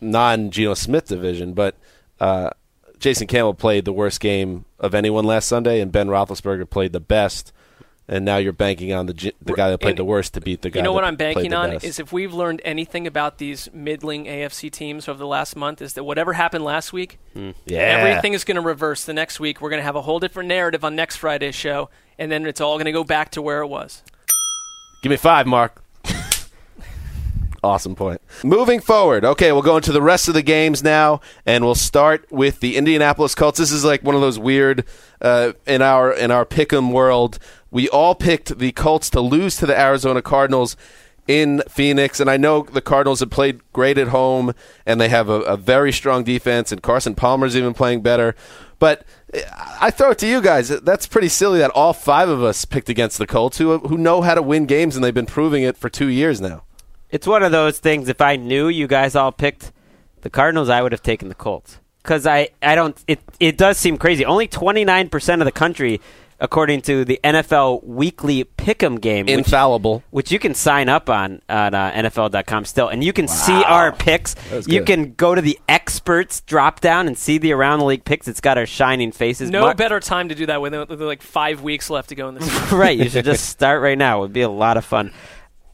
non 0.01 0.51
Geno 0.51 0.75
Smith 0.75 1.07
division, 1.09 1.53
but 1.53 1.77
uh, 2.21 2.51
Jason 2.99 3.27
Campbell 3.27 3.55
played 3.55 3.85
the 3.85 3.93
worst 3.93 4.21
game 4.21 4.65
of 4.79 4.95
anyone 4.95 5.25
last 5.25 5.49
Sunday, 5.49 5.81
and 5.81 5.93
Ben 5.93 6.09
Roethlisberger 6.09 6.69
played 6.69 6.93
the 6.93 7.01
best. 7.01 7.53
And 8.09 8.25
now 8.25 8.37
you're 8.37 8.53
banking 8.53 8.93
on 8.93 9.07
the 9.07 9.33
the 9.43 9.53
guy 9.55 9.69
that 9.69 9.79
played 9.79 9.91
And 9.91 9.99
the 9.99 10.05
worst 10.05 10.35
to 10.35 10.41
beat 10.41 10.63
the 10.63 10.71
guy. 10.71 10.79
You 10.79 10.85
know 10.85 10.93
what 10.93 11.03
I'm 11.03 11.17
banking 11.17 11.53
on 11.53 11.71
best. 11.71 11.85
is 11.85 11.99
if 11.99 12.13
we've 12.13 12.33
learned 12.33 12.63
anything 12.65 13.05
about 13.05 13.39
these 13.39 13.69
middling 13.73 14.27
AFC 14.27 14.71
teams 14.71 15.09
over 15.09 15.19
the 15.19 15.27
last 15.27 15.57
month, 15.57 15.83
is 15.83 15.95
that 15.95 16.05
whatever 16.05 16.35
happened 16.35 16.65
last 16.65 16.93
week, 16.93 17.19
hmm. 17.33 17.51
yeah. 17.65 17.79
everything 17.79 18.33
is 18.33 18.45
going 18.45 18.55
to 18.55 18.61
reverse 18.61 19.05
the 19.05 19.13
next 19.13 19.41
week. 19.41 19.61
We're 19.61 19.71
going 19.71 19.81
to 19.81 19.85
have 19.85 19.97
a 19.97 20.03
whole 20.03 20.21
different 20.21 20.49
narrative 20.49 20.85
on 20.85 20.95
next 20.95 21.17
Friday's 21.17 21.57
show, 21.57 21.91
and 22.17 22.31
then 22.31 22.47
it's 22.47 22.61
all 22.61 22.77
going 22.77 22.85
to 22.85 22.93
go 22.93 23.03
back 23.03 23.33
to 23.33 23.43
where 23.43 23.61
it 23.61 23.67
was. 23.67 24.05
Give 25.03 25.11
me 25.11 25.17
five, 25.17 25.49
Mark. 25.49 25.83
Awesome 27.67 27.95
point. 27.95 28.21
Moving 28.45 28.81
forward, 28.81 29.25
okay, 29.25 29.51
we'll 29.53 29.63
go 29.63 29.77
into 29.77 29.93
the 29.93 30.01
rest 30.01 30.29
of 30.29 30.35
the 30.35 30.43
games 30.43 30.83
now, 30.83 31.21
and 31.45 31.65
we'll 31.65 31.75
start 31.75 32.25
with 32.31 32.61
the 32.61 32.77
Indianapolis 32.77 33.35
Colts. 33.35 33.59
This 33.59 33.73
is 33.73 33.85
like 33.85 34.03
one 34.03 34.15
of 34.15 34.21
those 34.21 34.39
weird 34.39 34.85
uh, 35.21 35.53
in 35.67 35.83
our 35.83 36.13
in 36.13 36.31
our 36.31 36.47
pick'em 36.47 36.93
world. 36.93 37.39
We 37.71 37.89
all 37.89 38.15
picked 38.15 38.59
the 38.59 38.73
Colts 38.73 39.11
to 39.11 39.21
lose 39.21 39.57
to 39.57 39.67
the 39.67 39.79
Arizona 39.79 40.23
Cardinals 40.23 40.77
in 41.27 41.63
Phoenix, 41.69 42.21
and 42.21 42.31
I 42.31 42.37
know 42.37 42.63
the 42.63 42.81
Cardinals 42.81 43.19
have 43.21 43.31
played 43.31 43.61
great 43.73 43.99
at 43.99 44.09
home, 44.09 44.55
and 44.87 45.01
they 45.01 45.09
have 45.09 45.29
a, 45.29 45.41
a 45.43 45.57
very 45.57 45.93
strong 45.93 46.23
defense, 46.23 46.71
and 46.71 46.81
Carson 46.81 47.17
Palmer's 47.17 47.57
even 47.57 47.75
playing 47.75 48.03
better. 48.03 48.37
But 48.79 49.05
I 49.81 49.91
throw 49.91 50.11
it 50.11 50.19
to 50.19 50.27
you 50.27 50.41
guys. 50.41 50.69
That's 50.69 51.07
pretty 51.07 51.29
silly 51.29 51.59
that 51.59 51.71
all 51.71 51.93
five 51.93 52.29
of 52.29 52.43
us 52.45 52.65
picked 52.65 52.89
against 52.89 53.19
the 53.19 53.27
Colts, 53.27 53.59
who 53.59 53.79
who 53.79 53.99
know 53.99 54.23
how 54.23 54.35
to 54.35 54.43
win 54.43 54.67
games, 54.67 54.95
and 54.95 55.05
they've 55.05 55.13
been 55.13 55.27
proving 55.27 55.65
it 55.65 55.77
for 55.77 55.89
two 55.89 56.09
years 56.09 56.41
now. 56.41 56.63
It's 57.17 57.27
one 57.27 57.43
of 57.43 57.51
those 57.51 57.79
things. 57.79 58.11
If 58.11 58.21
I 58.21 58.37
knew 58.37 58.69
you 58.69 58.87
guys 58.87 59.17
all 59.17 59.33
picked 59.33 59.73
the 60.21 60.29
Cardinals, 60.29 60.69
I 60.69 60.83
would 60.83 60.93
have 60.93 61.03
taken 61.03 61.31
the 61.31 61.35
Colts. 61.35 61.79
Because 62.03 62.27
I, 62.27 62.51
I 62.63 62.75
don't. 62.75 62.95
It 63.09 63.21
it 63.41 63.57
does 63.57 63.79
seem 63.79 63.97
crazy. 63.97 64.23
Only 64.27 64.47
twenty 64.47 64.85
nine 64.85 65.09
percent 65.09 65.41
of 65.41 65.47
the 65.47 65.53
country 65.53 65.99
according 66.39 66.83
to 66.83 67.07
the 67.07 67.19
NFL 67.25 67.83
Weekly 67.85 68.45
Pick'em 68.45 69.01
game, 69.01 69.27
Infallible. 69.29 70.03
which 70.11 70.31
you 70.31 70.39
can 70.39 70.53
sign 70.53 70.91
up 70.91 71.09
on 71.09 71.41
on 71.49 71.75
uh, 71.75 71.91
NFL.com 71.93 72.67
still, 72.67 72.89
and 72.89 73.03
you 73.03 73.15
can 73.15 73.27
see 73.29 73.55
our 73.65 73.93
picks. 73.93 74.35
You 74.53 74.81
good. 74.81 74.87
can 74.87 75.13
go 75.15 75.35
to 75.35 75.41
the 75.41 75.59
experts 75.69 76.43
drop 76.43 76.81
down 76.81 77.07
and 77.07 77.17
see 77.17 77.39
the 77.39 77.53
around 77.53 77.79
the 77.79 77.87
league 77.87 78.05
picks. 78.05 78.29
It's 78.29 78.43
got 78.43 78.59
our 78.59 78.67
shining 78.67 79.11
faces. 79.11 79.51
No 79.51 79.63
Mar- 79.63 79.75
better 79.75 80.01
time 80.01 80.29
to 80.29 80.35
do 80.35 80.45
that 80.47 80.61
with, 80.61 80.75
with 80.91 81.01
like 81.01 81.23
five 81.23 81.63
weeks 81.63 81.89
left 81.89 82.11
to 82.11 82.15
go 82.15 82.29
in 82.29 82.35
the 82.35 82.43
season. 82.45 82.77
right. 82.79 82.99
You 82.99 83.09
should 83.09 83.25
just 83.25 83.49
start 83.49 83.81
right 83.81 83.97
now. 83.97 84.19
It 84.19 84.21
would 84.21 84.33
be 84.35 84.43
a 84.43 84.51
lot 84.51 84.77
of 84.77 84.85
fun. 84.85 85.13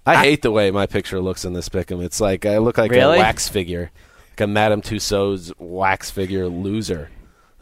I, 0.05 0.17
hate 0.25 0.43
the 0.43 0.51
way 0.51 0.71
my 0.71 0.87
picture 0.87 1.21
looks 1.21 1.45
in 1.45 1.53
this 1.53 1.69
pick'em. 1.69 2.03
It's 2.03 2.21
like 2.21 2.45
I 2.47 2.59
look 2.59 2.77
like 2.79 2.91
Really? 2.91 3.17
a 3.17 3.21
wax 3.21 3.49
figure, 3.49 3.91
like 4.33 4.41
a 4.41 4.47
Madame 4.47 4.83
Tussauds 4.83 5.53
wax 5.59 6.11
figure 6.11 6.49
loser. 6.49 7.11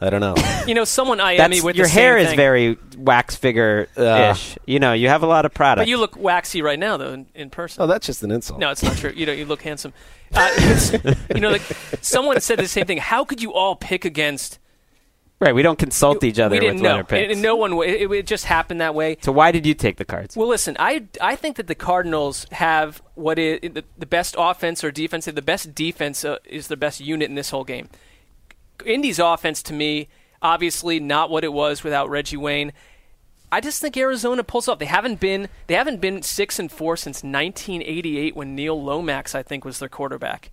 I 0.03 0.09
don't 0.09 0.21
know. 0.21 0.35
You 0.67 0.75
know, 0.75 0.83
someone 0.83 1.19
IM 1.19 1.27
me 1.27 1.37
That's, 1.37 1.63
with 1.63 1.75
your 1.75 1.85
the 1.87 1.91
same 1.91 2.01
hair 2.01 2.17
is 2.17 2.27
thing. 2.29 2.37
very 2.37 2.77
wax 2.97 3.35
figure 3.35 3.87
ish. 3.97 4.57
you 4.67 4.77
know, 4.79 4.93
you 4.93 5.07
have 5.09 5.23
a 5.23 5.27
lot 5.27 5.45
of 5.45 5.53
product. 5.55 5.81
But 5.81 5.87
you 5.87 5.97
look 5.97 6.15
waxy 6.15 6.61
right 6.61 6.77
now, 6.77 6.97
though, 6.97 7.13
in, 7.13 7.25
in 7.33 7.49
person. 7.49 7.81
oh, 7.81 7.87
that's 7.87 8.05
just 8.05 8.21
an 8.23 8.29
insult. 8.31 8.59
No, 8.59 8.69
it's 8.69 8.83
not 8.83 8.95
true. 8.97 9.11
You 9.15 9.25
know, 9.25 9.31
you 9.31 9.45
look 9.45 9.61
handsome. 9.63 9.91
Uh, 10.33 10.75
you 11.35 11.41
know, 11.41 11.49
like 11.49 11.61
someone 12.01 12.39
said 12.41 12.59
the 12.59 12.67
same 12.67 12.85
thing. 12.85 12.99
How 12.99 13.25
could 13.25 13.41
you 13.41 13.53
all 13.53 13.75
pick 13.75 14.05
against? 14.05 14.59
Right. 15.41 15.55
We 15.55 15.61
don't 15.61 15.79
consult 15.79 16.23
each 16.23 16.39
other 16.39 16.55
we 16.55 16.59
didn't 16.61 16.75
with 16.75 16.83
know. 16.83 16.91
winner 16.91 17.03
picks. 17.03 17.33
And, 17.33 17.41
no 17.41 17.55
one. 17.55 17.73
It, 17.83 18.11
it 18.11 18.27
just 18.27 18.45
happened 18.45 18.81
that 18.81 18.95
way. 18.95 19.17
so 19.21 19.31
why 19.31 19.51
did 19.51 19.65
you 19.65 19.73
take 19.73 19.97
the 19.97 20.05
cards? 20.05 20.37
Well, 20.37 20.47
listen, 20.47 20.75
I 20.79 21.07
I 21.19 21.35
think 21.35 21.57
that 21.57 21.67
the 21.67 21.75
Cardinals 21.75 22.45
have 22.51 23.01
what 23.15 23.37
is 23.39 23.59
the, 23.61 23.83
the 23.97 24.05
best 24.05 24.35
offense 24.37 24.83
or 24.83 24.91
defense. 24.91 25.25
The 25.25 25.41
best 25.41 25.75
defense 25.75 26.23
uh, 26.23 26.37
is 26.45 26.67
the 26.67 26.77
best 26.77 26.99
unit 26.99 27.29
in 27.29 27.35
this 27.35 27.49
whole 27.49 27.63
game. 27.63 27.89
Indy's 28.85 29.19
offense, 29.19 29.61
to 29.63 29.73
me, 29.73 30.07
obviously 30.41 30.99
not 30.99 31.29
what 31.29 31.43
it 31.43 31.53
was 31.53 31.83
without 31.83 32.09
Reggie 32.09 32.37
Wayne. 32.37 32.73
I 33.51 33.59
just 33.59 33.81
think 33.81 33.97
Arizona 33.97 34.43
pulls 34.43 34.67
off. 34.67 34.79
They 34.79 34.85
haven't 34.85 35.19
been 35.19 35.49
they 35.67 35.75
haven't 35.75 35.99
been 35.99 36.21
six 36.21 36.57
and 36.57 36.71
four 36.71 36.95
since 36.95 37.17
1988 37.17 38.35
when 38.35 38.55
Neil 38.55 38.81
Lomax 38.81 39.35
I 39.35 39.43
think 39.43 39.65
was 39.65 39.79
their 39.79 39.89
quarterback. 39.89 40.51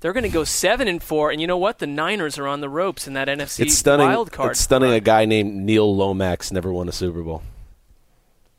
They're 0.00 0.12
going 0.12 0.24
to 0.24 0.28
go 0.28 0.44
seven 0.44 0.88
and 0.88 1.02
four, 1.02 1.30
and 1.30 1.40
you 1.40 1.46
know 1.46 1.56
what? 1.56 1.78
The 1.78 1.86
Niners 1.86 2.38
are 2.38 2.46
on 2.46 2.60
the 2.60 2.68
ropes 2.68 3.06
in 3.06 3.14
that 3.14 3.28
NFC 3.28 3.60
it's 3.60 3.78
stunning. 3.78 4.06
wild 4.06 4.30
card. 4.30 4.52
It's 4.52 4.60
stunning. 4.60 4.92
A 4.92 5.00
guy 5.00 5.24
named 5.24 5.54
Neil 5.54 5.94
Lomax 5.94 6.52
never 6.52 6.72
won 6.72 6.88
a 6.88 6.92
Super 6.92 7.22
Bowl. 7.22 7.42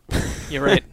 You're 0.50 0.64
right. 0.64 0.84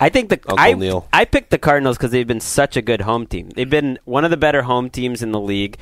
I 0.00 0.08
think 0.08 0.30
the 0.30 0.36
Uncle 0.36 0.56
I, 0.58 0.72
Neil. 0.72 1.08
I 1.12 1.24
picked 1.24 1.50
the 1.50 1.58
Cardinals 1.58 1.96
because 1.96 2.10
they've 2.10 2.26
been 2.26 2.40
such 2.40 2.76
a 2.76 2.82
good 2.82 3.02
home 3.02 3.26
team. 3.26 3.50
They've 3.50 3.68
been 3.68 3.98
one 4.04 4.24
of 4.24 4.30
the 4.30 4.36
better 4.36 4.62
home 4.62 4.90
teams 4.90 5.22
in 5.22 5.32
the 5.32 5.40
league, 5.40 5.76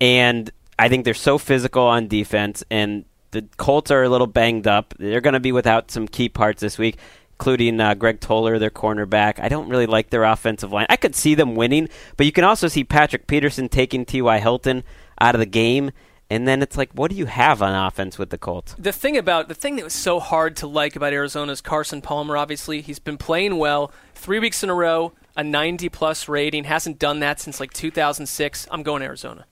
and 0.00 0.50
I 0.78 0.88
think 0.88 1.04
they're 1.04 1.14
so 1.14 1.38
physical 1.38 1.84
on 1.84 2.08
defense. 2.08 2.64
And 2.70 3.04
the 3.30 3.46
Colts 3.56 3.90
are 3.90 4.02
a 4.02 4.08
little 4.08 4.26
banged 4.26 4.66
up. 4.66 4.94
They're 4.98 5.20
going 5.20 5.34
to 5.34 5.40
be 5.40 5.52
without 5.52 5.90
some 5.90 6.08
key 6.08 6.28
parts 6.28 6.60
this 6.60 6.78
week, 6.78 6.96
including 7.34 7.80
uh, 7.80 7.94
Greg 7.94 8.20
Toler, 8.20 8.58
their 8.58 8.70
cornerback. 8.70 9.40
I 9.40 9.48
don't 9.48 9.68
really 9.68 9.86
like 9.86 10.10
their 10.10 10.24
offensive 10.24 10.72
line. 10.72 10.86
I 10.88 10.96
could 10.96 11.16
see 11.16 11.34
them 11.34 11.54
winning, 11.54 11.88
but 12.16 12.26
you 12.26 12.32
can 12.32 12.44
also 12.44 12.68
see 12.68 12.84
Patrick 12.84 13.26
Peterson 13.26 13.68
taking 13.68 14.04
T.Y. 14.04 14.38
Hilton 14.38 14.84
out 15.20 15.34
of 15.34 15.38
the 15.40 15.46
game. 15.46 15.90
And 16.30 16.48
then 16.48 16.62
it's 16.62 16.78
like, 16.78 16.90
what 16.92 17.10
do 17.10 17.16
you 17.16 17.26
have 17.26 17.60
on 17.60 17.74
offense 17.74 18.18
with 18.18 18.30
the 18.30 18.38
Colts? 18.38 18.74
the 18.78 18.92
thing 18.92 19.18
about 19.18 19.48
the 19.48 19.54
thing 19.54 19.76
that 19.76 19.84
was 19.84 19.92
so 19.92 20.18
hard 20.18 20.56
to 20.56 20.66
like 20.66 20.96
about 20.96 21.12
Arizona 21.12 21.52
is 21.52 21.60
Carson 21.60 22.00
Palmer. 22.00 22.38
Obviously, 22.38 22.80
he's 22.80 22.98
been 22.98 23.18
playing 23.18 23.58
well 23.58 23.92
three 24.14 24.38
weeks 24.38 24.62
in 24.62 24.70
a 24.70 24.74
row, 24.74 25.12
a 25.36 25.44
90 25.44 25.90
plus 25.90 26.28
rating. 26.28 26.64
Hasn't 26.64 26.98
done 26.98 27.20
that 27.20 27.38
since 27.38 27.60
like 27.60 27.74
2006. 27.74 28.66
I'm 28.70 28.82
going 28.82 29.02
Arizona. 29.02 29.44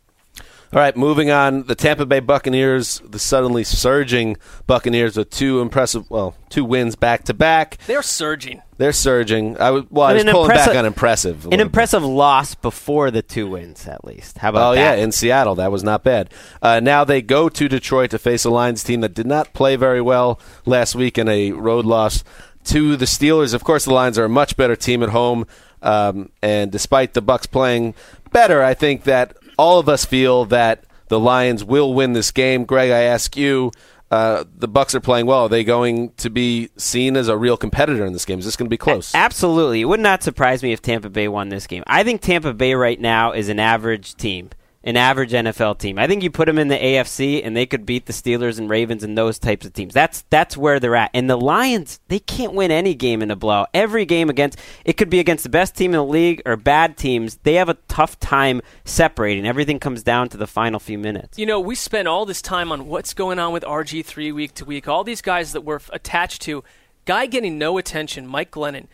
All 0.72 0.78
right, 0.78 0.96
moving 0.96 1.32
on. 1.32 1.64
The 1.64 1.74
Tampa 1.74 2.06
Bay 2.06 2.20
Buccaneers, 2.20 3.02
the 3.04 3.18
suddenly 3.18 3.64
surging 3.64 4.36
Buccaneers 4.68 5.16
with 5.16 5.28
two 5.30 5.60
impressive, 5.60 6.08
well, 6.10 6.36
two 6.48 6.64
wins 6.64 6.94
back 6.94 7.24
to 7.24 7.34
back. 7.34 7.78
They're 7.88 8.02
surging. 8.02 8.62
They're 8.78 8.92
surging. 8.92 9.58
I 9.60 9.72
was, 9.72 9.84
well, 9.90 10.06
I 10.06 10.12
was 10.14 10.22
pulling 10.24 10.50
back 10.50 10.76
on 10.76 10.86
impressive. 10.86 11.44
An 11.44 11.50
little 11.50 11.50
bit. 11.50 11.60
impressive 11.60 12.04
loss 12.04 12.54
before 12.54 13.10
the 13.10 13.20
two 13.20 13.48
wins, 13.48 13.88
at 13.88 14.04
least. 14.04 14.38
How 14.38 14.50
about 14.50 14.70
Oh 14.70 14.74
that? 14.76 14.98
yeah, 14.98 15.02
in 15.02 15.10
Seattle, 15.10 15.56
that 15.56 15.72
was 15.72 15.82
not 15.82 16.04
bad. 16.04 16.32
Uh, 16.62 16.78
now 16.78 17.02
they 17.02 17.20
go 17.20 17.48
to 17.48 17.68
Detroit 17.68 18.10
to 18.12 18.18
face 18.20 18.44
a 18.44 18.50
Lions 18.50 18.84
team 18.84 19.00
that 19.00 19.12
did 19.12 19.26
not 19.26 19.52
play 19.52 19.74
very 19.74 20.00
well 20.00 20.38
last 20.66 20.94
week 20.94 21.18
in 21.18 21.28
a 21.28 21.50
road 21.50 21.84
loss 21.84 22.22
to 22.66 22.94
the 22.96 23.06
Steelers. 23.06 23.54
Of 23.54 23.64
course, 23.64 23.86
the 23.86 23.92
Lions 23.92 24.18
are 24.20 24.24
a 24.26 24.28
much 24.28 24.56
better 24.56 24.76
team 24.76 25.02
at 25.02 25.08
home, 25.08 25.48
um, 25.82 26.30
and 26.42 26.70
despite 26.70 27.14
the 27.14 27.22
Bucks 27.22 27.46
playing 27.46 27.94
better, 28.30 28.62
I 28.62 28.74
think 28.74 29.02
that 29.04 29.36
all 29.60 29.78
of 29.78 29.90
us 29.90 30.06
feel 30.06 30.46
that 30.46 30.84
the 31.08 31.20
Lions 31.20 31.62
will 31.62 31.92
win 31.92 32.14
this 32.14 32.30
game. 32.30 32.64
Greg, 32.64 32.90
I 32.90 33.02
ask 33.02 33.36
you. 33.36 33.70
Uh, 34.10 34.42
the 34.56 34.66
Bucks 34.66 34.92
are 34.94 35.00
playing 35.00 35.26
well. 35.26 35.42
Are 35.42 35.48
they 35.48 35.62
going 35.62 36.12
to 36.14 36.30
be 36.30 36.70
seen 36.76 37.14
as 37.14 37.28
a 37.28 37.36
real 37.36 37.56
competitor 37.56 38.04
in 38.06 38.12
this 38.12 38.24
game? 38.24 38.40
Is 38.40 38.44
this 38.44 38.56
going 38.56 38.66
to 38.66 38.70
be 38.70 38.78
close? 38.78 39.14
Absolutely. 39.14 39.82
It 39.82 39.84
would 39.84 40.00
not 40.00 40.22
surprise 40.24 40.64
me 40.64 40.72
if 40.72 40.82
Tampa 40.82 41.10
Bay 41.10 41.28
won 41.28 41.50
this 41.50 41.68
game. 41.68 41.84
I 41.86 42.02
think 42.02 42.22
Tampa 42.22 42.52
Bay 42.54 42.74
right 42.74 42.98
now 42.98 43.32
is 43.32 43.48
an 43.48 43.60
average 43.60 44.16
team, 44.16 44.50
an 44.82 44.96
average 44.96 45.32
NFL 45.32 45.78
team. 45.78 45.98
I 45.98 46.06
think 46.06 46.22
you 46.22 46.30
put 46.30 46.46
them 46.46 46.58
in 46.58 46.68
the 46.68 46.78
AFC 46.78 47.44
and 47.44 47.54
they 47.54 47.66
could 47.66 47.84
beat 47.84 48.06
the 48.06 48.12
Steelers 48.12 48.58
and 48.58 48.70
Ravens 48.70 49.04
and 49.04 49.16
those 49.16 49.38
types 49.38 49.66
of 49.66 49.74
teams. 49.74 49.92
That's 49.92 50.24
that's 50.30 50.56
where 50.56 50.80
they're 50.80 50.96
at. 50.96 51.10
And 51.12 51.28
the 51.28 51.36
Lions, 51.36 52.00
they 52.08 52.18
can't 52.18 52.54
win 52.54 52.70
any 52.70 52.94
game 52.94 53.20
in 53.20 53.30
a 53.30 53.36
blowout. 53.36 53.68
Every 53.74 54.06
game 54.06 54.30
against 54.30 54.58
it 54.84 54.94
could 54.94 55.10
be 55.10 55.20
against 55.20 55.42
the 55.42 55.50
best 55.50 55.74
team 55.76 55.92
in 55.92 55.98
the 55.98 56.04
league 56.04 56.40
or 56.46 56.56
bad 56.56 56.96
teams. 56.96 57.38
They 57.42 57.54
have 57.54 57.68
a 57.68 57.74
tough 57.88 58.18
time 58.20 58.62
separating. 58.84 59.46
Everything 59.46 59.78
comes 59.78 60.02
down 60.02 60.30
to 60.30 60.38
the 60.38 60.46
final 60.46 60.80
few 60.80 60.98
minutes. 60.98 61.38
You 61.38 61.46
know, 61.46 61.60
we 61.60 61.74
spent 61.74 62.08
all 62.08 62.24
this 62.24 62.40
time 62.40 62.72
on 62.72 62.86
what's 62.86 63.12
going 63.12 63.38
on 63.38 63.52
with 63.52 63.64
RG3 63.64 64.34
week 64.34 64.54
to 64.54 64.64
week. 64.64 64.88
All 64.88 65.04
these 65.04 65.22
guys 65.22 65.52
that 65.52 65.60
we're 65.62 65.80
attached 65.92 66.40
to. 66.42 66.64
Guy 67.04 67.26
getting 67.26 67.58
no 67.58 67.76
attention, 67.76 68.26
Mike 68.26 68.50
Glennon. 68.50 68.86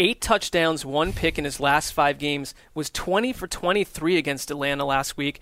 Eight 0.00 0.20
touchdowns, 0.20 0.84
one 0.84 1.12
pick 1.12 1.38
in 1.38 1.44
his 1.44 1.60
last 1.60 1.92
five 1.92 2.18
games, 2.18 2.54
was 2.74 2.90
20 2.90 3.32
for 3.32 3.46
23 3.46 4.16
against 4.16 4.50
Atlanta 4.50 4.84
last 4.84 5.16
week. 5.16 5.40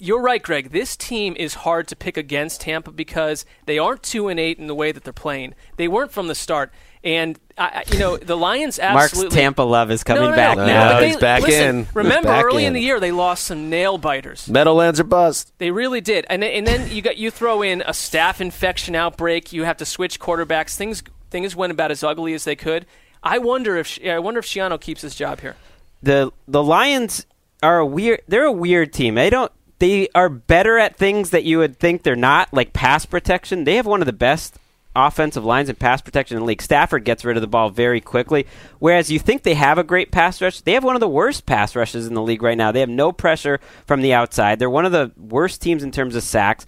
You're 0.00 0.20
right, 0.20 0.42
Greg. 0.42 0.70
This 0.70 0.96
team 0.96 1.34
is 1.36 1.54
hard 1.54 1.88
to 1.88 1.96
pick 1.96 2.16
against 2.16 2.60
Tampa 2.60 2.92
because 2.92 3.44
they 3.66 3.78
aren't 3.78 4.02
two 4.02 4.28
and 4.28 4.38
eight 4.38 4.58
in 4.58 4.68
the 4.68 4.74
way 4.74 4.92
that 4.92 5.02
they're 5.04 5.12
playing. 5.12 5.54
They 5.76 5.88
weren't 5.88 6.12
from 6.12 6.28
the 6.28 6.36
start, 6.36 6.72
and 7.02 7.38
I, 7.56 7.84
I- 7.88 7.92
you 7.92 7.98
know 7.98 8.16
the 8.16 8.36
Lions 8.36 8.78
Mark's. 8.80 9.20
Tampa 9.30 9.62
love 9.62 9.90
is 9.90 10.04
coming 10.04 10.22
no, 10.22 10.30
no, 10.30 10.36
back 10.36 10.56
no, 10.56 10.66
now. 10.66 10.92
but 10.94 11.06
he's 11.06 11.16
back 11.16 11.42
listen, 11.42 11.80
in. 11.80 11.86
Remember, 11.94 12.28
back 12.28 12.44
early 12.44 12.64
in 12.64 12.68
in. 12.68 12.72
the 12.74 12.80
year 12.80 13.00
they 13.00 13.10
lost 13.10 13.44
some 13.44 13.70
nail 13.70 13.98
biters. 13.98 14.48
Meadowlands 14.48 15.00
are 15.00 15.04
bust. 15.04 15.52
They 15.58 15.72
really 15.72 16.00
did, 16.00 16.26
and 16.30 16.42
then, 16.44 16.52
and 16.52 16.66
then 16.66 16.90
you 16.92 17.02
got 17.02 17.16
you 17.16 17.32
throw 17.32 17.62
in 17.62 17.82
a 17.82 17.90
staph 17.90 18.40
infection 18.40 18.94
outbreak. 18.94 19.52
You 19.52 19.64
have 19.64 19.78
to 19.78 19.84
switch 19.84 20.20
quarterbacks. 20.20 20.76
Things 20.76 21.02
things 21.30 21.56
went 21.56 21.72
about 21.72 21.90
as 21.90 22.04
ugly 22.04 22.34
as 22.34 22.44
they 22.44 22.56
could. 22.56 22.86
I 23.22 23.38
wonder 23.38 23.76
if 23.76 23.98
I 24.04 24.18
wonder 24.18 24.40
if 24.40 24.46
Schiano 24.46 24.80
keeps 24.80 25.02
his 25.02 25.14
job 25.14 25.40
here. 25.40 25.56
the 26.02 26.30
the 26.46 26.62
Lions 26.62 27.26
are 27.62 27.78
a 27.78 27.86
weird. 27.86 28.22
They're 28.28 28.44
a 28.44 28.52
weird 28.52 28.92
team. 28.92 29.14
They 29.16 29.30
don't. 29.30 29.52
They 29.78 30.08
are 30.14 30.28
better 30.28 30.78
at 30.78 30.96
things 30.96 31.30
that 31.30 31.44
you 31.44 31.58
would 31.58 31.78
think 31.78 32.02
they're 32.02 32.16
not, 32.16 32.52
like 32.52 32.72
pass 32.72 33.06
protection. 33.06 33.64
They 33.64 33.76
have 33.76 33.86
one 33.86 34.00
of 34.02 34.06
the 34.06 34.12
best 34.12 34.58
offensive 34.96 35.44
lines 35.44 35.68
and 35.68 35.78
pass 35.78 36.00
protection 36.00 36.36
in 36.36 36.40
the 36.40 36.46
league. 36.46 36.62
Stafford 36.62 37.04
gets 37.04 37.24
rid 37.24 37.36
of 37.36 37.40
the 37.40 37.46
ball 37.46 37.70
very 37.70 38.00
quickly, 38.00 38.46
whereas 38.80 39.10
you 39.10 39.20
think 39.20 39.44
they 39.44 39.54
have 39.54 39.78
a 39.78 39.84
great 39.84 40.10
pass 40.10 40.40
rush. 40.42 40.60
They 40.62 40.72
have 40.72 40.82
one 40.82 40.96
of 40.96 41.00
the 41.00 41.08
worst 41.08 41.46
pass 41.46 41.76
rushes 41.76 42.08
in 42.08 42.14
the 42.14 42.22
league 42.22 42.42
right 42.42 42.58
now. 42.58 42.72
They 42.72 42.80
have 42.80 42.88
no 42.88 43.12
pressure 43.12 43.60
from 43.86 44.00
the 44.00 44.12
outside. 44.14 44.58
They're 44.58 44.68
one 44.68 44.84
of 44.86 44.90
the 44.90 45.12
worst 45.16 45.62
teams 45.62 45.84
in 45.84 45.92
terms 45.92 46.16
of 46.16 46.24
sacks. 46.24 46.66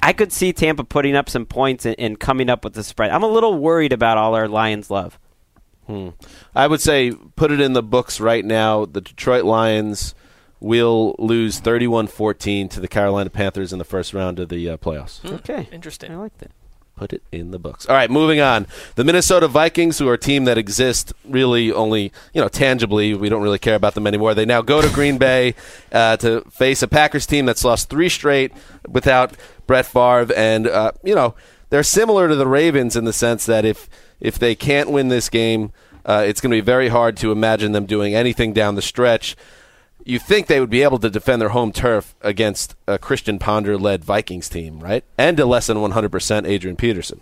I 0.00 0.12
could 0.12 0.32
see 0.32 0.52
Tampa 0.52 0.84
putting 0.84 1.16
up 1.16 1.28
some 1.28 1.46
points 1.46 1.84
and, 1.84 1.96
and 1.98 2.20
coming 2.20 2.48
up 2.48 2.62
with 2.62 2.74
the 2.74 2.84
spread. 2.84 3.10
I'm 3.10 3.24
a 3.24 3.28
little 3.28 3.58
worried 3.58 3.92
about 3.92 4.18
all 4.18 4.36
our 4.36 4.46
Lions 4.46 4.88
love. 4.88 5.18
I 6.54 6.66
would 6.66 6.80
say 6.80 7.12
put 7.36 7.50
it 7.50 7.60
in 7.60 7.72
the 7.72 7.82
books 7.82 8.20
right 8.20 8.44
now. 8.44 8.84
The 8.84 9.00
Detroit 9.00 9.44
Lions 9.44 10.14
will 10.60 11.16
lose 11.18 11.60
31-14 11.60 12.68
to 12.70 12.80
the 12.80 12.88
Carolina 12.88 13.30
Panthers 13.30 13.72
in 13.72 13.78
the 13.78 13.84
first 13.84 14.12
round 14.12 14.38
of 14.38 14.50
the 14.50 14.68
uh, 14.68 14.76
playoffs. 14.76 15.24
Okay, 15.24 15.68
Interesting. 15.72 16.12
I 16.12 16.16
like 16.16 16.36
that. 16.38 16.50
Put 16.96 17.14
it 17.14 17.22
in 17.32 17.50
the 17.50 17.58
books. 17.58 17.86
All 17.86 17.94
right, 17.96 18.10
moving 18.10 18.40
on. 18.40 18.66
The 18.96 19.04
Minnesota 19.04 19.48
Vikings, 19.48 19.98
who 19.98 20.06
are 20.08 20.14
a 20.14 20.18
team 20.18 20.44
that 20.44 20.58
exist 20.58 21.14
really 21.24 21.72
only, 21.72 22.12
you 22.34 22.42
know, 22.42 22.48
tangibly. 22.48 23.14
We 23.14 23.30
don't 23.30 23.40
really 23.40 23.58
care 23.58 23.74
about 23.74 23.94
them 23.94 24.06
anymore. 24.06 24.34
They 24.34 24.44
now 24.44 24.60
go 24.60 24.82
to 24.82 24.88
Green 24.90 25.16
Bay 25.16 25.54
uh, 25.92 26.18
to 26.18 26.42
face 26.50 26.82
a 26.82 26.88
Packers 26.88 27.24
team 27.24 27.46
that's 27.46 27.64
lost 27.64 27.88
three 27.88 28.10
straight 28.10 28.52
without 28.86 29.34
Brett 29.66 29.86
Favre, 29.86 30.30
and 30.36 30.66
uh, 30.66 30.92
you 31.02 31.14
know 31.14 31.34
they're 31.70 31.82
similar 31.82 32.28
to 32.28 32.34
the 32.36 32.46
Ravens 32.46 32.96
in 32.96 33.06
the 33.06 33.14
sense 33.14 33.46
that 33.46 33.64
if 33.64 33.88
if 34.20 34.38
they 34.38 34.54
can't 34.54 34.90
win 34.90 35.08
this 35.08 35.28
game, 35.28 35.72
uh, 36.04 36.24
it's 36.26 36.40
going 36.40 36.50
to 36.50 36.56
be 36.56 36.60
very 36.60 36.88
hard 36.88 37.16
to 37.18 37.32
imagine 37.32 37.72
them 37.72 37.86
doing 37.86 38.14
anything 38.14 38.52
down 38.52 38.74
the 38.74 38.82
stretch 38.82 39.36
you 40.04 40.18
think 40.18 40.46
they 40.46 40.60
would 40.60 40.70
be 40.70 40.82
able 40.82 40.98
to 40.98 41.10
defend 41.10 41.40
their 41.40 41.50
home 41.50 41.72
turf 41.72 42.14
against 42.20 42.74
a 42.86 42.98
Christian 42.98 43.38
Ponder 43.38 43.78
led 43.78 44.04
Vikings 44.04 44.48
team, 44.48 44.80
right? 44.80 45.04
And 45.18 45.38
a 45.38 45.46
less 45.46 45.66
than 45.66 45.78
100% 45.78 46.46
Adrian 46.46 46.76
Peterson. 46.76 47.20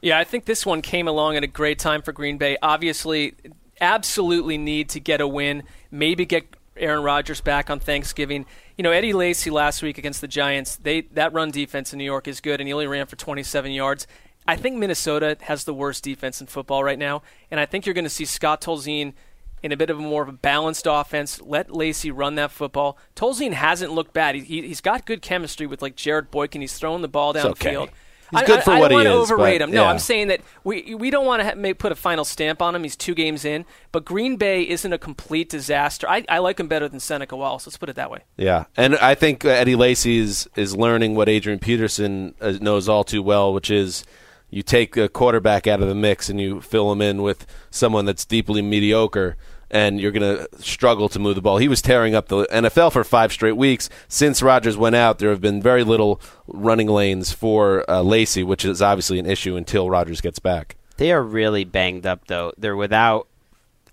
Yeah, 0.00 0.18
I 0.18 0.24
think 0.24 0.44
this 0.44 0.64
one 0.64 0.82
came 0.82 1.08
along 1.08 1.36
at 1.36 1.44
a 1.44 1.48
great 1.48 1.78
time 1.78 2.02
for 2.02 2.12
Green 2.12 2.38
Bay. 2.38 2.56
Obviously, 2.62 3.34
absolutely 3.80 4.58
need 4.58 4.88
to 4.90 5.00
get 5.00 5.20
a 5.20 5.26
win, 5.26 5.64
maybe 5.90 6.24
get 6.24 6.56
Aaron 6.76 7.02
Rodgers 7.02 7.40
back 7.40 7.70
on 7.70 7.80
Thanksgiving. 7.80 8.46
You 8.76 8.84
know, 8.84 8.92
Eddie 8.92 9.12
Lacy 9.12 9.50
last 9.50 9.82
week 9.82 9.98
against 9.98 10.20
the 10.20 10.28
Giants, 10.28 10.76
they 10.76 11.00
that 11.12 11.32
run 11.32 11.50
defense 11.50 11.92
in 11.92 11.98
New 11.98 12.04
York 12.04 12.28
is 12.28 12.40
good 12.40 12.60
and 12.60 12.68
he 12.68 12.72
only 12.72 12.86
ran 12.86 13.06
for 13.06 13.16
27 13.16 13.72
yards. 13.72 14.06
I 14.48 14.56
think 14.56 14.76
Minnesota 14.76 15.36
has 15.42 15.62
the 15.64 15.74
worst 15.74 16.02
defense 16.02 16.40
in 16.40 16.48
football 16.48 16.82
right 16.82 16.98
now, 16.98 17.22
and 17.50 17.60
I 17.60 17.66
think 17.66 17.86
you're 17.86 17.94
going 17.94 18.04
to 18.04 18.10
see 18.10 18.24
Scott 18.24 18.60
Tolzien– 18.60 19.12
in 19.62 19.72
a 19.72 19.76
bit 19.76 19.90
of 19.90 19.98
a 19.98 20.02
more 20.02 20.22
of 20.22 20.28
a 20.28 20.32
balanced 20.32 20.86
offense. 20.88 21.40
Let 21.40 21.74
Lacy 21.74 22.10
run 22.10 22.36
that 22.36 22.50
football. 22.50 22.98
Tolzien 23.16 23.52
hasn't 23.52 23.92
looked 23.92 24.12
bad. 24.12 24.34
He, 24.34 24.42
he, 24.42 24.68
has 24.68 24.80
got 24.80 25.06
good 25.06 25.22
chemistry 25.22 25.66
with 25.66 25.82
like 25.82 25.96
Jarrett 25.96 26.30
Boykin. 26.30 26.60
He's 26.60 26.76
throwing 26.78 27.02
the 27.02 27.08
ball 27.08 27.34
downfield. 27.34 27.84
Okay. 27.84 27.92
He's 28.30 28.42
good 28.42 28.62
for 28.62 28.72
I, 28.72 28.76
I 28.76 28.80
what 28.80 28.88
don't 28.88 29.00
he 29.00 29.08
want 29.08 29.22
is. 29.22 29.28
to 29.28 29.34
overrate 29.34 29.62
him. 29.62 29.70
No, 29.70 29.84
yeah. 29.84 29.88
I'm 29.88 29.98
saying 29.98 30.28
that 30.28 30.42
we 30.62 30.94
we 30.94 31.08
don't 31.10 31.24
want 31.24 31.40
to 31.40 31.46
ha- 31.46 31.74
put 31.78 31.92
a 31.92 31.94
final 31.94 32.26
stamp 32.26 32.60
on 32.60 32.74
him. 32.74 32.82
He's 32.82 32.94
two 32.94 33.14
games 33.14 33.42
in, 33.42 33.64
but 33.90 34.04
Green 34.04 34.36
Bay 34.36 34.68
isn't 34.68 34.92
a 34.92 34.98
complete 34.98 35.48
disaster. 35.48 36.06
I, 36.06 36.26
I 36.28 36.36
like 36.36 36.60
him 36.60 36.68
better 36.68 36.90
than 36.90 37.00
Seneca 37.00 37.34
Wallace. 37.34 37.66
Let's 37.66 37.78
put 37.78 37.88
it 37.88 37.96
that 37.96 38.10
way. 38.10 38.24
Yeah, 38.36 38.66
and 38.76 38.96
I 38.96 39.14
think 39.14 39.46
Eddie 39.46 39.76
Lacy 39.76 40.18
is 40.18 40.46
is 40.56 40.76
learning 40.76 41.14
what 41.14 41.30
Adrian 41.30 41.58
Peterson 41.58 42.34
uh, 42.38 42.52
knows 42.60 42.86
all 42.86 43.02
too 43.02 43.22
well, 43.22 43.54
which 43.54 43.70
is 43.70 44.04
you 44.50 44.62
take 44.62 44.96
a 44.96 45.08
quarterback 45.08 45.66
out 45.66 45.82
of 45.82 45.88
the 45.88 45.94
mix 45.94 46.28
and 46.28 46.40
you 46.40 46.60
fill 46.60 46.90
him 46.92 47.02
in 47.02 47.22
with 47.22 47.46
someone 47.70 48.04
that's 48.04 48.24
deeply 48.24 48.62
mediocre 48.62 49.36
and 49.70 50.00
you're 50.00 50.12
going 50.12 50.22
to 50.36 50.48
struggle 50.62 51.08
to 51.10 51.18
move 51.18 51.34
the 51.34 51.42
ball. 51.42 51.58
He 51.58 51.68
was 51.68 51.82
tearing 51.82 52.14
up 52.14 52.28
the 52.28 52.46
NFL 52.46 52.92
for 52.92 53.04
five 53.04 53.32
straight 53.32 53.56
weeks. 53.56 53.90
Since 54.08 54.42
Rodgers 54.42 54.76
went 54.76 54.96
out, 54.96 55.18
there 55.18 55.30
have 55.30 55.40
been 55.40 55.60
very 55.60 55.84
little 55.84 56.20
running 56.46 56.88
lanes 56.88 57.32
for 57.32 57.88
uh, 57.88 58.02
Lacy, 58.02 58.42
which 58.42 58.64
is 58.64 58.80
obviously 58.80 59.18
an 59.18 59.26
issue 59.26 59.56
until 59.56 59.90
Rodgers 59.90 60.20
gets 60.20 60.38
back. 60.38 60.76
They 60.96 61.12
are 61.12 61.22
really 61.22 61.64
banged 61.64 62.06
up, 62.06 62.26
though. 62.26 62.52
They're 62.56 62.76
without, 62.76 63.28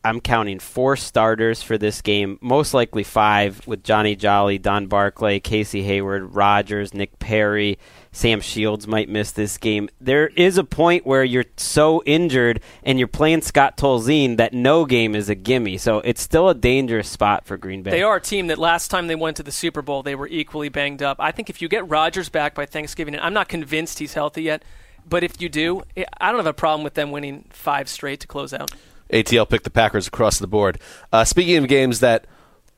I'm 0.04 0.22
counting 0.22 0.60
four 0.60 0.96
starters 0.96 1.62
for 1.62 1.78
this 1.78 2.02
game, 2.02 2.40
most 2.42 2.74
likely 2.74 3.04
five, 3.04 3.66
with 3.68 3.84
Johnny 3.84 4.16
Jolly, 4.16 4.58
Don 4.58 4.88
Barclay, 4.88 5.40
Casey 5.40 5.84
Hayward, 5.84 6.34
Rodgers, 6.34 6.94
Nick 6.94 7.20
Perry. 7.20 7.78
Sam 8.16 8.40
Shields 8.40 8.88
might 8.88 9.10
miss 9.10 9.34
this 9.34 9.58
game. 9.58 9.90
There 10.00 10.28
is 10.28 10.58
a 10.58 10.64
point 10.64 11.06
where 11.06 11.24
you're 11.26 11.44
so 11.58 12.02
injured 12.06 12.62
and 12.82 12.98
you're 12.98 13.10
playing 13.10 13.42
Scott 13.42 13.76
Tolzien 13.76 14.38
that 14.38 14.54
no 14.54 14.86
game 14.86 15.16
is 15.16 15.28
a 15.28 15.36
gimme. 15.36 15.78
So 15.78 16.00
it's 16.00 16.22
still 16.22 16.48
a 16.48 16.56
dangerous 16.56 17.10
spot 17.10 17.46
for 17.46 17.58
Green 17.58 17.84
Bay. 17.84 17.92
They 17.92 18.04
are 18.04 18.16
a 18.16 18.22
team 18.22 18.48
that 18.48 18.58
last 18.58 18.88
time 18.90 19.08
they 19.08 19.16
went 19.16 19.36
to 19.38 19.44
the 19.44 19.52
Super 19.52 19.82
Bowl, 19.82 20.02
they 20.02 20.16
were 20.16 20.30
equally 20.30 20.70
banged 20.70 21.04
up. 21.04 21.18
I 21.20 21.32
think 21.32 21.50
if 21.50 21.62
you 21.62 21.68
get 21.68 21.90
Rodgers 21.90 22.30
back 22.30 22.56
by 22.56 22.66
Thanksgiving, 22.66 23.16
and 23.16 23.24
I'm 23.24 23.34
not 23.34 23.50
convinced 23.50 24.00
he's 24.00 24.14
healthy 24.14 24.44
yet, 24.44 24.64
but 25.08 25.22
if 25.22 25.42
you 25.42 25.50
do, 25.50 25.84
I 25.98 26.32
don't 26.32 26.40
have 26.40 26.48
a 26.48 26.54
problem 26.54 26.86
with 26.86 26.94
them 26.94 27.12
winning 27.12 27.44
five 27.50 27.90
straight 27.90 28.22
to 28.22 28.28
close 28.28 28.54
out. 28.54 28.72
ATL 29.12 29.50
picked 29.50 29.66
the 29.66 29.70
Packers 29.70 30.08
across 30.08 30.40
the 30.40 30.48
board. 30.48 30.80
Uh, 31.12 31.26
speaking 31.26 31.58
of 31.58 31.68
games 31.68 32.00
that 32.00 32.26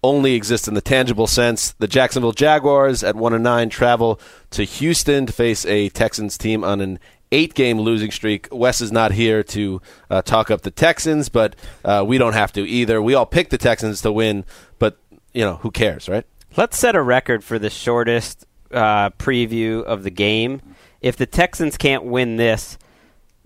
only 0.03 0.35
exist 0.35 0.67
in 0.67 0.73
the 0.73 0.81
tangible 0.81 1.27
sense. 1.27 1.71
The 1.73 1.87
Jacksonville 1.87 2.31
Jaguars 2.31 3.03
at 3.03 3.15
one 3.15 3.33
and 3.33 3.43
nine 3.43 3.69
travel 3.69 4.19
to 4.51 4.63
Houston 4.63 5.25
to 5.25 5.33
face 5.33 5.65
a 5.65 5.89
Texans 5.89 6.37
team 6.37 6.63
on 6.63 6.81
an 6.81 6.99
eight-game 7.31 7.79
losing 7.79 8.11
streak. 8.11 8.47
Wes 8.51 8.79
is 8.79 8.91
not 8.91 9.11
here 9.11 9.43
to 9.43 9.81
uh, 10.09 10.21
talk 10.21 10.49
up 10.49 10.61
the 10.61 10.71
Texans, 10.71 11.29
but 11.29 11.55
uh, 11.83 12.03
we 12.07 12.17
don't 12.17 12.33
have 12.33 12.53
to 12.53 12.67
either. 12.67 13.01
We 13.01 13.15
all 13.15 13.25
picked 13.25 13.51
the 13.51 13.57
Texans 13.57 14.01
to 14.01 14.11
win, 14.11 14.45
but 14.79 14.97
you 15.33 15.41
know 15.41 15.55
who 15.55 15.71
cares, 15.71 16.07
right? 16.07 16.25
Let's 16.55 16.77
set 16.77 16.95
a 16.95 17.01
record 17.01 17.43
for 17.43 17.59
the 17.59 17.69
shortest 17.69 18.45
uh, 18.71 19.09
preview 19.11 19.83
of 19.83 20.03
the 20.03 20.09
game. 20.09 20.61
If 21.01 21.17
the 21.17 21.25
Texans 21.25 21.77
can't 21.77 22.05
win 22.05 22.37
this, 22.37 22.77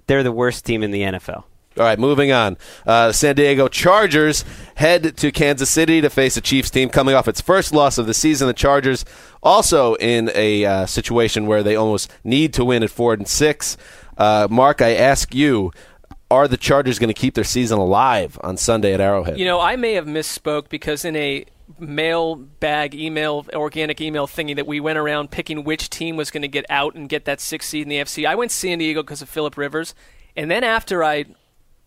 they're 0.07 0.23
the 0.23 0.31
worst 0.31 0.65
team 0.65 0.83
in 0.83 0.91
the 0.91 1.01
NFL. 1.01 1.43
All 1.77 1.85
right, 1.85 1.97
moving 1.97 2.33
on. 2.33 2.57
Uh, 2.85 3.13
San 3.13 3.35
Diego 3.35 3.69
Chargers 3.69 4.43
head 4.75 5.15
to 5.17 5.31
Kansas 5.31 5.69
City 5.69 6.01
to 6.01 6.09
face 6.09 6.35
a 6.35 6.41
Chiefs 6.41 6.69
team 6.69 6.89
coming 6.89 7.15
off 7.15 7.29
its 7.29 7.39
first 7.39 7.73
loss 7.73 7.97
of 7.97 8.07
the 8.07 8.13
season. 8.13 8.47
The 8.47 8.53
Chargers 8.53 9.05
also 9.41 9.95
in 9.95 10.29
a 10.35 10.65
uh, 10.65 10.85
situation 10.85 11.45
where 11.45 11.63
they 11.63 11.77
almost 11.77 12.11
need 12.25 12.53
to 12.55 12.65
win 12.65 12.83
at 12.83 12.89
four 12.89 13.13
and 13.13 13.25
six. 13.25 13.77
Uh, 14.17 14.49
Mark, 14.51 14.81
I 14.81 14.95
ask 14.95 15.33
you, 15.33 15.71
are 16.29 16.49
the 16.49 16.57
Chargers 16.57 16.99
going 16.99 17.07
to 17.07 17.13
keep 17.13 17.35
their 17.35 17.45
season 17.45 17.77
alive 17.77 18.37
on 18.43 18.57
Sunday 18.57 18.93
at 18.93 18.99
Arrowhead? 18.99 19.39
You 19.39 19.45
know, 19.45 19.61
I 19.61 19.77
may 19.77 19.93
have 19.93 20.05
misspoke 20.05 20.67
because 20.67 21.05
in 21.05 21.15
a 21.15 21.45
mail 21.79 22.35
bag 22.35 22.93
email 22.93 23.45
organic 23.53 24.01
email 24.01 24.27
thingy 24.27 24.55
that 24.57 24.67
we 24.67 24.81
went 24.81 24.97
around 24.97 25.31
picking 25.31 25.63
which 25.63 25.89
team 25.89 26.17
was 26.17 26.29
going 26.29 26.41
to 26.41 26.49
get 26.49 26.65
out 26.69 26.95
and 26.95 27.07
get 27.07 27.23
that 27.25 27.39
sixth 27.39 27.69
seed 27.69 27.83
in 27.83 27.89
the 27.89 27.95
FC. 27.95 28.25
I 28.25 28.35
went 28.35 28.51
San 28.51 28.79
Diego 28.79 29.03
because 29.03 29.21
of 29.21 29.29
Philip 29.29 29.55
Rivers, 29.55 29.95
and 30.35 30.51
then 30.51 30.65
after 30.65 31.03
I 31.03 31.25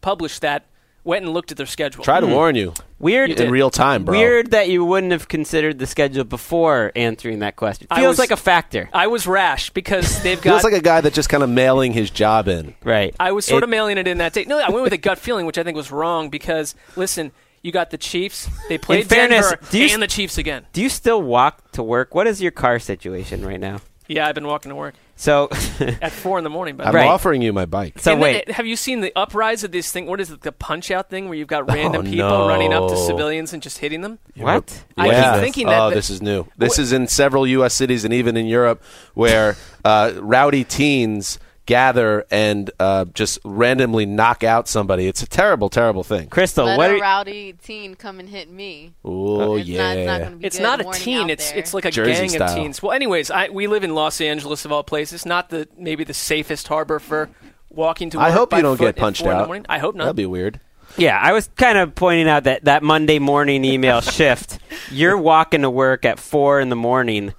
published 0.04 0.42
that, 0.42 0.66
went 1.02 1.24
and 1.24 1.32
looked 1.32 1.50
at 1.50 1.56
their 1.56 1.66
schedule. 1.66 2.04
Try 2.04 2.20
to 2.20 2.26
hmm. 2.26 2.32
warn 2.32 2.56
you. 2.56 2.74
Weird 2.98 3.30
in 3.30 3.50
real 3.50 3.70
time, 3.70 4.04
bro. 4.04 4.16
Weird 4.16 4.50
that 4.52 4.68
you 4.68 4.84
wouldn't 4.84 5.12
have 5.12 5.28
considered 5.28 5.78
the 5.78 5.86
schedule 5.86 6.24
before 6.24 6.92
answering 6.94 7.40
that 7.40 7.56
question. 7.56 7.86
I 7.90 8.00
Feels 8.00 8.12
was- 8.12 8.18
like 8.18 8.30
a 8.30 8.36
factor. 8.36 8.88
I 8.92 9.06
was 9.06 9.26
rash 9.26 9.70
because 9.70 10.22
they've 10.22 10.40
got. 10.40 10.50
Feels 10.50 10.64
like 10.64 10.74
a 10.74 10.82
guy 10.82 11.00
that's 11.00 11.14
just 11.14 11.30
kind 11.30 11.42
of 11.42 11.48
mailing 11.48 11.92
his 11.92 12.10
job 12.10 12.48
in. 12.48 12.74
Right. 12.84 13.14
I 13.18 13.32
was 13.32 13.46
sort 13.46 13.62
It- 13.62 13.64
of 13.64 13.70
mailing 13.70 13.98
it 13.98 14.06
in 14.06 14.18
that 14.18 14.34
day. 14.34 14.44
No, 14.44 14.58
I 14.58 14.70
went 14.70 14.84
with 14.84 14.92
a 14.92 14.98
gut 14.98 15.18
feeling, 15.18 15.46
which 15.46 15.58
I 15.58 15.62
think 15.62 15.76
was 15.76 15.90
wrong 15.90 16.28
because 16.28 16.74
listen, 16.96 17.32
you 17.62 17.72
got 17.72 17.90
the 17.90 17.98
Chiefs. 17.98 18.48
They 18.68 18.76
played 18.78 19.08
fairness, 19.08 19.50
Denver 19.50 19.66
do 19.70 19.78
you 19.78 19.92
and 19.92 20.02
the 20.02 20.06
Chiefs 20.06 20.36
again. 20.36 20.66
Do 20.74 20.82
you 20.82 20.90
still 20.90 21.22
walk 21.22 21.72
to 21.72 21.82
work? 21.82 22.14
What 22.14 22.26
is 22.26 22.42
your 22.42 22.52
car 22.52 22.78
situation 22.78 23.44
right 23.44 23.60
now? 23.60 23.80
Yeah, 24.06 24.28
I've 24.28 24.34
been 24.34 24.46
walking 24.46 24.68
to 24.68 24.76
work 24.76 24.94
So, 25.16 25.48
at 26.02 26.10
four 26.12 26.38
in 26.38 26.44
the 26.44 26.50
morning. 26.50 26.76
By 26.76 26.84
I'm. 26.84 26.94
Right. 26.94 27.06
offering 27.06 27.40
you 27.40 27.52
my 27.52 27.66
bike. 27.66 27.98
so 28.00 28.12
And 28.12 28.20
wait. 28.20 28.36
it- 28.48 28.50
have 28.52 28.66
you 28.66 28.74
seen 28.76 29.00
the 29.00 29.12
uprise 29.16 29.62
of 29.62 29.70
this 29.70 29.92
thing? 29.92 30.06
What 30.06 30.20
is 30.20 30.30
it? 30.30 30.42
The 30.42 30.50
punch 30.52 30.90
out 30.90 31.08
thing 31.08 31.26
where 31.28 31.36
you've 31.38 31.46
got 31.48 31.70
random 31.70 32.00
Oh, 32.00 32.04
people 32.10 32.28
no. 32.28 32.48
running 32.48 32.72
up 32.72 32.88
to 32.88 32.96
civilians 32.96 33.52
and 33.52 33.62
just 33.62 33.78
hitting 33.78 34.00
them? 34.00 34.18
What? 34.36 34.84
I 34.96 35.06
Yeah. 35.06 35.32
keep 35.34 35.42
thinking 35.42 35.66
that. 35.68 35.80
Oh, 35.80 35.88
that- 35.90 35.94
this 35.94 36.10
is 36.10 36.20
new. 36.20 36.46
This 36.58 36.78
is 36.80 36.92
in 36.92 37.06
several 37.06 37.46
U.S. 37.46 37.74
cities 37.74 38.04
and 38.04 38.12
even 38.12 38.36
in 38.36 38.46
Europe, 38.46 38.82
where 39.14 39.56
uh, 39.84 40.12
rowdy 40.16 40.64
teens 40.64 41.38
gather 41.66 42.26
and 42.30 42.70
uh, 42.78 43.06
just 43.06 43.38
randomly 43.44 44.06
knock 44.06 44.44
out 44.44 44.68
somebody. 44.68 45.06
It's 45.06 45.22
a 45.22 45.26
terrible, 45.26 45.68
terrible 45.70 46.02
thing. 46.02 46.28
Crystal, 46.28 46.66
Let 46.66 46.78
what 46.78 46.90
a 46.90 46.92
are 46.92 46.96
you, 46.96 47.02
rowdy 47.02 47.52
teen 47.54 47.94
come 47.94 48.20
and 48.20 48.28
hit 48.28 48.50
me. 48.50 48.94
Oh 49.04 49.56
it's 49.56 49.68
yeah. 49.68 49.94
Not, 49.94 49.96
it's 49.96 50.06
not, 50.06 50.38
be 50.40 50.46
It's 50.46 50.56
good 50.56 50.62
not 50.62 50.80
a 50.80 50.98
teen. 50.98 51.30
It's 51.30 51.50
there. 51.50 51.58
it's 51.58 51.74
like 51.74 51.84
a 51.84 51.90
Jersey 51.90 52.12
gang 52.12 52.28
style. 52.28 52.48
of 52.50 52.54
teens. 52.54 52.82
Well, 52.82 52.92
anyways, 52.92 53.30
I, 53.30 53.48
we 53.48 53.66
live 53.66 53.84
in 53.84 53.94
Los 53.94 54.20
Angeles 54.20 54.64
of 54.64 54.72
all 54.72 54.84
places. 54.84 55.24
Not 55.24 55.50
the 55.50 55.68
maybe 55.76 56.04
the 56.04 56.14
safest 56.14 56.68
harbor 56.68 56.98
for 56.98 57.30
walking 57.70 58.10
to 58.10 58.18
work. 58.18 58.26
I 58.26 58.30
hope 58.30 58.50
by 58.50 58.58
you 58.58 58.62
don't 58.62 58.78
get 58.78 58.96
punched 58.96 59.22
four 59.22 59.32
out. 59.32 59.66
I 59.68 59.78
hope 59.78 59.94
not. 59.94 60.04
That'd 60.04 60.16
be 60.16 60.26
weird. 60.26 60.60
Yeah, 60.96 61.18
I 61.20 61.32
was 61.32 61.48
kind 61.56 61.76
of 61.76 61.94
pointing 61.94 62.28
out 62.28 62.44
that 62.44 62.64
that 62.64 62.82
Monday 62.82 63.18
morning 63.18 63.64
email 63.64 64.00
shift. 64.02 64.58
You're 64.90 65.18
walking 65.18 65.62
to 65.62 65.70
work 65.70 66.04
at 66.04 66.20
four 66.20 66.60
in 66.60 66.68
the 66.68 66.76
morning 66.76 67.34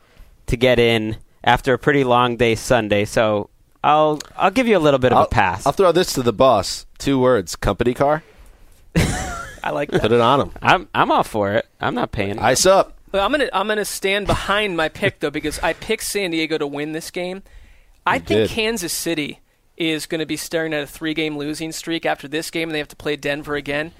to 0.48 0.58
get 0.58 0.80
in 0.80 1.18
after 1.44 1.74
a 1.74 1.80
pretty 1.80 2.04
long 2.04 2.38
day 2.38 2.56
Sunday. 2.56 3.06
So 3.06 3.50
I'll 3.86 4.20
I'll 4.36 4.50
give 4.52 4.68
you 4.68 4.78
a 4.78 4.80
little 4.80 4.98
bit 5.00 5.12
of 5.12 5.20
I'll, 5.20 5.24
a 5.26 5.30
pass. 5.30 5.66
I'll 5.68 5.72
throw 5.72 5.92
this 5.92 6.14
to 6.14 6.24
the 6.24 6.34
boss. 6.34 6.88
Two 6.98 7.20
words: 7.20 7.56
company 7.56 7.94
car. 7.94 8.24
I 9.64 9.70
like 9.72 9.92
that. 9.92 10.02
Put 10.02 10.12
it 10.12 10.20
on 10.22 10.42
him. 10.42 10.52
I'm 10.60 10.90
I'm 10.96 11.12
all 11.12 11.24
for 11.24 11.54
it. 11.54 11.68
I'm 11.80 11.94
not 11.94 12.12
paying. 12.12 12.40
Ice 12.40 12.66
up. 12.66 12.98
Well, 13.12 13.24
I'm 13.24 13.32
gonna 13.32 13.50
I'm 13.54 13.68
gonna 13.68 13.86
stand 13.86 14.26
behind 14.26 14.76
my 14.76 14.90
pick 14.90 15.20
though 15.20 15.30
because 15.30 15.60
I 15.60 15.74
picked 15.74 16.04
San 16.04 16.32
Diego 16.32 16.58
to 16.58 16.66
win 16.66 16.94
this 16.94 17.12
game. 17.12 17.44
I 18.08 18.16
You 18.16 18.22
think 18.22 18.28
did. 18.28 18.50
Kansas 18.50 18.92
City 18.94 19.40
is 19.78 20.06
going 20.06 20.20
to 20.20 20.26
be 20.26 20.38
staring 20.38 20.74
at 20.74 20.84
a 20.84 20.88
three-game 20.88 21.38
losing 21.38 21.72
streak 21.72 22.06
after 22.06 22.28
this 22.28 22.50
game, 22.50 22.70
and 22.70 22.76
they 22.76 22.80
have 22.80 22.88
to 22.88 22.96
play 22.96 23.16
Denver 23.18 23.56
again. 23.56 23.92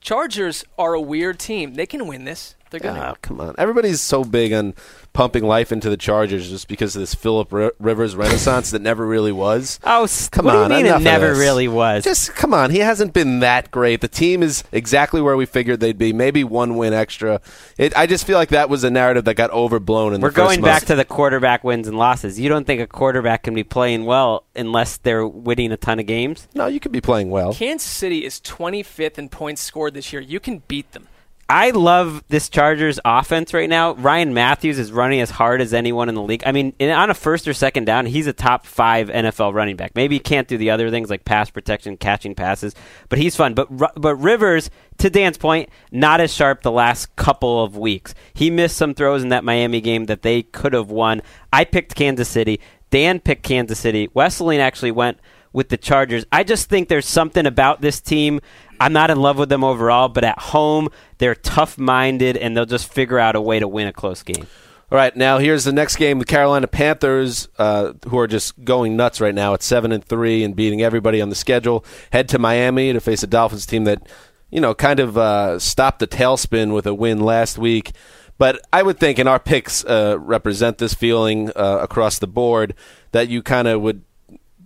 Chargers 0.00 0.64
are 0.78 0.94
a 0.94 1.00
weird 1.00 1.38
team. 1.38 1.74
They 1.74 1.86
can 1.86 2.06
win 2.06 2.24
this. 2.24 2.56
They're 2.72 2.80
going 2.80 2.94
to. 2.96 3.00
Oh, 3.06 3.10
ah, 3.10 3.16
come 3.22 3.40
on. 3.40 3.54
Everybody's 3.58 4.00
so 4.00 4.24
big 4.24 4.52
on 4.52 4.74
pumping 5.12 5.44
life 5.44 5.70
into 5.72 5.90
the 5.90 5.96
Chargers 5.98 6.48
just 6.48 6.68
because 6.68 6.96
of 6.96 7.00
this 7.00 7.14
Philip 7.14 7.52
R- 7.52 7.72
Rivers 7.78 8.16
renaissance 8.16 8.70
that 8.70 8.80
never 8.80 9.06
really 9.06 9.30
was. 9.30 9.78
Oh, 9.84 10.08
Come 10.30 10.46
what 10.46 10.56
on, 10.56 10.70
do 10.70 10.78
you 10.78 10.84
mean 10.84 10.94
it 10.94 11.02
never 11.02 11.34
really 11.34 11.68
was? 11.68 12.02
Just 12.04 12.34
come 12.34 12.54
on. 12.54 12.70
He 12.70 12.78
hasn't 12.78 13.12
been 13.12 13.40
that 13.40 13.70
great. 13.70 14.00
The 14.00 14.08
team 14.08 14.42
is 14.42 14.64
exactly 14.72 15.20
where 15.20 15.36
we 15.36 15.44
figured 15.44 15.80
they'd 15.80 15.98
be. 15.98 16.12
Maybe 16.14 16.44
one 16.44 16.76
win 16.76 16.94
extra. 16.94 17.40
It, 17.76 17.94
I 17.96 18.06
just 18.06 18.26
feel 18.26 18.38
like 18.38 18.48
that 18.48 18.70
was 18.70 18.84
a 18.84 18.90
narrative 18.90 19.26
that 19.26 19.34
got 19.34 19.50
overblown 19.50 20.14
in 20.14 20.20
We're 20.22 20.30
the 20.30 20.34
first 20.34 20.46
going 20.48 20.60
month. 20.62 20.72
back 20.72 20.84
to 20.86 20.94
the 20.94 21.04
quarterback 21.04 21.62
wins 21.62 21.86
and 21.88 21.98
losses. 21.98 22.40
You 22.40 22.48
don't 22.48 22.66
think 22.66 22.80
a 22.80 22.86
quarterback 22.86 23.42
can 23.42 23.54
be 23.54 23.64
playing 23.64 24.06
well 24.06 24.44
unless 24.56 24.96
they're 24.96 25.26
winning 25.26 25.72
a 25.72 25.76
ton 25.76 25.98
of 26.00 26.06
games? 26.06 26.48
No, 26.54 26.66
you 26.68 26.80
could 26.80 26.92
be 26.92 27.02
playing 27.02 27.28
well. 27.30 27.52
Kansas 27.52 27.86
City 27.88 28.24
is 28.24 28.40
25th 28.40 29.18
in 29.18 29.28
points 29.28 29.60
scored 29.60 29.92
this 29.92 30.12
year. 30.12 30.22
You 30.22 30.40
can 30.40 30.62
beat 30.68 30.92
them. 30.92 31.08
I 31.52 31.68
love 31.68 32.24
this 32.28 32.48
Chargers 32.48 32.98
offense 33.04 33.52
right 33.52 33.68
now. 33.68 33.92
Ryan 33.92 34.32
Mathews 34.32 34.78
is 34.78 34.90
running 34.90 35.20
as 35.20 35.28
hard 35.28 35.60
as 35.60 35.74
anyone 35.74 36.08
in 36.08 36.14
the 36.14 36.22
league. 36.22 36.42
I 36.46 36.52
mean, 36.52 36.72
in, 36.78 36.88
on 36.88 37.10
a 37.10 37.14
first 37.14 37.46
or 37.46 37.52
second 37.52 37.84
down, 37.84 38.06
he's 38.06 38.26
a 38.26 38.32
top 38.32 38.64
five 38.64 39.08
NFL 39.08 39.52
running 39.52 39.76
back. 39.76 39.94
Maybe 39.94 40.14
he 40.14 40.18
can't 40.18 40.48
do 40.48 40.56
the 40.56 40.70
other 40.70 40.88
things 40.88 41.10
like 41.10 41.26
pass 41.26 41.50
protection, 41.50 41.98
catching 41.98 42.34
passes, 42.34 42.74
but 43.10 43.18
he's 43.18 43.36
fun. 43.36 43.52
But 43.52 43.68
but 43.68 44.16
Rivers, 44.16 44.70
to 44.96 45.10
Dan's 45.10 45.36
point, 45.36 45.68
not 45.90 46.22
as 46.22 46.32
sharp 46.32 46.62
the 46.62 46.72
last 46.72 47.14
couple 47.16 47.62
of 47.62 47.76
weeks. 47.76 48.14
He 48.32 48.50
missed 48.50 48.78
some 48.78 48.94
throws 48.94 49.22
in 49.22 49.28
that 49.28 49.44
Miami 49.44 49.82
game 49.82 50.06
that 50.06 50.22
they 50.22 50.44
could 50.44 50.72
have 50.72 50.90
won. 50.90 51.20
I 51.52 51.66
picked 51.66 51.94
Kansas 51.94 52.30
City. 52.30 52.60
Dan 52.88 53.20
picked 53.20 53.42
Kansas 53.42 53.78
City. 53.78 54.08
Wesseling 54.08 54.58
actually 54.58 54.92
went 54.92 55.18
with 55.52 55.68
the 55.68 55.76
Chargers. 55.76 56.24
I 56.32 56.44
just 56.44 56.68
think 56.68 56.88
there's 56.88 57.06
something 57.06 57.46
about 57.46 57.80
this 57.80 58.00
team. 58.00 58.40
I'm 58.80 58.92
not 58.92 59.10
in 59.10 59.20
love 59.20 59.38
with 59.38 59.48
them 59.48 59.62
overall, 59.62 60.08
but 60.08 60.24
at 60.24 60.38
home, 60.38 60.88
they're 61.18 61.34
tough 61.34 61.78
minded 61.78 62.36
and 62.36 62.56
they'll 62.56 62.66
just 62.66 62.92
figure 62.92 63.18
out 63.18 63.36
a 63.36 63.40
way 63.40 63.60
to 63.60 63.68
win 63.68 63.86
a 63.86 63.92
close 63.92 64.22
game. 64.22 64.46
All 64.90 64.96
right, 64.96 65.16
now 65.16 65.38
here's 65.38 65.64
the 65.64 65.72
next 65.72 65.96
game. 65.96 66.18
The 66.18 66.26
Carolina 66.26 66.66
Panthers, 66.66 67.48
uh, 67.58 67.94
who 68.08 68.18
are 68.18 68.26
just 68.26 68.62
going 68.62 68.94
nuts 68.94 69.22
right 69.22 69.34
now 69.34 69.54
at 69.54 69.62
seven 69.62 69.90
and 69.90 70.04
three 70.04 70.44
and 70.44 70.54
beating 70.54 70.82
everybody 70.82 71.22
on 71.22 71.30
the 71.30 71.34
schedule, 71.34 71.84
head 72.12 72.28
to 72.28 72.38
Miami 72.38 72.92
to 72.92 73.00
face 73.00 73.22
a 73.22 73.26
Dolphins 73.26 73.64
team 73.64 73.84
that, 73.84 74.06
you 74.50 74.60
know, 74.60 74.74
kind 74.74 75.00
of 75.00 75.16
uh, 75.16 75.58
stopped 75.58 76.00
the 76.00 76.06
tailspin 76.06 76.74
with 76.74 76.86
a 76.86 76.92
win 76.92 77.20
last 77.20 77.56
week. 77.56 77.92
But 78.36 78.60
I 78.70 78.82
would 78.82 78.98
think, 78.98 79.18
and 79.18 79.28
our 79.28 79.38
picks 79.38 79.82
uh, 79.84 80.16
represent 80.18 80.76
this 80.76 80.92
feeling 80.92 81.50
uh, 81.56 81.78
across 81.80 82.18
the 82.18 82.26
board, 82.26 82.74
that 83.12 83.28
you 83.28 83.42
kind 83.42 83.68
of 83.68 83.80
would 83.80 84.04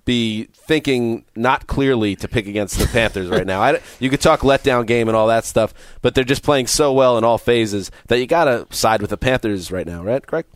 be 0.07 0.45
thinking 0.55 1.25
not 1.35 1.67
clearly 1.67 2.17
to 2.17 2.29
pick 2.29 2.47
against 2.47 2.79
the 2.79 2.87
Panthers 2.87 3.29
right 3.29 3.47
now. 3.47 3.61
I, 3.61 3.81
you 4.01 4.09
could 4.09 4.23
talk 4.23 4.41
letdown 4.41 4.87
game 4.87 5.09
and 5.09 5.17
all 5.17 5.27
that 5.27 5.45
stuff, 5.45 5.75
but 6.01 6.15
they're 6.15 6.25
just 6.25 6.43
playing 6.43 6.69
so 6.69 6.93
well 6.95 7.19
in 7.19 7.25
all 7.25 7.37
phases 7.37 7.91
that 8.07 8.19
you 8.19 8.27
got 8.27 8.45
to 8.45 8.67
side 8.75 9.03
with 9.03 9.11
the 9.11 9.19
Panthers 9.19 9.71
right 9.71 9.87
now, 9.87 10.03
right? 10.03 10.27
Correct? 10.27 10.49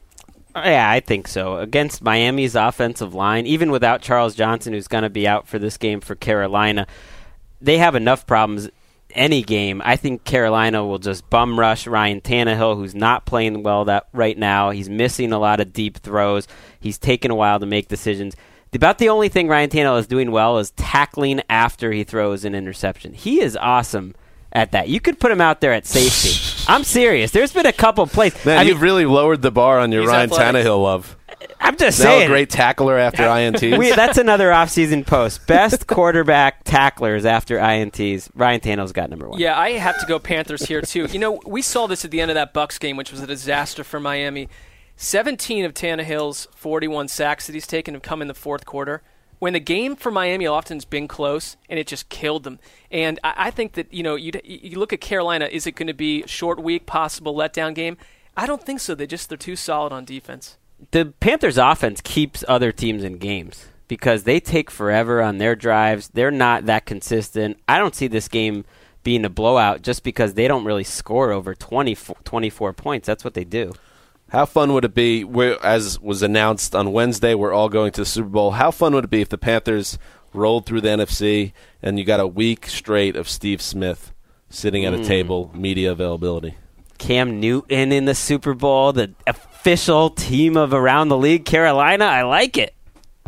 Uh, 0.54 0.62
yeah, 0.64 0.90
I 0.90 1.00
think 1.00 1.28
so. 1.28 1.58
Against 1.58 2.02
Miami's 2.02 2.54
offensive 2.54 3.12
line, 3.12 3.46
even 3.46 3.70
without 3.70 4.00
Charles 4.00 4.34
Johnson, 4.34 4.72
who's 4.72 4.88
going 4.88 5.02
to 5.02 5.10
be 5.10 5.28
out 5.28 5.46
for 5.46 5.58
this 5.58 5.76
game 5.76 6.00
for 6.00 6.14
Carolina, 6.14 6.86
they 7.60 7.78
have 7.78 7.94
enough 7.94 8.26
problems 8.26 8.70
any 9.14 9.42
game. 9.42 9.82
I 9.84 9.96
think 9.96 10.24
Carolina 10.24 10.86
will 10.86 10.98
just 10.98 11.28
bum 11.28 11.58
rush 11.58 11.86
Ryan 11.88 12.20
Tannehill, 12.20 12.76
who's 12.76 12.94
not 12.94 13.26
playing 13.26 13.64
well 13.64 13.84
that 13.86 14.06
right 14.12 14.38
now. 14.38 14.70
He's 14.70 14.88
missing 14.88 15.32
a 15.32 15.38
lot 15.38 15.60
of 15.60 15.72
deep 15.72 15.98
throws. 15.98 16.46
He's 16.78 16.98
taken 16.98 17.30
a 17.30 17.34
while 17.34 17.58
to 17.58 17.66
make 17.66 17.88
decisions. 17.88 18.36
About 18.72 18.98
the 18.98 19.08
only 19.08 19.28
thing 19.28 19.48
Ryan 19.48 19.68
Tannehill 19.70 19.98
is 19.98 20.06
doing 20.06 20.30
well 20.30 20.58
is 20.58 20.70
tackling 20.72 21.42
after 21.50 21.90
he 21.92 22.04
throws 22.04 22.44
an 22.44 22.54
interception. 22.54 23.14
He 23.14 23.40
is 23.40 23.56
awesome 23.56 24.14
at 24.52 24.70
that. 24.72 24.88
You 24.88 25.00
could 25.00 25.18
put 25.18 25.32
him 25.32 25.40
out 25.40 25.60
there 25.60 25.72
at 25.72 25.86
safety. 25.86 26.64
I'm 26.68 26.84
serious. 26.84 27.32
There's 27.32 27.52
been 27.52 27.66
a 27.66 27.72
couple 27.72 28.06
plays. 28.06 28.44
Man, 28.44 28.58
I 28.58 28.62
you've 28.62 28.80
really 28.82 29.06
lowered 29.06 29.42
the 29.42 29.50
bar 29.50 29.78
on 29.80 29.90
your 29.90 30.02
He's 30.02 30.10
Ryan 30.10 30.30
athletic. 30.30 30.64
Tannehill 30.64 30.82
love. 30.82 31.16
I'm 31.60 31.76
just 31.76 31.98
Now 31.98 32.04
saying. 32.04 32.24
a 32.24 32.26
great 32.28 32.48
tackler 32.50 32.96
after 32.96 33.22
INTs. 33.24 33.76
We, 33.76 33.90
that's 33.92 34.18
another 34.18 34.50
offseason 34.50 35.04
post. 35.06 35.46
Best 35.46 35.86
quarterback 35.86 36.62
tacklers 36.64 37.24
after 37.24 37.56
INTs. 37.58 38.30
Ryan 38.34 38.60
Tannehill's 38.60 38.92
got 38.92 39.10
number 39.10 39.28
one. 39.28 39.38
Yeah, 39.40 39.58
I 39.58 39.72
have 39.72 39.98
to 40.00 40.06
go 40.06 40.18
Panthers 40.18 40.66
here 40.66 40.80
too. 40.80 41.06
You 41.10 41.18
know, 41.18 41.40
we 41.46 41.60
saw 41.62 41.86
this 41.86 42.04
at 42.04 42.10
the 42.12 42.20
end 42.20 42.30
of 42.30 42.34
that 42.36 42.52
Bucks 42.52 42.78
game, 42.78 42.96
which 42.96 43.10
was 43.10 43.20
a 43.20 43.26
disaster 43.26 43.82
for 43.84 43.98
Miami. 44.00 44.48
17 45.02 45.64
of 45.64 45.72
Tannehill's 45.72 46.46
41 46.54 47.08
sacks 47.08 47.46
that 47.46 47.54
he's 47.54 47.66
taken 47.66 47.94
have 47.94 48.02
come 48.02 48.20
in 48.20 48.28
the 48.28 48.34
fourth 48.34 48.66
quarter. 48.66 49.00
When 49.38 49.54
the 49.54 49.58
game 49.58 49.96
for 49.96 50.10
Miami 50.10 50.46
often 50.46 50.76
has 50.76 50.84
been 50.84 51.08
close, 51.08 51.56
and 51.70 51.78
it 51.78 51.86
just 51.86 52.10
killed 52.10 52.44
them. 52.44 52.58
And 52.90 53.18
I, 53.24 53.34
I 53.46 53.50
think 53.50 53.72
that 53.72 53.90
you 53.94 54.02
know, 54.02 54.14
you 54.14 54.30
you 54.44 54.78
look 54.78 54.92
at 54.92 55.00
Carolina. 55.00 55.48
Is 55.50 55.66
it 55.66 55.72
going 55.72 55.86
to 55.86 55.94
be 55.94 56.26
short 56.26 56.62
week, 56.62 56.84
possible 56.84 57.34
letdown 57.34 57.74
game? 57.74 57.96
I 58.36 58.44
don't 58.44 58.62
think 58.62 58.80
so. 58.80 58.94
They 58.94 59.06
just 59.06 59.30
they're 59.30 59.38
too 59.38 59.56
solid 59.56 59.90
on 59.90 60.04
defense. 60.04 60.58
The 60.90 61.14
Panthers' 61.18 61.56
offense 61.56 62.02
keeps 62.02 62.44
other 62.46 62.70
teams 62.70 63.02
in 63.02 63.16
games 63.16 63.68
because 63.88 64.24
they 64.24 64.38
take 64.38 64.70
forever 64.70 65.22
on 65.22 65.38
their 65.38 65.56
drives. 65.56 66.08
They're 66.08 66.30
not 66.30 66.66
that 66.66 66.84
consistent. 66.84 67.56
I 67.66 67.78
don't 67.78 67.94
see 67.94 68.06
this 68.06 68.28
game 68.28 68.66
being 69.02 69.24
a 69.24 69.30
blowout 69.30 69.80
just 69.80 70.02
because 70.02 70.34
they 70.34 70.46
don't 70.46 70.66
really 70.66 70.84
score 70.84 71.32
over 71.32 71.54
20, 71.54 71.96
24 72.24 72.74
points. 72.74 73.06
That's 73.06 73.24
what 73.24 73.32
they 73.32 73.44
do. 73.44 73.72
How 74.30 74.46
fun 74.46 74.72
would 74.72 74.84
it 74.84 74.94
be, 74.94 75.24
as 75.62 76.00
was 76.00 76.22
announced 76.22 76.74
on 76.76 76.92
Wednesday, 76.92 77.34
we're 77.34 77.52
all 77.52 77.68
going 77.68 77.90
to 77.92 78.02
the 78.02 78.06
Super 78.06 78.28
Bowl. 78.28 78.52
How 78.52 78.70
fun 78.70 78.94
would 78.94 79.04
it 79.04 79.10
be 79.10 79.20
if 79.20 79.28
the 79.28 79.36
Panthers 79.36 79.98
rolled 80.32 80.66
through 80.66 80.82
the 80.82 80.88
NFC 80.88 81.52
and 81.82 81.98
you 81.98 82.04
got 82.04 82.20
a 82.20 82.28
week 82.28 82.68
straight 82.68 83.16
of 83.16 83.28
Steve 83.28 83.60
Smith 83.60 84.12
sitting 84.48 84.84
at 84.84 84.94
a 84.94 85.04
table, 85.04 85.50
media 85.52 85.90
availability? 85.90 86.54
Cam 86.98 87.40
Newton 87.40 87.90
in 87.90 88.04
the 88.04 88.14
Super 88.14 88.54
Bowl, 88.54 88.92
the 88.92 89.12
official 89.26 90.10
team 90.10 90.56
of 90.56 90.72
around 90.72 91.08
the 91.08 91.18
league, 91.18 91.44
Carolina. 91.44 92.04
I 92.04 92.22
like 92.22 92.56
it. 92.56 92.72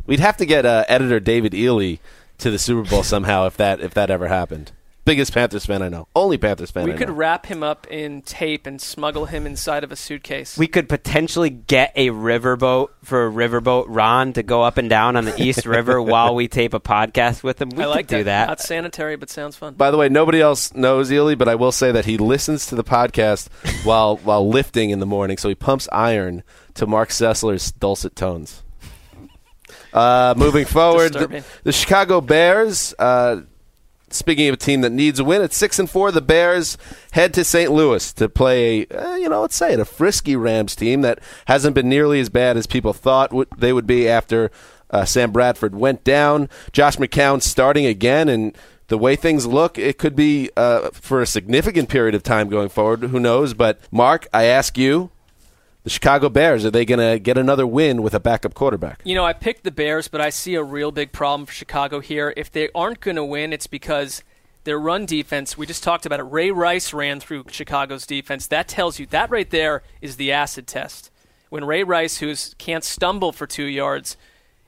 We'd 0.06 0.20
have 0.20 0.36
to 0.36 0.46
get 0.46 0.64
uh, 0.64 0.84
editor 0.86 1.18
David 1.18 1.52
Ely 1.52 1.96
to 2.38 2.50
the 2.50 2.60
Super 2.60 2.88
Bowl 2.88 3.02
somehow 3.02 3.46
if 3.46 3.56
that 3.56 3.80
if 3.80 3.92
that 3.94 4.08
ever 4.08 4.28
happened. 4.28 4.70
Biggest 5.04 5.34
Panthers 5.34 5.66
fan 5.66 5.82
I 5.82 5.88
know. 5.88 6.06
Only 6.14 6.38
Panthers 6.38 6.70
fan 6.70 6.84
We 6.84 6.92
I 6.92 6.96
could 6.96 7.08
know. 7.08 7.14
wrap 7.14 7.46
him 7.46 7.64
up 7.64 7.88
in 7.90 8.22
tape 8.22 8.68
and 8.68 8.80
smuggle 8.80 9.26
him 9.26 9.46
inside 9.46 9.82
of 9.82 9.90
a 9.90 9.96
suitcase. 9.96 10.56
We 10.56 10.68
could 10.68 10.88
potentially 10.88 11.50
get 11.50 11.92
a 11.96 12.10
riverboat 12.10 12.90
for 13.02 13.26
a 13.26 13.30
riverboat 13.30 13.86
Ron 13.88 14.32
to 14.34 14.44
go 14.44 14.62
up 14.62 14.78
and 14.78 14.88
down 14.88 15.16
on 15.16 15.24
the 15.24 15.42
East 15.42 15.66
River 15.66 16.00
while 16.00 16.36
we 16.36 16.46
tape 16.46 16.72
a 16.72 16.78
podcast 16.78 17.42
with 17.42 17.60
him. 17.60 17.70
We 17.70 17.82
I 17.82 17.86
like 17.86 18.06
could 18.06 18.18
do 18.18 18.24
that. 18.24 18.46
Not 18.46 18.60
sanitary, 18.60 19.16
but 19.16 19.28
sounds 19.28 19.56
fun. 19.56 19.74
By 19.74 19.90
the 19.90 19.96
way, 19.96 20.08
nobody 20.08 20.40
else 20.40 20.72
knows 20.72 21.10
Ely, 21.10 21.34
but 21.34 21.48
I 21.48 21.56
will 21.56 21.72
say 21.72 21.90
that 21.90 22.04
he 22.04 22.16
listens 22.16 22.66
to 22.66 22.76
the 22.76 22.84
podcast 22.84 23.48
while 23.84 24.18
while 24.18 24.48
lifting 24.48 24.90
in 24.90 25.00
the 25.00 25.06
morning, 25.06 25.36
so 25.36 25.48
he 25.48 25.56
pumps 25.56 25.88
iron 25.90 26.44
to 26.74 26.86
Mark 26.86 27.08
Sessler's 27.08 27.72
dulcet 27.72 28.14
tones. 28.14 28.62
Uh, 29.92 30.32
moving 30.36 30.64
forward, 30.64 31.12
the, 31.12 31.44
the 31.64 31.72
Chicago 31.72 32.20
Bears. 32.20 32.94
Uh, 32.98 33.42
speaking 34.14 34.48
of 34.48 34.54
a 34.54 34.58
team 34.58 34.80
that 34.82 34.90
needs 34.90 35.18
a 35.18 35.24
win, 35.24 35.42
at 35.42 35.52
six 35.52 35.78
and 35.78 35.88
four, 35.88 36.10
the 36.10 36.20
Bears 36.20 36.76
head 37.12 37.34
to 37.34 37.44
St. 37.44 37.70
Louis 37.70 38.12
to 38.14 38.28
play. 38.28 38.86
Uh, 38.86 39.14
you 39.14 39.28
know, 39.28 39.42
let's 39.42 39.56
say 39.56 39.72
it, 39.72 39.80
a 39.80 39.84
frisky 39.84 40.36
Rams 40.36 40.74
team 40.74 41.02
that 41.02 41.20
hasn't 41.46 41.74
been 41.74 41.88
nearly 41.88 42.20
as 42.20 42.28
bad 42.28 42.56
as 42.56 42.66
people 42.66 42.92
thought 42.92 43.32
they 43.58 43.72
would 43.72 43.86
be 43.86 44.08
after 44.08 44.50
uh, 44.90 45.04
Sam 45.04 45.32
Bradford 45.32 45.74
went 45.74 46.04
down. 46.04 46.48
Josh 46.72 46.96
McCown 46.96 47.40
starting 47.40 47.86
again, 47.86 48.28
and 48.28 48.56
the 48.88 48.98
way 48.98 49.16
things 49.16 49.46
look, 49.46 49.78
it 49.78 49.96
could 49.96 50.14
be 50.14 50.50
uh, 50.56 50.90
for 50.90 51.22
a 51.22 51.26
significant 51.26 51.88
period 51.88 52.14
of 52.14 52.22
time 52.22 52.48
going 52.50 52.68
forward. 52.68 53.04
Who 53.04 53.18
knows? 53.18 53.54
But 53.54 53.80
Mark, 53.90 54.28
I 54.34 54.44
ask 54.44 54.76
you. 54.76 55.11
The 55.84 55.90
Chicago 55.90 56.28
Bears, 56.28 56.64
are 56.64 56.70
they 56.70 56.84
going 56.84 57.00
to 57.00 57.18
get 57.18 57.36
another 57.36 57.66
win 57.66 58.02
with 58.02 58.14
a 58.14 58.20
backup 58.20 58.54
quarterback? 58.54 59.00
You 59.02 59.16
know, 59.16 59.24
I 59.24 59.32
picked 59.32 59.64
the 59.64 59.72
Bears, 59.72 60.06
but 60.06 60.20
I 60.20 60.30
see 60.30 60.54
a 60.54 60.62
real 60.62 60.92
big 60.92 61.10
problem 61.10 61.44
for 61.44 61.52
Chicago 61.52 61.98
here. 61.98 62.32
If 62.36 62.52
they 62.52 62.68
aren't 62.72 63.00
going 63.00 63.16
to 63.16 63.24
win, 63.24 63.52
it's 63.52 63.66
because 63.66 64.22
their 64.62 64.78
run 64.78 65.06
defense, 65.06 65.58
we 65.58 65.66
just 65.66 65.82
talked 65.82 66.06
about 66.06 66.20
it. 66.20 66.24
Ray 66.24 66.52
Rice 66.52 66.92
ran 66.92 67.18
through 67.18 67.46
Chicago's 67.50 68.06
defense. 68.06 68.46
That 68.46 68.68
tells 68.68 69.00
you 69.00 69.06
that 69.06 69.30
right 69.30 69.50
there 69.50 69.82
is 70.00 70.16
the 70.16 70.30
acid 70.30 70.68
test. 70.68 71.10
When 71.48 71.64
Ray 71.64 71.82
Rice, 71.82 72.18
who 72.18 72.32
can't 72.58 72.84
stumble 72.84 73.32
for 73.32 73.48
two 73.48 73.64
yards, 73.64 74.16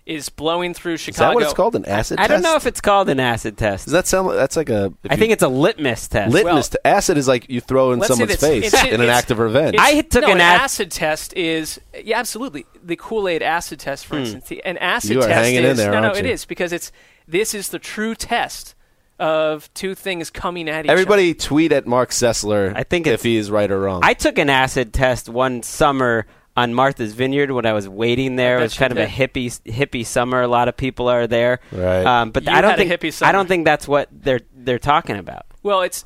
is 0.07 0.29
blowing 0.29 0.75
through 0.75 0.99
Chicago. 0.99 1.13
Is 1.13 1.29
that 1.31 1.35
what 1.35 1.43
it's 1.45 1.53
called? 1.55 1.75
An 1.77 1.87
acid 1.87 2.19
test? 2.19 2.25
I 2.25 2.29
test? 2.29 2.43
don't 2.43 2.51
know 2.53 2.57
if 2.57 2.67
it's 2.67 2.81
called 2.83 3.09
an 3.09 3.19
acid 3.21 3.57
test. 3.57 3.87
Does 3.87 3.93
that 3.93 4.07
sound 4.07 4.27
like 4.29 4.37
that's 4.37 4.57
like 4.57 4.69
a? 4.69 4.93
I 5.09 5.15
you- 5.15 5.19
think 5.19 5.33
it's 5.33 5.43
a 5.43 5.49
litmus 5.49 6.09
test. 6.09 6.33
litmus. 6.33 6.69
t- 6.69 6.79
acid 6.85 7.17
is 7.17 7.27
like 7.27 7.49
you 7.49 7.61
throw 7.63 7.93
in 7.93 8.03
someone's 8.03 8.33
it's- 8.33 8.41
face 8.51 8.67
it's- 8.75 8.93
in 8.93 9.01
an 9.01 9.09
act 9.09 9.31
of 9.31 9.39
revenge. 9.39 9.77
I 9.79 10.03
took 10.03 10.23
no, 10.23 10.29
an 10.33 10.41
an 10.41 10.55
ac- 10.55 10.63
acid 10.63 10.91
test 10.91 11.33
is 11.35 11.81
yeah, 12.03 12.19
absolutely 12.19 12.67
the 12.83 12.97
Kool 12.97 13.29
Aid 13.29 13.43
acid 13.43 13.79
test, 13.79 14.05
for 14.05 14.19
instance. 14.19 14.47
The- 14.49 14.63
An 14.65 14.77
acid 14.79 15.11
Hmm. 15.11 15.15
You 15.15 15.19
are 15.21 15.29
test 15.29 15.45
hanging 15.45 15.65
is 15.65 15.71
in 15.71 15.77
there, 15.79 15.93
no, 15.93 16.01
no, 16.01 16.07
aren't 16.09 16.19
it 16.19 16.27
you? 16.27 16.33
is 16.33 16.45
because 16.45 16.73
it's 16.73 16.93
this 17.27 17.55
is 17.55 17.69
the 17.71 17.79
true 17.79 18.15
test 18.15 18.75
of 19.19 19.73
two 19.75 19.95
things 19.95 20.29
coming 20.29 20.69
at 20.69 20.85
each 20.85 20.89
other. 20.91 20.93
Everybody 20.93 21.35
tweet 21.35 21.73
at 21.73 21.87
Mark 21.87 22.11
Sessler. 22.11 22.73
I 22.77 22.83
think 22.83 23.07
if 23.07 23.13
it's- 23.15 23.23
he 23.23 23.37
is 23.37 23.51
right 23.51 23.71
or 23.71 23.81
wrong. 23.81 24.01
I 24.05 24.13
took 24.13 24.39
an 24.39 24.51
acid 24.51 24.93
test 24.93 25.29
one 25.29 25.63
summer 25.63 26.27
on 26.57 26.73
Martha's 26.75 27.13
Vineyard 27.15 27.51
when 27.51 27.67
I 27.67 27.73
was 27.73 27.89
waiting 27.89 28.37
there. 28.37 28.59
It 28.59 28.63
was 28.63 28.77
kind 28.79 28.93
of 28.93 28.99
a 28.99 29.07
hippie 29.07 29.61
hippie 29.63 30.07
summer. 30.07 30.43
A 30.43 30.49
lot 30.49 30.69
of 30.69 30.77
people 30.77 31.09
are 31.09 31.27
there. 31.27 31.61
Right. 31.73 32.05
Um, 32.05 32.31
but 32.31 32.45
You 32.45 32.53
I 32.53 32.61
don't 32.61 32.77
think 32.77 33.23
I 33.23 33.33
don't 33.33 33.47
think 33.49 33.65
that's 33.65 33.89
what 33.89 34.09
they're 34.13 34.41
they're 34.55 34.79
talking 34.79 35.17
about. 35.17 35.47
Well, 35.63 35.81
it's 35.83 36.05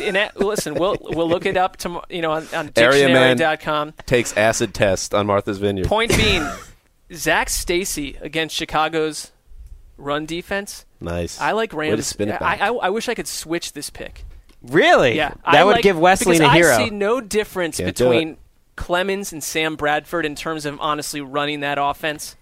in 0.00 0.16
a, 0.16 0.30
listen. 0.36 0.74
We'll 0.74 0.96
we'll 1.00 1.28
look 1.28 1.44
it 1.44 1.56
up 1.56 1.76
tomorrow. 1.76 2.04
You 2.08 2.22
know, 2.22 2.30
on, 2.32 2.46
on 2.54 2.70
Area 2.76 3.08
man. 3.08 3.36
dictionary.com. 3.36 3.94
Takes 4.06 4.36
acid 4.36 4.72
test 4.72 5.14
on 5.14 5.26
Martha's 5.26 5.58
Vineyard. 5.58 5.86
Point 5.88 6.10
being, 6.16 6.48
Zac 7.12 7.50
Stacy 7.50 8.16
against 8.20 8.54
Chicago's 8.56 9.32
run 9.98 10.26
defense. 10.26 10.86
Nice. 11.00 11.40
I 11.40 11.52
like 11.52 11.72
Way 11.72 11.86
to 11.86 11.92
Rams. 11.94 12.06
spin 12.06 12.28
it 12.28 12.36
I, 12.36 12.38
back. 12.38 12.60
I, 12.62 12.68
I 12.68 12.90
wish 12.90 13.08
I 13.08 13.14
could 13.14 13.26
switch 13.26 13.72
this 13.72 13.90
pick. 13.90 14.24
Really? 14.62 15.16
Yeah, 15.16 15.30
That 15.44 15.54
I 15.54 15.64
would 15.64 15.72
like- 15.76 15.82
give 15.82 15.98
Wesley 15.98 16.38
because 16.38 16.52
a 16.52 16.54
hero. 16.54 16.72
I 16.74 16.84
see 16.84 16.90
no 16.90 17.20
difference 17.20 17.78
Can't 17.78 17.96
between 17.96 18.36
Clemens 18.80 19.32
and 19.32 19.44
Sam 19.44 19.76
Bradford 19.76 20.24
in 20.24 20.34
terms 20.34 20.64
of 20.66 20.80
honestly 20.80 21.20
running 21.20 21.60
that 21.60 21.76
offense. 21.78 22.34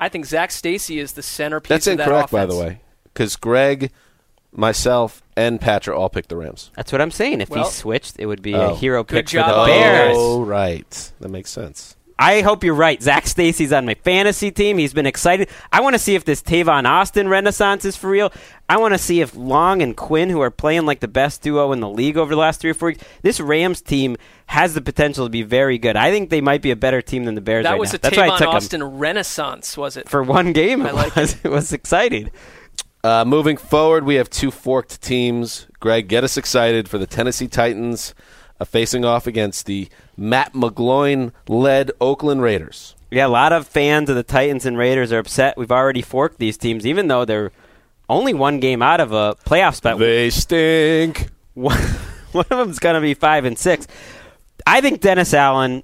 I 0.00 0.08
think 0.08 0.24
Zac 0.26 0.50
Stacy 0.50 0.98
is 0.98 1.12
the 1.12 1.22
centerpiece. 1.22 1.68
That's 1.68 1.86
of 1.86 1.98
that 1.98 2.04
incorrect, 2.08 2.30
by 2.30 2.46
the 2.46 2.56
way, 2.56 2.80
because 3.04 3.36
Greg, 3.36 3.90
myself, 4.52 5.22
and 5.36 5.60
Patrick 5.60 5.96
all 5.96 6.08
picked 6.08 6.28
the 6.28 6.36
Rams. 6.36 6.70
That's 6.76 6.92
what 6.92 7.00
I'm 7.00 7.10
saying. 7.10 7.40
If 7.40 7.50
Well- 7.50 7.64
he 7.64 7.70
switched, 7.70 8.16
it 8.18 8.26
would 8.26 8.42
be 8.42 8.54
Oh. 8.54 8.72
a 8.72 8.74
hero 8.74 9.04
Good 9.04 9.16
pick 9.16 9.26
job 9.26 9.50
for 9.50 9.60
the 9.60 9.66
Bears. 9.78 10.16
Oh, 10.18 10.42
right. 10.42 11.12
That 11.20 11.28
makes 11.28 11.50
sense. 11.50 11.95
I 12.18 12.40
hope 12.40 12.64
you're 12.64 12.74
right. 12.74 13.02
Zac 13.02 13.26
Stacy's 13.26 13.72
on 13.74 13.84
my 13.84 13.92
fantasy 13.94 14.50
team. 14.50 14.78
He's 14.78 14.94
been 14.94 15.04
excited. 15.04 15.50
I 15.70 15.82
want 15.82 15.94
to 15.94 15.98
see 15.98 16.14
if 16.14 16.24
this 16.24 16.40
Tavon 16.42 16.88
Austin 16.88 17.28
renaissance 17.28 17.84
is 17.84 17.94
for 17.96 18.08
real. 18.08 18.32
I 18.70 18.78
want 18.78 18.94
to 18.94 18.98
see 18.98 19.20
if 19.20 19.36
Long 19.36 19.82
and 19.82 19.94
Quinn, 19.94 20.30
who 20.30 20.40
are 20.40 20.50
playing 20.50 20.86
like 20.86 21.00
the 21.00 21.08
best 21.08 21.42
duo 21.42 21.72
in 21.72 21.80
the 21.80 21.88
league 21.90 22.16
over 22.16 22.34
the 22.34 22.40
last 22.40 22.60
three 22.60 22.70
or 22.70 22.74
four 22.74 22.88
weeks, 22.88 23.04
this 23.20 23.38
Rams 23.38 23.82
team 23.82 24.16
has 24.46 24.72
the 24.72 24.80
potential 24.80 25.26
to 25.26 25.30
be 25.30 25.42
very 25.42 25.76
good. 25.76 25.94
I 25.94 26.10
think 26.10 26.30
they 26.30 26.40
might 26.40 26.62
be 26.62 26.70
a 26.70 26.76
better 26.76 27.02
team 27.02 27.24
than 27.24 27.34
the 27.34 27.40
Bears 27.42 27.64
That 27.64 27.72
right 27.72 27.80
was 27.80 27.92
now. 27.92 27.96
a 27.96 27.98
That's 27.98 28.16
why 28.16 28.24
I 28.24 28.28
Tavon 28.30 28.38
took 28.38 28.48
'em. 28.48 28.54
Austin 28.54 28.82
renaissance, 28.84 29.76
was 29.76 29.96
it? 29.98 30.08
for 30.08 30.22
one 30.22 30.52
game. 30.54 30.86
It 30.86 30.88
I 30.88 30.92
like 30.92 31.16
was. 31.16 31.36
It 31.44 31.50
was 31.50 31.72
exciting. 31.72 32.30
Uh, 33.04 33.24
moving 33.26 33.56
forward, 33.58 34.04
we 34.04 34.14
have 34.16 34.28
two 34.30 34.50
forked 34.50 35.00
teams. 35.02 35.66
Greg, 35.80 36.08
get 36.08 36.24
us 36.24 36.36
excited 36.36 36.88
for 36.88 36.98
the 36.98 37.06
Tennessee 37.06 37.46
Titans 37.46 38.14
facing 38.64 39.04
off 39.04 39.26
against 39.26 39.66
the 39.66 39.88
Matt 40.16 40.52
McGloin-led 40.52 41.90
Oakland 42.00 42.42
Raiders. 42.42 42.94
Yeah, 43.10 43.26
a 43.26 43.28
lot 43.28 43.52
of 43.52 43.66
fans 43.66 44.10
of 44.10 44.16
the 44.16 44.22
Titans 44.22 44.66
and 44.66 44.76
Raiders 44.76 45.12
are 45.12 45.18
upset. 45.18 45.56
We've 45.56 45.70
already 45.70 46.02
forked 46.02 46.38
these 46.38 46.56
teams, 46.56 46.86
even 46.86 47.08
though 47.08 47.24
they're 47.24 47.52
only 48.08 48.34
one 48.34 48.60
game 48.60 48.82
out 48.82 49.00
of 49.00 49.12
a 49.12 49.36
playoff 49.44 49.76
spot. 49.76 49.98
They 49.98 50.30
stink. 50.30 51.28
one 51.54 51.78
one 52.32 52.46
of 52.50 52.58
them's 52.58 52.78
going 52.78 52.94
to 52.94 53.00
be 53.00 53.14
five 53.14 53.44
and 53.44 53.58
six. 53.58 53.86
I 54.66 54.80
think 54.80 55.00
Dennis 55.00 55.32
Allen, 55.34 55.82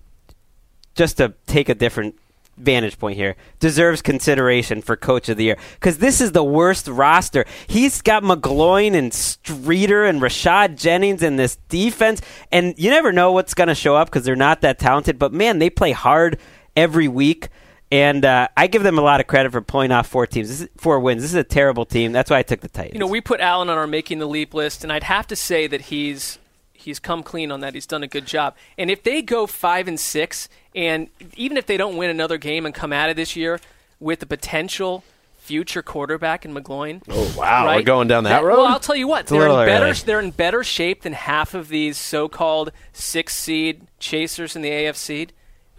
just 0.95 1.19
to 1.19 1.35
take 1.47 1.69
a 1.69 1.75
different 1.75 2.17
vantage 2.57 2.99
point 2.99 3.17
here, 3.17 3.37
deserves 3.61 4.03
consideration 4.03 4.83
for 4.83 4.97
Coach 4.97 5.29
of 5.29 5.37
the 5.37 5.45
Year 5.45 5.57
because 5.75 5.99
this 5.99 6.21
is 6.21 6.33
the 6.33 6.45
worst 6.45 6.89
roster. 6.89 7.45
He's 7.67 8.03
got 8.03 8.23
McGloin 8.23 8.95
and 8.95 9.13
Streater 9.13 10.05
and 10.05 10.21
Rashad 10.21 10.77
Jennings 10.77 11.23
in 11.23 11.37
this 11.37 11.57
defense, 11.69 12.21
and 12.51 12.75
you 12.77 12.91
never 12.91 13.13
know 13.13 13.33
what's 13.33 13.55
going 13.55 13.69
to 13.69 13.75
show 13.75 13.97
up 13.97 14.09
because 14.09 14.25
they're 14.25 14.37
not 14.37 14.61
that 14.61 14.79
talented. 14.79 15.19
But 15.19 15.33
man, 15.33 15.59
they 15.59 15.71
play 15.71 15.93
hard 15.93 16.39
every 16.77 17.09
week. 17.09 17.49
And 17.91 18.25
uh, 18.25 18.49
I 18.57 18.69
give 18.69 18.85
them 18.85 18.99
a 18.99 19.03
lot 19.03 19.21
of 19.21 19.27
credit 19.27 19.53
for 19.53 19.61
pulling 19.61 19.93
off 19.93 20.07
four 20.07 20.27
teams, 20.27 20.49
this 20.49 20.63
is, 20.63 20.69
four 20.79 20.99
wins. 20.99 21.21
This 21.21 21.33
is 21.33 21.37
a 21.37 21.45
terrible 21.45 21.85
team. 21.85 22.11
That's 22.13 22.31
why 22.31 22.39
I 22.39 22.43
took 22.43 22.61
the 22.61 22.69
Titans. 22.69 22.95
You 22.95 23.01
know, 23.01 23.07
we 23.07 23.21
put 23.21 23.39
Allen 23.39 23.69
on 23.69 23.77
our 23.77 23.87
making 23.87 24.19
the 24.19 24.25
leap 24.25 24.55
list, 24.55 24.83
and 24.83 24.91
I'd 24.91 25.03
have 25.03 25.27
to 25.27 25.37
say 25.37 25.67
that 25.67 25.83
he's 25.83 26.39
he's 26.73 26.99
come 26.99 27.23
clean 27.23 27.53
on 27.53 27.61
that. 27.61 27.75
He's 27.75 27.87
done 27.87 28.03
a 28.03 28.09
good 28.09 28.27
job. 28.27 28.57
And 28.79 28.91
if 28.91 29.03
they 29.03 29.21
go 29.21 29.47
five 29.47 29.89
and 29.89 30.01
six, 30.01 30.49
and 30.75 31.09
even 31.37 31.57
if 31.57 31.67
they 31.67 31.77
don't 31.77 31.97
win 31.97 32.11
another 32.11 32.39
game 32.39 32.65
and 32.67 32.75
come 32.75 32.93
out 32.93 33.11
of 33.11 33.17
this 33.17 33.37
year 33.37 33.61
with 34.01 34.21
the 34.21 34.27
potential 34.27 35.05
future 35.39 35.83
quarterback 35.83 36.45
in 36.45 36.55
McGloin, 36.55 37.03
Oh, 37.09 37.35
wow. 37.37 37.67
right? 37.67 37.77
We're 37.77 37.83
going 37.83 38.09
down 38.09 38.25
that, 38.25 38.43
road? 38.45 38.59
Well, 38.59 38.67
I'll 38.67 38.79
tell 38.81 38.95
you 38.97 39.09
what, 39.09 39.27
they're 39.27 39.43
in 39.49 39.67
better. 39.67 39.85
early. 39.87 39.93
They're 40.07 40.21
in 40.21 40.31
better 40.31 40.63
shape 40.63 41.03
than 41.03 41.13
half 41.15 41.55
of 41.55 41.69
these 41.69 41.99
so-called 41.99 42.71
six 42.93 43.35
seed 43.35 43.83
chasers 43.99 44.55
in 44.57 44.63
the 44.63 44.71
AFC 44.71 45.31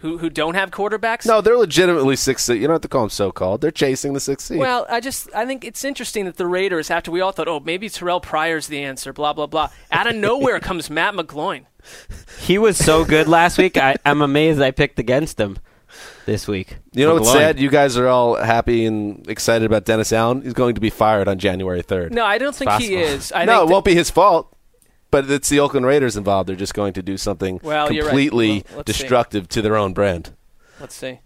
who 0.04 0.18
who 0.18 0.28
don't 0.28 0.54
have 0.54 0.70
quarterbacks. 0.70 1.24
no, 1.24 1.40
they're 1.40 1.56
legitimately 1.56 2.14
six 2.14 2.44
seed. 2.44 2.60
You 2.60 2.66
don't 2.66 2.74
have 2.74 2.82
to 2.82 2.88
call 2.88 3.00
them 3.00 3.10
so-called. 3.10 3.62
They're 3.62 3.70
chasing 3.70 4.12
the 4.12 4.20
sixth 4.20 4.48
seed. 4.48 4.58
Well, 4.58 4.84
I 4.90 5.00
just 5.00 5.34
I 5.34 5.46
think 5.46 5.64
it's 5.64 5.82
interesting 5.82 6.26
that 6.26 6.36
the 6.36 6.46
Raiders, 6.46 6.90
after 6.90 7.10
we 7.10 7.22
all 7.22 7.32
thought, 7.32 7.48
oh, 7.48 7.58
maybe 7.60 7.88
Terrelle 7.88 8.22
Pryor's 8.22 8.66
the 8.66 8.82
answer, 8.82 9.14
blah 9.14 9.32
blah 9.32 9.46
blah, 9.46 9.70
out 9.90 10.06
of 10.06 10.14
nowhere 10.14 10.60
comes 10.68 10.90
Matt 10.90 11.14
McGloin. 11.14 11.64
He 12.40 12.58
was 12.58 12.76
so 12.76 13.04
good 13.06 13.28
last 13.28 13.56
week. 13.56 13.78
I, 13.78 13.96
I'm 14.04 14.20
amazed 14.20 14.60
I 14.60 14.70
picked 14.72 14.98
against 14.98 15.40
him 15.40 15.58
this 16.26 16.46
week. 16.46 16.76
you 16.92 17.06
know 17.06 17.14
what's 17.14 17.32
sad? 17.32 17.58
You 17.58 17.70
guys 17.70 17.96
are 17.96 18.08
all 18.08 18.36
happy 18.36 18.84
and 18.84 19.26
excited 19.28 19.64
about 19.64 19.84
Dennis 19.86 20.12
Allen. 20.12 20.42
He's 20.42 20.52
going 20.54 20.74
to 20.74 20.80
be 20.82 20.90
fired 20.90 21.28
on 21.28 21.38
January 21.38 21.82
3rd. 21.82 22.10
No, 22.10 22.24
I 22.24 22.38
don't 22.38 22.54
think 22.54 22.70
he 22.72 22.94
is. 22.96 23.32
I 23.32 23.44
no, 23.44 23.52
think 23.52 23.62
it 23.62 23.66
that- 23.68 23.72
won't 23.72 23.84
be 23.86 23.94
his 23.94 24.10
fault. 24.10 24.50
But 25.14 25.30
it's 25.30 25.48
the 25.48 25.60
Oakland 25.60 25.86
Raiders 25.86 26.16
involved. 26.16 26.48
They're 26.48 26.56
just 26.56 26.74
going 26.74 26.92
to 26.94 27.02
do 27.02 27.16
something 27.16 27.60
Well, 27.62 27.92
you're 27.92 28.02
right. 28.02 28.08
completely 28.10 28.48
Well, 28.48 28.78
let's 28.78 28.92
see. 28.96 29.02
destructive 29.02 29.48
to 29.50 29.62
their 29.62 29.76
own 29.76 29.92
brand. 29.92 30.32
Let's 30.80 30.96
see. 30.96 31.20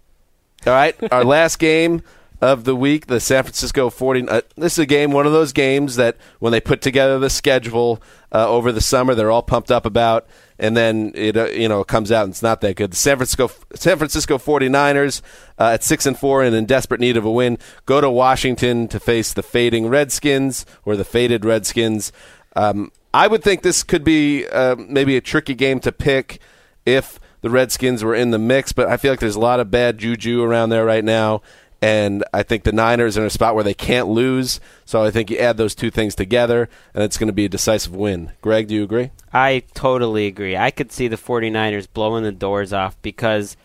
All 0.67 0.73
right, 0.73 0.95
our 1.11 1.23
last 1.23 1.57
game 1.57 2.03
of 2.39 2.65
the 2.65 2.75
week, 2.75 3.07
the 3.07 3.19
San 3.19 3.41
Francisco 3.41 3.89
40. 3.89 4.29
Uh, 4.29 4.41
this 4.55 4.73
is 4.73 4.79
a 4.79 4.85
game, 4.85 5.11
one 5.11 5.25
of 5.25 5.31
those 5.31 5.51
games 5.53 5.95
that 5.95 6.17
when 6.37 6.51
they 6.51 6.61
put 6.61 6.81
together 6.83 7.17
the 7.17 7.31
schedule 7.31 7.99
uh, 8.31 8.47
over 8.47 8.71
the 8.71 8.79
summer, 8.79 9.15
they're 9.15 9.31
all 9.31 9.41
pumped 9.41 9.71
up 9.71 9.87
about, 9.87 10.27
and 10.59 10.77
then 10.77 11.11
it 11.15 11.35
uh, 11.35 11.47
you 11.47 11.67
know 11.67 11.83
comes 11.83 12.11
out 12.11 12.25
and 12.25 12.33
it's 12.33 12.43
not 12.43 12.61
that 12.61 12.75
good. 12.75 12.91
The 12.91 12.95
San 12.95 13.17
Francisco 13.17 13.49
San 13.73 13.97
Francisco 13.97 14.37
49ers 14.37 15.23
uh, 15.57 15.71
at 15.73 15.83
six 15.83 16.05
and 16.05 16.15
four 16.15 16.43
and 16.43 16.55
in 16.55 16.67
desperate 16.67 16.99
need 17.01 17.17
of 17.17 17.25
a 17.25 17.31
win 17.31 17.57
go 17.87 18.01
to 18.01 18.09
Washington 18.11 18.87
to 18.89 18.99
face 18.99 19.33
the 19.33 19.41
fading 19.41 19.87
Redskins 19.87 20.63
or 20.85 20.95
the 20.95 21.03
faded 21.03 21.43
Redskins. 21.43 22.11
Um, 22.55 22.91
I 23.13 23.27
would 23.27 23.43
think 23.43 23.61
this 23.61 23.83
could 23.83 24.03
be 24.03 24.47
uh, 24.47 24.75
maybe 24.75 25.17
a 25.17 25.21
tricky 25.21 25.55
game 25.55 25.79
to 25.81 25.91
pick 25.91 26.39
if 26.85 27.19
the 27.41 27.49
Redskins 27.49 28.03
were 28.03 28.15
in 28.15 28.31
the 28.31 28.39
mix, 28.39 28.71
but 28.71 28.87
I 28.87 28.97
feel 28.97 29.11
like 29.11 29.19
there's 29.19 29.35
a 29.35 29.39
lot 29.39 29.59
of 29.59 29.71
bad 29.71 29.97
juju 29.97 30.43
around 30.43 30.69
there 30.69 30.85
right 30.85 31.03
now. 31.03 31.41
And 31.81 32.25
I 32.33 32.43
think 32.43 32.63
the 32.63 32.73
Niners 32.73 33.17
are 33.17 33.21
in 33.21 33.27
a 33.27 33.29
spot 33.29 33.55
where 33.55 33.63
they 33.63 33.73
can't 33.73 34.09
lose. 34.09 34.59
So 34.83 35.01
I 35.01 35.11
think 35.11 35.31
you 35.31 35.37
add 35.37 35.55
those 35.55 35.73
two 35.73 35.89
things 35.89 36.13
together, 36.13 36.67
and 36.93 37.03
it's 37.05 37.17
going 37.17 37.27
to 37.27 37.33
be 37.33 37.45
a 37.45 37.49
decisive 37.49 37.95
win. 37.95 38.33
Greg, 38.41 38.67
do 38.67 38.75
you 38.75 38.83
agree? 38.83 39.11
I 39.31 39.63
totally 39.73 40.27
agree. 40.27 40.57
I 40.57 40.71
could 40.71 40.91
see 40.91 41.07
the 41.07 41.15
49ers 41.15 41.87
blowing 41.93 42.25
the 42.25 42.33
doors 42.33 42.73
off 42.73 43.01
because 43.01 43.55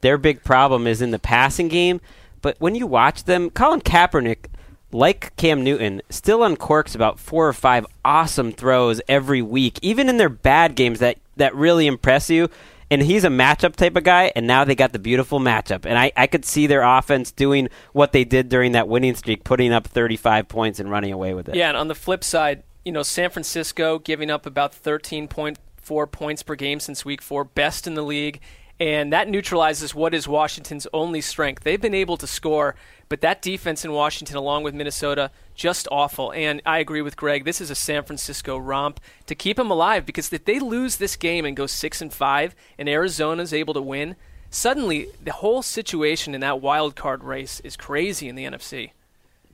their 0.00 0.18
big 0.18 0.42
problem 0.42 0.88
is 0.88 1.00
in 1.00 1.12
the 1.12 1.20
passing 1.20 1.68
game. 1.68 2.00
But 2.40 2.56
when 2.58 2.74
you 2.74 2.88
watch 2.88 3.24
them, 3.24 3.48
Colin 3.50 3.80
Kaepernick, 3.80 4.46
like 4.92 5.34
Cam 5.36 5.64
Newton, 5.64 6.02
still 6.10 6.40
uncorks 6.40 6.94
about 6.94 7.18
four 7.18 7.48
or 7.48 7.52
five 7.52 7.86
awesome 8.04 8.52
throws 8.52 9.00
every 9.08 9.42
week, 9.42 9.78
even 9.82 10.08
in 10.08 10.16
their 10.16 10.28
bad 10.28 10.74
games 10.74 11.00
that, 11.00 11.18
that 11.36 11.54
really 11.54 11.86
impress 11.86 12.30
you. 12.30 12.48
And 12.90 13.00
he's 13.02 13.24
a 13.24 13.28
matchup 13.28 13.74
type 13.74 13.96
of 13.96 14.04
guy, 14.04 14.32
and 14.36 14.46
now 14.46 14.64
they 14.64 14.74
got 14.74 14.92
the 14.92 14.98
beautiful 14.98 15.40
matchup. 15.40 15.86
And 15.86 15.98
I, 15.98 16.12
I 16.14 16.26
could 16.26 16.44
see 16.44 16.66
their 16.66 16.82
offense 16.82 17.32
doing 17.32 17.70
what 17.92 18.12
they 18.12 18.24
did 18.24 18.50
during 18.50 18.72
that 18.72 18.86
winning 18.86 19.14
streak, 19.14 19.44
putting 19.44 19.72
up 19.72 19.86
35 19.86 20.46
points 20.48 20.78
and 20.78 20.90
running 20.90 21.10
away 21.10 21.32
with 21.32 21.48
it. 21.48 21.54
Yeah, 21.54 21.70
and 21.70 21.78
on 21.78 21.88
the 21.88 21.94
flip 21.94 22.22
side, 22.22 22.62
you 22.84 22.92
know, 22.92 23.02
San 23.02 23.30
Francisco 23.30 23.98
giving 23.98 24.30
up 24.30 24.44
about 24.44 24.72
13.4 24.72 26.10
points 26.12 26.42
per 26.42 26.54
game 26.54 26.80
since 26.80 27.02
week 27.02 27.22
four, 27.22 27.44
best 27.44 27.86
in 27.86 27.94
the 27.94 28.02
league. 28.02 28.40
And 28.82 29.12
that 29.12 29.28
neutralizes 29.28 29.94
what 29.94 30.12
is 30.12 30.26
Washington's 30.26 30.88
only 30.92 31.20
strength. 31.20 31.62
They've 31.62 31.80
been 31.80 31.94
able 31.94 32.16
to 32.16 32.26
score, 32.26 32.74
but 33.08 33.20
that 33.20 33.40
defense 33.40 33.84
in 33.84 33.92
Washington, 33.92 34.36
along 34.36 34.64
with 34.64 34.74
Minnesota, 34.74 35.30
just 35.54 35.86
awful. 35.92 36.32
And 36.32 36.60
I 36.66 36.80
agree 36.80 37.00
with 37.00 37.16
Greg. 37.16 37.44
This 37.44 37.60
is 37.60 37.70
a 37.70 37.76
San 37.76 38.02
Francisco 38.02 38.58
romp 38.58 38.98
to 39.26 39.36
keep 39.36 39.56
them 39.56 39.70
alive 39.70 40.04
because 40.04 40.32
if 40.32 40.44
they 40.44 40.58
lose 40.58 40.96
this 40.96 41.14
game 41.14 41.44
and 41.44 41.56
go 41.56 41.68
six 41.68 42.02
and 42.02 42.12
five, 42.12 42.56
and 42.76 42.88
Arizona's 42.88 43.52
able 43.52 43.72
to 43.74 43.80
win, 43.80 44.16
suddenly 44.50 45.06
the 45.22 45.30
whole 45.30 45.62
situation 45.62 46.34
in 46.34 46.40
that 46.40 46.60
wild 46.60 46.96
card 46.96 47.22
race 47.22 47.60
is 47.60 47.76
crazy 47.76 48.28
in 48.28 48.34
the 48.34 48.46
NFC. 48.46 48.90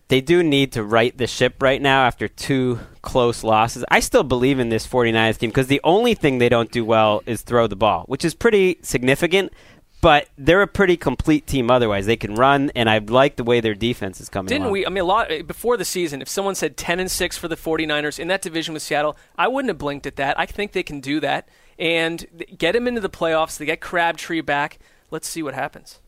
They 0.09 0.21
do 0.21 0.43
need 0.43 0.73
to 0.73 0.83
right 0.83 1.17
the 1.17 1.27
ship 1.27 1.63
right 1.63 1.81
now 1.81 2.05
after 2.05 2.29
two 2.29 2.81
close 3.03 3.45
losses. 3.45 3.85
I 3.91 4.01
still 4.01 4.25
believe 4.25 4.59
in 4.59 4.71
this 4.71 4.87
49ers 4.87 5.39
team 5.39 5.51
because 5.51 5.67
the 5.67 5.81
only 5.85 6.15
thing 6.15 6.39
they 6.39 6.49
don't 6.49 6.71
do 6.71 6.85
well 6.85 7.23
is 7.27 7.43
throw 7.43 7.67
the 7.67 7.77
ball, 7.77 8.05
which 8.07 8.25
is 8.25 8.35
pretty 8.35 8.79
significant. 8.83 9.53
But 10.01 10.29
they're 10.39 10.63
a 10.63 10.69
pretty 10.69 10.97
complete 10.97 11.49
team 11.49 11.73
otherwise. 11.73 12.07
They 12.07 12.17
can 12.17 12.37
run, 12.37 12.71
and 12.77 12.89
I 12.89 12.99
like 12.99 13.35
the 13.35 13.43
way 13.43 13.61
their 13.61 13.75
defense 13.75 14.21
is 14.21 14.29
coming 14.29 14.47
Didn't 14.47 14.63
along. 14.63 14.73
we? 14.73 14.87
I 14.87 14.91
mean, 14.91 15.03
a 15.03 15.05
lot 15.05 15.29
eh, 15.29 15.43
before 15.43 15.77
the 15.77 15.85
season. 15.85 16.23
If 16.23 16.29
someone 16.29 16.55
said 16.55 16.77
ten 16.77 17.01
and 17.01 17.11
six 17.11 17.37
for 17.37 17.49
the 17.49 17.57
49ers 17.57 18.21
in 18.21 18.29
that 18.29 18.41
division 18.41 18.75
with 18.75 18.85
Seattle, 18.85 19.17
I 19.37 19.49
wouldn't 19.49 19.71
have 19.71 19.79
blinked 19.79 20.07
at 20.07 20.15
that. 20.15 20.39
I 20.39 20.47
think 20.47 20.71
they 20.71 20.85
can 20.85 21.01
do 21.01 21.19
that 21.19 21.49
and 21.81 22.27
get 22.57 22.73
them 22.73 22.87
into 22.87 23.01
the 23.01 23.11
playoffs. 23.11 23.59
They 23.59 23.67
get 23.67 23.81
Crabtree 23.81 24.41
back. 24.41 24.79
Let's 25.11 25.27
see 25.27 25.43
what 25.43 25.55
happens. 25.55 25.99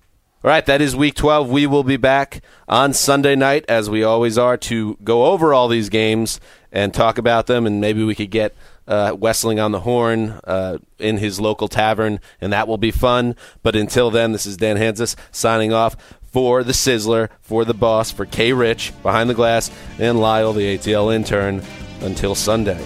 All 0.43 0.49
right, 0.51 0.65
that 0.65 0.81
is 0.81 0.97
week 0.97 1.17
12. 1.17 1.51
We 1.51 1.67
will 1.67 1.85
be 1.85 1.99
back 1.99 2.43
on 2.67 2.95
Sunday 2.95 3.37
night, 3.37 3.67
as 3.69 3.91
we 3.91 4.03
always 4.03 4.39
are, 4.39 4.57
to 4.57 4.97
go 5.05 5.27
over 5.27 5.53
all 5.53 5.69
these 5.69 5.91
games 5.91 6.41
and 6.73 6.95
talk 6.95 7.19
about 7.19 7.47
them, 7.47 7.67
and 7.67 7.79
maybe 7.79 8.03
we 8.03 8.15
could 8.15 8.31
get 8.31 8.55
uh, 8.89 9.13
Wesseling 9.13 9.63
on 9.63 9.73
the 9.73 9.81
Horn 9.81 10.41
uh, 10.45 10.79
in 10.99 11.19
his 11.19 11.41
local 11.41 11.69
tavern, 11.69 12.21
and 12.41 12.55
that 12.55 12.67
will 12.67 12.79
be 12.79 12.91
fun. 12.91 13.37
But 13.63 13.77
until 13.77 14.11
then, 14.11 14.33
this 14.33 14.47
is 14.47 14.57
Dan 14.57 14.79
Hanzus 14.79 15.15
signing 15.31 15.75
off 15.75 15.95
for 16.33 16.65
the 16.65 16.73
Sizzler, 16.73 17.29
for 17.43 17.67
the 17.67 17.75
boss, 17.75 18.11
for 18.11 18.25
K 18.25 18.55
Rich 18.55 18.95
behind 19.03 19.29
the 19.29 19.35
glass, 19.35 19.71
and 19.99 20.21
Lyle, 20.21 20.55
the 20.55 20.79
ATL 20.79 21.15
intern. 21.15 21.63
Until 22.01 22.35
Sunday. 22.35 22.83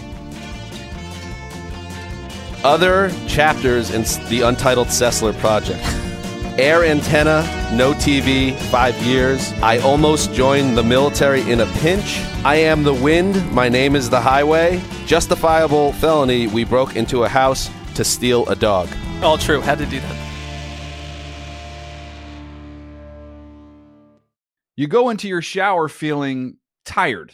Other 2.65 3.13
chapters 3.29 3.93
in 3.93 4.03
the 4.29 4.41
Untitled 4.41 4.89
Sessler 4.89 5.39
project. 5.39 5.85
Air 6.57 6.85
antenna, 6.85 7.43
no 7.75 7.95
TV, 7.95 8.57
five 8.71 8.97
years. 9.03 9.53
I 9.55 9.79
almost 9.79 10.33
joined 10.33 10.79
the 10.79 10.85
military 10.85 11.41
in 11.51 11.59
a 11.59 11.67
pinch. 11.67 12.21
I 12.45 12.55
am 12.55 12.85
the 12.85 12.95
wind, 12.95 13.51
my 13.51 13.69
name 13.69 13.97
is 13.97 14.09
the 14.09 14.21
highway. 14.21 14.81
Justifiable 15.05 15.93
felony, 15.95 16.47
we 16.47 16.63
broke 16.63 16.95
into 16.95 17.25
a 17.25 17.29
house 17.29 17.69
to 17.97 18.05
steal 18.05 18.49
a 18.49 18.55
dog. 18.55 18.89
All 19.21 19.37
true. 19.37 19.61
Had 19.61 19.79
to 19.79 19.87
do 19.87 19.99
that. 19.99 20.17
You 24.77 24.87
go 24.87 25.11
into 25.11 25.27
your 25.27 25.43
shower 25.43 25.89
feeling 25.89 26.59
tired, 26.85 27.33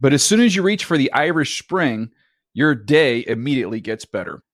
but 0.00 0.12
as 0.12 0.22
soon 0.22 0.40
as 0.40 0.54
you 0.54 0.62
reach 0.62 0.84
for 0.84 0.96
the 0.96 1.12
Irish 1.12 1.60
Spring, 1.60 2.12
your 2.52 2.76
day 2.76 3.24
immediately 3.26 3.80
gets 3.80 4.04
better. 4.04 4.44